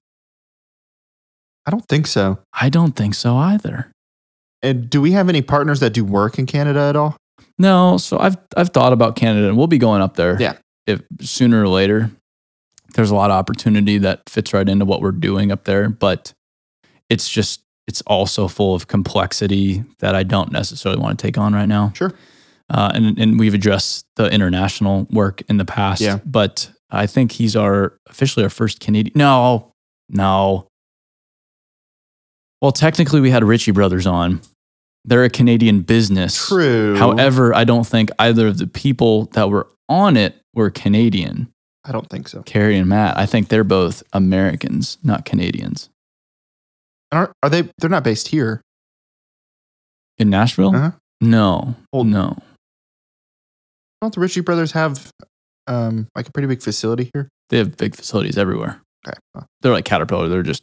I 1.66 1.70
don't 1.70 1.86
think 1.88 2.06
so. 2.06 2.38
I 2.52 2.68
don't 2.68 2.94
think 2.94 3.14
so 3.14 3.36
either. 3.36 3.90
And 4.62 4.88
do 4.88 5.00
we 5.00 5.12
have 5.12 5.28
any 5.28 5.42
partners 5.42 5.80
that 5.80 5.90
do 5.92 6.04
work 6.04 6.38
in 6.38 6.46
Canada 6.46 6.80
at 6.80 6.96
all? 6.96 7.16
No, 7.58 7.98
so 7.98 8.18
I've 8.18 8.36
I've 8.56 8.70
thought 8.70 8.92
about 8.92 9.16
Canada 9.16 9.48
and 9.48 9.56
we'll 9.56 9.66
be 9.66 9.78
going 9.78 10.00
up 10.02 10.14
there. 10.16 10.36
Yeah. 10.40 10.54
If 10.86 11.02
sooner 11.20 11.62
or 11.62 11.68
later. 11.68 12.10
There's 12.94 13.10
a 13.10 13.14
lot 13.16 13.30
of 13.32 13.36
opportunity 13.36 13.98
that 13.98 14.22
fits 14.28 14.54
right 14.54 14.68
into 14.68 14.84
what 14.84 15.00
we're 15.00 15.10
doing 15.10 15.50
up 15.50 15.64
there, 15.64 15.88
but 15.88 16.32
it's 17.10 17.28
just 17.28 17.63
it's 17.86 18.00
also 18.02 18.48
full 18.48 18.74
of 18.74 18.88
complexity 18.88 19.84
that 19.98 20.14
I 20.14 20.22
don't 20.22 20.52
necessarily 20.52 21.00
want 21.00 21.18
to 21.18 21.26
take 21.26 21.38
on 21.38 21.54
right 21.54 21.68
now. 21.68 21.92
Sure. 21.94 22.12
Uh, 22.70 22.90
and 22.94 23.18
and 23.18 23.38
we've 23.38 23.54
addressed 23.54 24.06
the 24.16 24.30
international 24.30 25.06
work 25.10 25.42
in 25.48 25.58
the 25.58 25.64
past. 25.64 26.00
Yeah. 26.00 26.18
But 26.24 26.70
I 26.90 27.06
think 27.06 27.32
he's 27.32 27.56
our 27.56 27.98
officially 28.08 28.44
our 28.44 28.50
first 28.50 28.80
Canadian. 28.80 29.12
No, 29.16 29.72
no. 30.08 30.68
Well, 32.62 32.72
technically, 32.72 33.20
we 33.20 33.30
had 33.30 33.44
Ritchie 33.44 33.72
Brothers 33.72 34.06
on. 34.06 34.40
They're 35.04 35.24
a 35.24 35.30
Canadian 35.30 35.82
business. 35.82 36.48
True. 36.48 36.96
However, 36.96 37.54
I 37.54 37.64
don't 37.64 37.86
think 37.86 38.10
either 38.18 38.46
of 38.46 38.56
the 38.56 38.66
people 38.66 39.26
that 39.32 39.50
were 39.50 39.68
on 39.86 40.16
it 40.16 40.40
were 40.54 40.70
Canadian. 40.70 41.52
I 41.84 41.92
don't 41.92 42.08
think 42.08 42.28
so. 42.28 42.42
Carrie 42.44 42.78
and 42.78 42.88
Matt. 42.88 43.18
I 43.18 43.26
think 43.26 43.48
they're 43.48 43.64
both 43.64 44.02
Americans, 44.14 44.96
not 45.02 45.26
Canadians. 45.26 45.90
Are, 47.14 47.32
are 47.42 47.48
they? 47.50 47.68
They're 47.78 47.90
not 47.90 48.04
based 48.04 48.28
here. 48.28 48.60
In 50.18 50.30
Nashville? 50.30 50.74
Uh-huh. 50.74 50.90
No. 51.20 51.74
Well- 51.92 52.04
no. 52.04 52.36
Don't 54.00 54.14
the 54.14 54.20
Ritchie 54.20 54.40
brothers 54.42 54.72
have 54.72 55.10
um 55.66 56.08
like 56.14 56.28
a 56.28 56.32
pretty 56.32 56.46
big 56.48 56.62
facility 56.62 57.10
here? 57.14 57.28
They 57.48 57.58
have 57.58 57.76
big 57.76 57.94
facilities 57.96 58.36
everywhere. 58.36 58.80
Okay. 59.06 59.16
Well, 59.34 59.46
They're 59.60 59.72
like 59.72 59.84
Caterpillar. 59.84 60.28
They're 60.28 60.42
just 60.42 60.62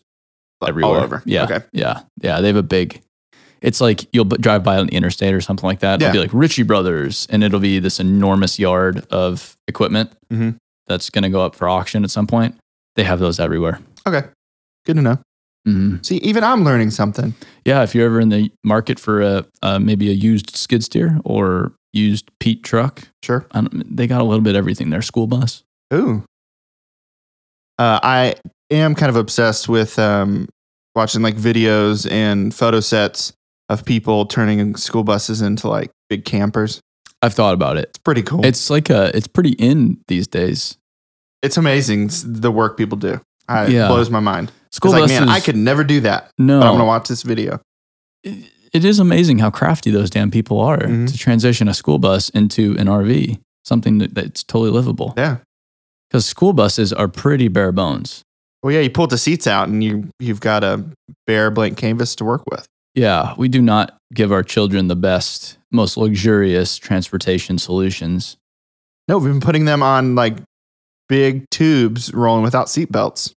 everywhere. 0.66 0.98
All 0.98 1.04
over. 1.04 1.24
Yeah. 1.26 1.44
Okay. 1.46 1.60
Yeah. 1.74 2.02
Yeah. 2.22 2.40
They 2.42 2.48
have 2.48 2.56
a 2.56 2.64
big. 2.64 3.02
It's 3.62 3.82
like 3.82 4.06
you'll 4.14 4.26
b- 4.26 4.38
drive 4.38 4.64
by 4.64 4.78
on 4.78 4.88
the 4.88 4.96
interstate 4.96 5.34
or 5.34 5.42
something 5.42 5.66
like 5.68 5.80
that. 5.80 6.02
It'll 6.02 6.14
be 6.14 6.20
like 6.20 6.34
Ritchie 6.34 6.64
Brothers, 6.64 7.28
and 7.30 7.44
it'll 7.44 7.60
be 7.60 7.80
this 7.80 8.00
enormous 8.00 8.58
yard 8.60 9.06
of 9.12 9.56
equipment 9.68 10.12
Mhm. 10.34 10.58
that's 10.88 11.10
going 11.12 11.24
to 11.24 11.30
go 11.30 11.42
up 11.46 11.54
for 11.56 11.70
auction 11.70 12.04
at 12.04 12.10
some 12.10 12.26
point. 12.26 12.56
They 12.96 13.04
have 13.04 13.20
those 13.20 13.40
everywhere. 13.40 13.80
Okay. 14.08 14.28
Good 14.86 14.96
to 14.96 15.02
know. 15.04 15.20
Hmm 15.66 15.98
See, 16.02 16.18
even 16.18 16.44
I'm 16.44 16.64
learning 16.64 16.92
something. 16.92 17.34
Yeah, 17.66 17.84
if 17.84 17.94
you're 17.94 18.06
ever 18.06 18.20
in 18.20 18.30
the 18.30 18.52
market 18.64 19.00
for 19.00 19.22
a 19.22 19.46
uh, 19.62 19.80
maybe 19.80 20.10
a 20.10 20.14
used 20.14 20.56
skid 20.56 20.84
steer 20.84 21.20
or 21.24 21.74
used 21.94 22.32
Pete 22.40 22.64
truck, 22.64 23.04
Sure. 23.24 23.46
I 23.52 23.62
don't, 23.62 23.96
they 23.96 24.08
got 24.08 24.22
a 24.22 24.24
little 24.24 24.42
bit 24.42 24.56
of 24.56 24.60
everything. 24.60 24.90
Their 24.90 25.02
school 25.04 25.28
bus. 25.28 25.64
Ooh. 25.94 26.24
Uh, 27.78 28.00
I 28.04 28.36
am 28.70 28.96
kind 28.96 29.10
of 29.10 29.16
obsessed 29.16 29.68
with 29.68 29.98
um, 30.00 30.48
watching 30.96 31.22
like 31.22 31.36
videos 31.36 32.10
and 32.10 32.54
photo 32.54 32.80
sets 32.80 33.34
of 33.70 33.86
people 33.86 34.26
turning 34.26 34.76
school 34.76 35.04
buses 35.04 35.42
into 35.42 35.68
like 35.68 35.92
big 36.10 36.26
campers. 36.26 36.80
I've 37.22 37.34
thought 37.34 37.54
about 37.54 37.78
it. 37.78 37.90
It's 37.90 38.00
pretty 38.00 38.22
cool. 38.24 38.46
It's 38.46 38.70
like 38.70 38.90
a, 38.90 39.16
it's 39.16 39.28
pretty 39.28 39.52
in 39.52 40.00
these 40.08 40.28
days. 40.28 40.78
it's 41.44 41.58
amazing 41.58 42.10
the 42.24 42.52
work 42.52 42.78
people 42.78 42.98
do. 42.98 43.22
I, 43.48 43.68
Yeah. 43.68 43.86
It 43.86 43.90
blows 43.90 44.10
my 44.10 44.20
mind. 44.20 44.52
School 44.72 44.92
like, 44.92 45.02
buses. 45.04 45.20
man, 45.20 45.30
I 45.30 45.40
could 45.40 45.56
never 45.58 45.84
do 45.84 46.02
that. 46.02 46.32
no. 46.38 46.60
But 46.60 46.68
I'm 46.68 46.74
gonna 46.74 46.86
watch 46.86 47.08
this 47.08 47.24
video. 47.24 47.60
it 48.24 48.52
it 48.74 48.86
is 48.86 49.00
amazing 49.00 49.40
how 49.40 49.50
crafty 49.50 49.92
those 49.92 50.10
damn 50.10 50.32
people 50.32 50.60
are 50.62 50.78
Mhm. 50.80 51.12
to 51.12 51.18
transition 51.18 51.68
a 51.68 51.74
school 51.74 52.00
bus 52.00 52.30
into 52.30 52.74
an 52.80 52.88
RV, 52.88 53.38
something 53.66 53.98
that, 53.98 54.16
that's 54.16 54.44
totally 54.44 54.72
livable. 54.72 55.14
Yeah. 55.18 55.38
Because 56.10 56.26
school 56.26 56.54
buses 56.54 56.94
are 56.94 57.10
pretty 57.10 57.50
bare 57.50 57.74
bones. 57.74 58.22
Well, 58.64 58.74
yeah, 58.74 58.80
you 58.80 58.90
pull 58.90 59.08
the 59.08 59.18
seats 59.18 59.46
out 59.46 59.68
and 59.68 59.84
you 59.84 60.08
you've 60.20 60.40
got 60.40 60.64
a 60.64 60.86
bare 61.28 61.52
blank 61.52 61.78
canvas 61.78 62.16
to 62.16 62.24
work 62.26 62.44
with. 62.50 62.66
Yeah, 62.96 63.34
we 63.38 63.48
do 63.50 63.62
not 63.62 63.98
give 64.14 64.32
our 64.32 64.44
children 64.44 64.88
the 64.88 64.96
best, 64.96 65.58
most 65.72 65.98
luxurious 65.98 66.78
transportation 66.78 67.58
solutions. 67.58 68.38
No, 69.10 69.18
we've 69.18 69.32
been 69.32 69.42
putting 69.42 69.66
them 69.66 69.82
on 69.84 70.16
like 70.16 70.38
big 71.10 71.50
tubes 71.50 72.14
rolling 72.14 72.44
without 72.44 72.68
seatbelts. 72.68 73.34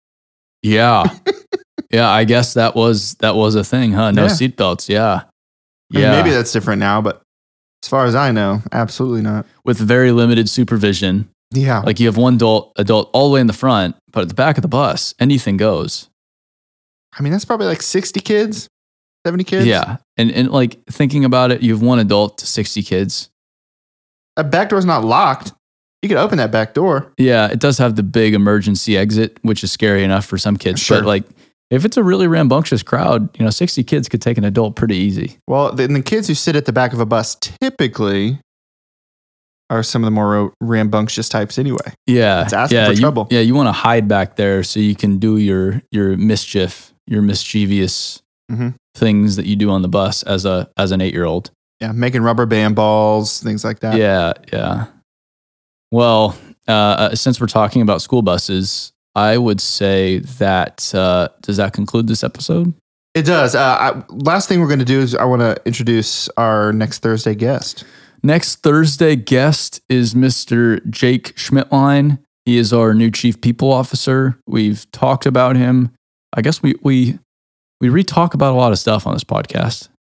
Yeah. 0.63 1.05
yeah, 1.91 2.09
I 2.11 2.25
guess 2.25 2.55
that 2.55 2.75
was 2.75 3.15
that 3.17 3.35
was 3.35 3.55
a 3.55 3.65
thing, 3.65 3.93
huh? 3.93 4.11
No 4.13 4.25
Yeah. 4.25 4.29
seatbelts. 4.31 4.89
Yeah. 4.89 5.15
I 5.23 5.95
mean, 5.95 6.03
Yeah. 6.03 6.11
maybe 6.13 6.31
that's 6.31 6.53
different 6.53 6.81
now, 6.81 7.01
but 7.01 7.23
as 7.83 7.89
far 7.89 8.05
as 8.07 8.15
I 8.15 8.31
know, 8.33 8.63
absolutely 8.73 9.23
not. 9.23 9.47
With 9.65 9.79
very 9.79 10.13
limited 10.13 10.49
supervision. 10.49 11.29
Yeah. 11.51 11.81
Like 11.81 12.01
you 12.01 12.07
have 12.07 12.17
one 12.17 12.35
adult 12.35 12.73
adult 12.77 13.11
all 13.13 13.29
the 13.29 13.35
way 13.35 13.41
in 13.41 13.47
the 13.47 13.53
front, 13.53 13.97
but 14.11 14.23
at 14.23 14.29
the 14.29 14.35
back 14.35 14.57
of 14.57 14.63
the 14.63 14.69
bus, 14.69 15.15
anything 15.19 15.57
goes. 15.57 16.09
I 17.19 17.23
mean, 17.23 17.33
that's 17.33 17.45
probably 17.45 17.67
like 17.67 17.83
60 17.83 18.21
kids, 18.21 18.69
70 19.27 19.45
kids. 19.45 19.67
Yeah. 19.67 19.99
And 20.17 20.31
and 20.31 20.51
like 20.51 20.83
thinking 20.87 21.25
about 21.25 21.51
it, 21.51 21.63
you 21.63 21.73
have 21.75 21.83
one 21.83 21.99
adult 21.99 22.39
to 22.39 22.47
60 22.47 22.83
kids. 22.83 23.29
A 24.39 24.45
back 24.45 24.71
door's 24.71 24.87
not 24.87 25.05
locked. 25.05 25.53
You 26.03 26.09
could 26.09 26.19
open 26.19 26.39
that 26.39 26.51
back 26.51 26.75
door. 26.75 27.13
Yeah, 27.17 27.47
it 27.49 27.61
does 27.61 27.79
have 27.79 27.95
the 27.97 28.03
big 28.03 28.35
emergency 28.35 28.97
exit, 28.97 29.39
which 29.43 29.63
is 29.63 29.71
scary 29.71 30.03
enough 30.03 30.25
for 30.27 30.37
some 30.37 30.57
kids. 30.57 30.81
Sure. 30.81 30.99
But 30.99 31.07
like 31.07 31.25
if 31.71 31.85
it's 31.85 31.97
a 31.97 32.03
really 32.03 32.27
rambunctious 32.27 32.83
crowd, 32.83 33.35
you 33.39 33.45
know, 33.45 33.51
60 33.51 33.83
kids 33.85 34.09
could 34.09 34.21
take 34.21 34.37
an 34.37 34.45
adult 34.45 34.77
pretty 34.77 34.97
easy. 34.97 35.39
Well, 35.49 35.73
then 35.73 35.93
the 35.95 36.03
kids 36.03 36.29
who 36.29 36.35
sit 36.35 36.55
at 36.57 36.67
the 36.67 36.73
back 36.73 36.93
of 36.93 37.01
a 37.01 37.07
bus 37.07 37.35
typically 37.37 38.39
are 39.71 39.83
some 39.83 40.03
of 40.03 40.07
the 40.07 40.11
more 40.11 40.53
rambunctious 40.61 41.29
types 41.31 41.59
anyway. 41.59 41.95
Yeah. 42.07 42.43
It's 42.43 42.53
asking 42.53 42.77
yeah, 42.79 42.87
for 42.87 42.93
you, 42.93 43.01
trouble. 43.01 43.27
Yeah, 43.31 43.41
you 43.41 43.55
want 43.55 43.69
to 43.69 43.73
hide 43.73 44.07
back 44.07 44.37
there 44.37 44.63
so 44.65 44.81
you 44.81 44.95
can 44.95 45.19
do 45.19 45.39
your 45.39 45.81
your 45.93 46.17
mischief, 46.17 46.93
your 47.07 47.23
mischievous 47.23 48.21
Mhm. 48.51 48.75
things 48.95 49.37
that 49.37 49.47
you 49.47 49.57
do 49.57 49.71
on 49.71 49.81
the 49.83 49.89
bus 49.89 50.23
as 50.25 50.45
a 50.45 50.69
as 50.77 50.91
an 50.91 51.01
8-year-old. 51.01 51.51
Yeah, 51.81 51.93
making 51.93 52.23
rubber 52.23 52.45
band 52.45 52.75
balls, 52.75 53.41
things 53.41 53.65
like 53.65 53.81
that. 53.81 53.97
Yeah, 53.97 54.33
yeah. 54.53 54.87
Well, 55.93 56.39
uh, 56.67 56.73
uh, 56.73 57.15
since 57.15 57.39
we're 57.39 57.49
talking 57.49 57.83
about 57.83 58.01
school 58.01 58.23
buses, 58.23 58.95
I 59.15 59.37
would 59.37 59.61
say 59.61 60.21
that 60.21 60.91
uh, 60.95 61.29
does 61.43 61.59
that 61.59 61.75
conclude 61.75 62.07
this 62.07 62.25
episode? 62.25 62.73
It 63.15 63.27
does. 63.27 63.55
Uh, 63.55 63.77
I, 63.79 64.03
last 64.09 64.49
thing 64.49 64.61
we're 64.61 64.69
going 64.69 64.79
to 64.79 64.87
do 64.87 65.01
is 65.01 65.15
I 65.15 65.25
want 65.25 65.43
to 65.43 65.61
introduce 65.67 66.31
our 66.31 66.73
next 66.73 67.01
Thursday 67.01 67.35
guest. 67.35 67.85
Next 68.23 68.63
Thursday 68.63 69.17
guest 69.17 69.83
is 69.91 70.15
Mr. 70.15 70.85
Jake 70.89 71.37
Schmidtline. 71.37 72.21
He 72.47 72.57
is 72.57 72.73
our 72.73 72.95
new 72.95 73.11
chief 73.11 73.43
people 73.43 73.71
officer. 73.71 74.39
We've 74.47 74.91
talked 74.93 75.27
about 75.27 75.57
him. 75.57 75.93
I 76.33 76.41
guess 76.41 76.63
we 76.63 76.75
we 76.83 77.19
we 77.83 77.91
re-talk 77.91 78.33
about 78.33 78.55
a 78.55 78.57
lot 78.57 78.73
of 78.73 78.79
stuff 78.79 79.07
on 79.07 79.13
this 79.13 79.25
podcast 79.25 79.91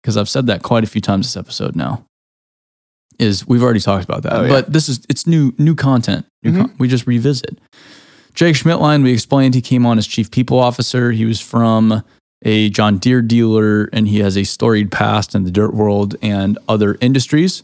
because 0.00 0.16
I've 0.16 0.28
said 0.28 0.46
that 0.46 0.62
quite 0.62 0.84
a 0.84 0.86
few 0.86 1.00
times 1.00 1.26
this 1.26 1.36
episode 1.36 1.74
now. 1.74 2.04
Is 3.18 3.46
we've 3.46 3.62
already 3.62 3.80
talked 3.80 4.04
about 4.04 4.22
that, 4.24 4.32
Oh, 4.32 4.42
yeah. 4.42 4.48
but 4.48 4.72
this 4.72 4.88
is 4.88 5.00
it's 5.08 5.26
new 5.26 5.54
new 5.58 5.74
content. 5.74 6.26
New 6.42 6.52
Mhm. 6.52 6.56
con- 6.56 6.74
we 6.78 6.88
just 6.88 7.06
revisit. 7.06 7.58
Jake 8.34 8.56
Schmidtline, 8.56 9.02
we 9.04 9.12
explained 9.12 9.54
he 9.54 9.60
came 9.60 9.86
on 9.86 9.96
as 9.98 10.06
chief 10.06 10.30
people 10.30 10.58
officer. 10.58 11.12
He 11.12 11.24
was 11.24 11.40
from 11.40 12.02
a 12.44 12.68
John 12.70 12.98
Deere 12.98 13.22
dealer 13.22 13.88
and 13.92 14.08
he 14.08 14.18
has 14.18 14.36
a 14.36 14.42
storied 14.44 14.90
past 14.90 15.34
in 15.34 15.44
the 15.44 15.50
dirt 15.52 15.72
world 15.72 16.16
and 16.20 16.58
other 16.68 16.98
industries. 17.00 17.62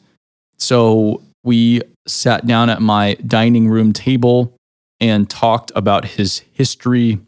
So 0.59 1.23
we 1.43 1.83
sat 2.07 2.47
down 2.47 2.71
at 2.71 2.81
my 2.81 3.15
dining 3.27 3.69
room 3.69 3.93
table 3.93 4.55
and 5.01 5.29
talked 5.29 5.73
about 5.75 6.05
his 6.05 6.43
history 6.53 7.19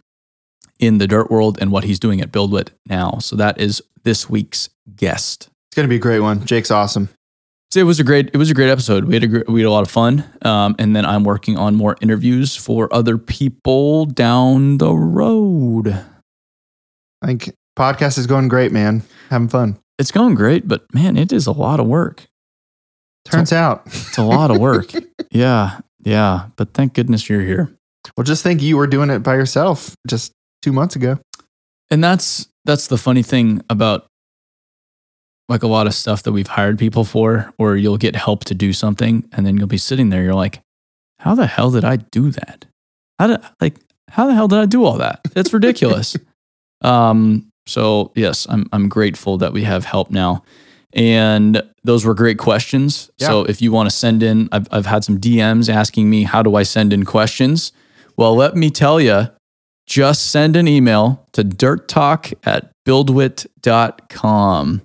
in 0.79 0.99
the 0.99 1.07
dirt 1.07 1.31
world 1.31 1.59
and 1.61 1.71
what 1.73 1.85
he's 1.85 1.99
doing 1.99 2.21
at 2.21 2.31
BuildWitt 2.31 2.69
now. 2.89 3.19
So 3.21 3.35
that 3.37 3.61
is 3.61 3.83
this 4.05 4.29
week's 4.31 4.69
guest. 4.97 5.49
It's 5.69 5.77
going 5.77 5.85
to 5.85 5.91
be 5.91 5.97
a 5.97 6.01
great 6.01 6.21
one. 6.21 6.45
Jake's 6.45 6.71
awesome. 6.71 7.09
So 7.73 7.81
it 7.81 7.85
was 7.85 7.99
a 7.99 8.05
great 8.05 8.29
it 8.35 8.37
was 8.37 8.51
a 8.51 8.55
great 8.55 8.69
episode. 8.69 9.07
We 9.07 9.15
had 9.15 9.25
a 9.25 9.51
we 9.51 9.63
had 9.63 9.67
a 9.67 9.71
lot 9.71 9.83
of 9.83 9.91
fun. 9.91 10.31
Um, 10.43 10.77
and 10.79 10.95
then 10.95 11.07
I'm 11.07 11.25
working 11.25 11.57
on 11.57 11.75
more 11.75 11.97
interviews 12.03 12.55
for 12.55 12.93
other 12.93 13.17
people 13.17 14.05
down 14.05 14.77
the 14.77 14.93
road. 14.93 15.89
I 17.23 17.27
think 17.27 17.55
podcast 17.75 18.19
is 18.19 18.27
going 18.27 18.49
great, 18.49 18.73
man. 18.73 19.05
Having 19.31 19.49
fun. 19.49 19.79
It's 19.99 20.11
going 20.11 20.35
great, 20.35 20.69
but 20.69 20.85
man, 20.93 21.17
it 21.17 21.33
is 21.33 21.47
a 21.47 21.53
lot 21.53 21.81
of 21.81 21.87
work. 21.87 22.27
Turns 23.25 23.55
out. 23.55 23.85
It's 23.87 24.19
a 24.19 24.23
lot 24.23 24.51
of 24.51 24.59
work. 24.59 24.93
yeah, 25.31 25.81
yeah. 26.03 26.49
But 26.57 26.75
thank 26.75 26.93
goodness 26.93 27.31
you're 27.31 27.41
here. 27.41 27.75
Well, 28.19 28.25
just 28.25 28.43
think 28.43 28.61
you 28.61 28.77
were 28.77 28.87
doing 28.87 29.09
it 29.09 29.21
by 29.21 29.37
yourself 29.37 29.97
just 30.07 30.33
two 30.61 30.73
months 30.73 30.95
ago. 30.95 31.21
And 31.91 32.05
that's 32.05 32.49
that's 32.67 32.89
the 32.89 32.99
funny 32.99 33.23
thing 33.23 33.63
about 33.71 34.09
like 35.48 35.62
a 35.62 35.66
lot 35.66 35.87
of 35.87 35.94
stuff 35.94 36.22
that 36.22 36.33
we've 36.33 36.48
hired 36.48 36.78
people 36.78 37.05
for, 37.05 37.52
or 37.59 37.76
you'll 37.76 37.98
get 37.98 38.16
help 38.16 38.44
to 38.44 38.55
do 38.55 38.72
something, 38.72 39.28
and 39.33 39.44
then 39.44 39.57
you'll 39.57 39.66
be 39.66 39.78
sitting 39.78 40.09
there, 40.09 40.22
you're 40.22 40.35
like, 40.35 40.61
how 41.18 41.35
the 41.35 41.46
hell 41.46 41.70
did 41.70 41.85
I 41.85 41.96
do 41.96 42.31
that? 42.31 42.66
How 43.18 43.28
did 43.28 43.40
like 43.61 43.78
how 44.09 44.26
the 44.26 44.35
hell 44.35 44.48
did 44.48 44.59
I 44.59 44.66
do 44.66 44.85
all 44.85 44.98
that? 44.98 45.20
That's 45.33 45.52
ridiculous. 45.59 46.16
um, 46.83 47.48
so 47.66 48.12
yes, 48.14 48.46
I'm 48.48 48.68
I'm 48.72 48.88
grateful 48.88 49.38
that 49.38 49.52
we 49.52 49.62
have 49.64 49.85
help 49.85 50.11
now. 50.11 50.42
And 50.94 51.62
those 51.85 52.05
were 52.05 52.14
great 52.14 52.38
questions. 52.38 53.11
So 53.18 53.44
if 53.44 53.62
you 53.62 53.72
want 53.72 53.88
to 53.88 53.96
send 53.96 54.22
in, 54.22 54.50
I've, 54.52 54.68
I've 54.70 54.85
had 54.85 55.05
some 55.05 55.18
DMs 55.18 55.72
asking 55.72 56.11
me, 56.11 56.24
how 56.24 56.42
do 56.42 56.55
I 56.55 56.64
send 56.64 56.92
in 56.92 57.07
questions? 57.07 57.72
Well, 58.18 58.36
let 58.36 58.57
me 58.57 58.68
tell 58.68 59.01
you, 59.01 59.28
just 59.86 60.30
send 60.30 60.55
an 60.55 60.68
email 60.68 61.26
to 61.32 61.43
dirttalk 61.43 62.34
at 62.45 62.72
buildwitt.com 62.86 64.82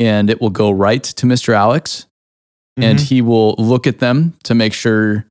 and 0.00 0.28
it 0.30 0.40
will 0.40 0.50
go 0.50 0.70
right 0.72 1.02
to 1.04 1.26
Mr. 1.26 1.54
Alex 1.54 2.06
and 2.76 2.98
Mhm. 2.98 3.02
he 3.02 3.22
will 3.22 3.54
look 3.58 3.86
at 3.86 3.98
them 4.00 4.34
to 4.44 4.54
make 4.54 4.72
sure 4.72 5.26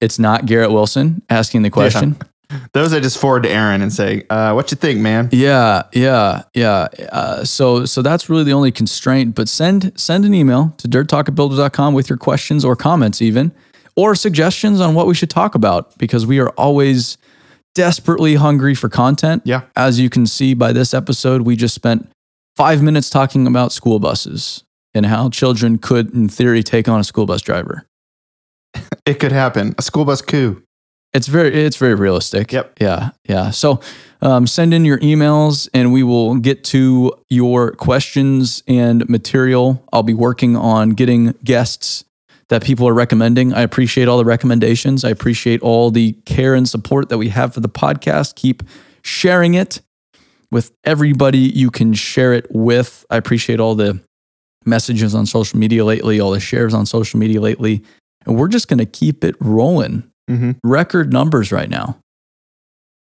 it's 0.00 0.18
not 0.18 0.46
Garrett 0.46 0.70
Wilson 0.72 1.22
asking 1.28 1.62
the 1.62 1.70
question. 1.70 2.16
those 2.72 2.92
I 2.94 3.00
just 3.00 3.18
forward 3.18 3.42
to 3.42 3.50
Aaron 3.50 3.82
and 3.82 3.92
say, 3.92 4.24
uh, 4.30 4.52
"What 4.54 4.70
you 4.70 4.76
think, 4.76 5.00
man?" 5.00 5.28
Yeah, 5.32 5.82
yeah, 5.92 6.42
yeah. 6.54 6.86
Uh, 7.12 7.44
so, 7.44 7.84
so 7.84 8.00
that's 8.00 8.30
really 8.30 8.44
the 8.44 8.52
only 8.54 8.72
constraint. 8.72 9.34
But 9.34 9.48
send 9.48 9.92
send 9.96 10.24
an 10.24 10.32
email 10.32 10.72
to 10.78 10.88
dirttalk@buildwitt.com 10.88 11.92
with 11.94 12.08
your 12.08 12.16
questions 12.16 12.64
or 12.64 12.74
comments, 12.76 13.20
even 13.20 13.52
or 13.96 14.14
suggestions 14.14 14.80
on 14.80 14.94
what 14.94 15.06
we 15.08 15.14
should 15.14 15.28
talk 15.30 15.54
about, 15.56 15.98
because 15.98 16.24
we 16.24 16.38
are 16.38 16.50
always 16.50 17.18
desperately 17.74 18.36
hungry 18.36 18.74
for 18.74 18.88
content. 18.88 19.42
Yeah. 19.44 19.62
As 19.76 20.00
you 20.00 20.08
can 20.08 20.26
see 20.26 20.54
by 20.54 20.72
this 20.72 20.94
episode, 20.94 21.42
we 21.42 21.54
just 21.56 21.74
spent 21.74 22.08
five 22.58 22.82
minutes 22.82 23.08
talking 23.08 23.46
about 23.46 23.70
school 23.70 24.00
buses 24.00 24.64
and 24.92 25.06
how 25.06 25.30
children 25.30 25.78
could, 25.78 26.12
in 26.12 26.28
theory, 26.28 26.60
take 26.64 26.88
on 26.88 26.98
a 26.98 27.04
school 27.04 27.24
bus 27.24 27.40
driver. 27.40 27.86
It 29.06 29.20
could 29.20 29.30
happen. 29.30 29.76
A 29.78 29.82
school 29.82 30.04
bus 30.04 30.20
coup. 30.20 30.60
It's 31.14 31.28
very 31.28 31.54
it's 31.54 31.76
very 31.76 31.94
realistic. 31.94 32.52
Yep. 32.52 32.78
Yeah. 32.80 33.10
Yeah. 33.28 33.50
So 33.50 33.80
um, 34.20 34.48
send 34.48 34.74
in 34.74 34.84
your 34.84 34.98
emails 34.98 35.68
and 35.72 35.92
we 35.92 36.02
will 36.02 36.34
get 36.34 36.64
to 36.64 37.12
your 37.30 37.70
questions 37.76 38.64
and 38.66 39.08
material. 39.08 39.86
I'll 39.92 40.02
be 40.02 40.12
working 40.12 40.56
on 40.56 40.90
getting 40.90 41.34
guests 41.44 42.04
that 42.48 42.64
people 42.64 42.88
are 42.88 42.92
recommending. 42.92 43.54
I 43.54 43.62
appreciate 43.62 44.08
all 44.08 44.18
the 44.18 44.24
recommendations. 44.24 45.04
I 45.04 45.10
appreciate 45.10 45.62
all 45.62 45.92
the 45.92 46.12
care 46.26 46.56
and 46.56 46.68
support 46.68 47.08
that 47.10 47.18
we 47.18 47.28
have 47.28 47.54
for 47.54 47.60
the 47.60 47.68
podcast. 47.68 48.34
Keep 48.34 48.64
sharing 49.02 49.54
it 49.54 49.80
with 50.50 50.72
everybody 50.84 51.38
you 51.38 51.70
can 51.70 51.94
share 51.94 52.32
it 52.32 52.46
with. 52.50 53.04
I 53.10 53.16
appreciate 53.16 53.60
all 53.60 53.74
the 53.74 54.00
messages 54.64 55.14
on 55.14 55.26
social 55.26 55.58
media 55.58 55.84
lately, 55.84 56.20
all 56.20 56.30
the 56.30 56.40
shares 56.40 56.74
on 56.74 56.86
social 56.86 57.18
media 57.18 57.40
lately. 57.40 57.82
And 58.26 58.36
we're 58.36 58.48
just 58.48 58.68
going 58.68 58.78
to 58.78 58.86
keep 58.86 59.24
it 59.24 59.34
rolling. 59.40 60.10
Mm-hmm. 60.28 60.52
Record 60.62 61.12
numbers 61.12 61.52
right 61.52 61.70
now. 61.70 61.98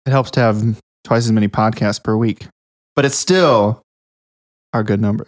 It 0.05 0.11
helps 0.11 0.31
to 0.33 0.41
have 0.41 0.81
twice 1.05 1.25
as 1.25 1.33
many 1.33 1.49
podcasts 1.49 2.03
per 2.03 2.17
week, 2.17 2.47
but 2.95 3.05
it's 3.05 3.17
still 3.17 3.83
our 4.73 4.83
good 4.83 5.01
number. 5.01 5.27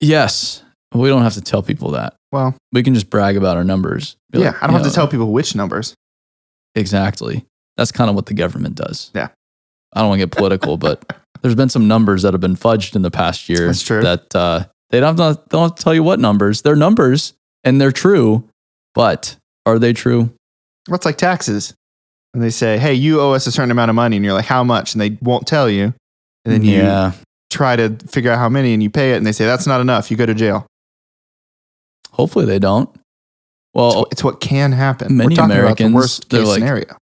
Yes. 0.00 0.62
We 0.94 1.08
don't 1.08 1.22
have 1.22 1.34
to 1.34 1.40
tell 1.40 1.62
people 1.62 1.92
that. 1.92 2.14
Well, 2.32 2.54
We 2.72 2.82
can 2.82 2.94
just 2.94 3.10
brag 3.10 3.36
about 3.36 3.56
our 3.56 3.64
numbers. 3.64 4.16
Be 4.30 4.40
yeah, 4.40 4.46
like, 4.46 4.62
I 4.62 4.66
don't 4.66 4.76
have 4.76 4.86
to 4.86 4.92
tell 4.92 5.06
people 5.06 5.32
which 5.32 5.54
numbers. 5.54 5.94
Exactly. 6.74 7.44
That's 7.76 7.92
kind 7.92 8.08
of 8.10 8.16
what 8.16 8.26
the 8.26 8.34
government 8.34 8.74
does. 8.74 9.10
Yeah. 9.14 9.28
I 9.92 10.00
don't 10.00 10.08
want 10.08 10.20
to 10.20 10.26
get 10.26 10.36
political, 10.36 10.76
but 10.78 11.04
there's 11.42 11.54
been 11.54 11.68
some 11.68 11.86
numbers 11.88 12.22
that 12.22 12.32
have 12.34 12.40
been 12.40 12.56
fudged 12.56 12.96
in 12.96 13.02
the 13.02 13.10
past 13.10 13.48
year. 13.48 13.66
That's 13.66 13.82
true. 13.82 14.02
That 14.02 14.34
uh, 14.34 14.64
they 14.90 15.00
don't 15.00 15.16
to, 15.16 15.40
don't 15.48 15.62
have 15.70 15.74
to 15.76 15.82
tell 15.82 15.94
you 15.94 16.02
what 16.02 16.18
numbers. 16.20 16.62
They're 16.62 16.76
numbers 16.76 17.34
and 17.64 17.80
they're 17.80 17.92
true, 17.92 18.48
but 18.94 19.36
are 19.66 19.78
they 19.78 19.92
true? 19.92 20.32
What's 20.88 21.04
like 21.04 21.16
taxes? 21.16 21.74
And 22.34 22.42
they 22.42 22.50
say, 22.50 22.78
hey, 22.78 22.94
you 22.94 23.20
owe 23.20 23.32
us 23.32 23.46
a 23.46 23.52
certain 23.52 23.70
amount 23.70 23.90
of 23.90 23.94
money. 23.94 24.16
And 24.16 24.24
you're 24.24 24.34
like, 24.34 24.46
how 24.46 24.64
much? 24.64 24.94
And 24.94 25.00
they 25.00 25.18
won't 25.20 25.46
tell 25.46 25.68
you. 25.68 25.94
And 26.44 26.54
then 26.54 26.62
you 26.64 26.78
yeah. 26.78 27.12
try 27.50 27.76
to 27.76 27.90
figure 28.08 28.30
out 28.32 28.38
how 28.38 28.48
many 28.48 28.72
and 28.72 28.82
you 28.82 28.88
pay 28.90 29.12
it. 29.12 29.16
And 29.18 29.26
they 29.26 29.32
say, 29.32 29.44
that's 29.44 29.66
not 29.66 29.80
enough. 29.80 30.10
You 30.10 30.16
go 30.16 30.26
to 30.26 30.34
jail. 30.34 30.66
Hopefully 32.10 32.44
they 32.46 32.58
don't. 32.58 32.88
Well, 33.74 34.06
It's 34.10 34.22
what 34.24 34.40
can 34.40 34.72
happen. 34.72 35.16
many 35.16 35.30
We're 35.30 35.36
talking 35.36 35.52
Americans, 35.52 35.80
about 35.80 35.88
the 35.90 35.94
worst 35.94 36.28
they're 36.30 36.40
case 36.40 36.48
like- 36.48 36.58
scenario. 36.60 36.96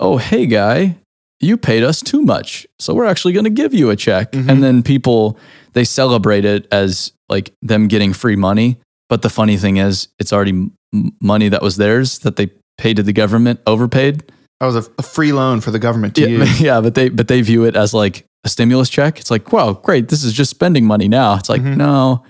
oh, 0.00 0.16
hey, 0.18 0.46
guy, 0.46 0.96
you 1.40 1.56
paid 1.56 1.82
us 1.82 2.00
too 2.00 2.22
much. 2.22 2.66
So 2.78 2.94
we're 2.94 3.04
actually 3.06 3.32
going 3.32 3.44
to 3.44 3.50
give 3.50 3.74
you 3.74 3.90
a 3.90 3.96
check. 3.96 4.32
Mhm. 4.32 4.48
And 4.48 4.62
then 4.62 4.82
people, 4.82 5.38
they 5.72 5.84
celebrate 5.84 6.44
it 6.44 6.66
as 6.72 7.12
like 7.28 7.52
them 7.62 7.88
getting 7.88 8.12
free 8.12 8.36
money. 8.36 8.78
But 9.08 9.22
the 9.22 9.30
funny 9.30 9.56
thing 9.56 9.76
is, 9.76 10.08
it's 10.18 10.32
already 10.32 10.52
m- 10.52 10.72
money 11.20 11.48
that 11.50 11.60
was 11.62 11.76
theirs 11.76 12.20
that 12.20 12.36
they 12.36 12.50
paid 12.78 12.96
to 12.96 13.02
the 13.02 13.12
government, 13.12 13.60
overpaid. 13.66 14.22
That 14.60 14.66
was 14.66 14.76
a, 14.76 14.84
a 14.98 15.02
free 15.02 15.32
loan 15.32 15.60
for 15.60 15.70
the 15.70 15.78
government 15.78 16.14
to 16.16 16.22
Yeah, 16.22 16.38
use. 16.44 16.60
yeah, 16.68 16.80
but 16.80 16.94
they 16.94 17.08
but 17.10 17.28
they 17.28 17.42
view 17.42 17.64
it 17.64 17.76
as 17.76 17.92
like 17.92 18.24
a 18.44 18.48
stimulus 18.48 18.88
check. 18.88 19.18
It's 19.20 19.30
like, 19.30 19.52
wow, 19.52 19.72
great, 19.74 20.08
this 20.08 20.22
is 20.24 20.32
just 20.32 20.50
spending 20.50 20.86
money 20.86 21.08
now. 21.08 21.34
It's 21.36 21.48
like, 21.48 21.60
Mhm. 21.62 21.76
no, 21.76 22.24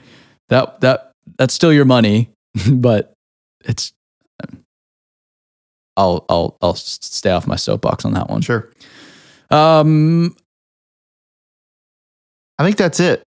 that 0.48 0.80
that 0.80 1.12
that's 1.38 1.54
still 1.54 1.72
your 1.72 1.84
money, 1.84 2.30
but 2.70 3.12
it's. 3.64 3.92
I'll 5.96 6.24
I'll 6.28 6.56
I'll 6.60 6.74
stay 6.74 7.30
off 7.30 7.46
my 7.46 7.54
soapbox 7.56 8.04
on 8.04 8.14
that 8.14 8.28
one. 8.28 8.40
Sure. 8.40 8.68
Um, 9.50 10.36
I 12.58 12.64
think 12.64 12.76
that's 12.76 13.00
it. 13.00 13.22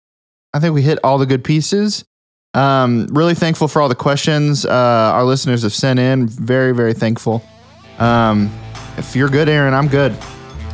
I 0.53 0.59
think 0.59 0.73
we 0.73 0.81
hit 0.81 0.99
all 1.03 1.17
the 1.17 1.25
good 1.25 1.43
pieces. 1.43 2.05
Um, 2.53 3.07
really 3.11 3.35
thankful 3.35 3.67
for 3.67 3.81
all 3.81 3.89
the 3.89 3.95
questions 3.95 4.65
uh, 4.65 4.69
our 5.13 5.25
listeners 5.25 5.63
have 5.63 5.73
sent 5.73 5.99
in. 5.99 6.27
Very, 6.27 6.73
very 6.73 6.93
thankful. 6.93 7.43
Um, 7.99 8.49
if 8.97 9.15
you're 9.15 9.29
good, 9.29 9.49
Aaron, 9.49 9.73
I'm 9.73 9.89
good. 9.89 10.15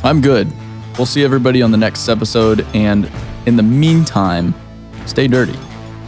I'm 0.04 0.20
good. 0.20 0.52
We'll 0.96 1.06
see 1.06 1.24
everybody 1.24 1.62
on 1.62 1.70
the 1.72 1.78
next 1.78 2.08
episode, 2.08 2.66
and 2.74 3.10
in 3.46 3.56
the 3.56 3.62
meantime, 3.62 4.54
stay 5.06 5.26
dirty. 5.26 5.58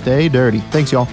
Stay 0.03 0.29
dirty. 0.29 0.61
Thanks, 0.71 0.93
y'all. 0.93 1.09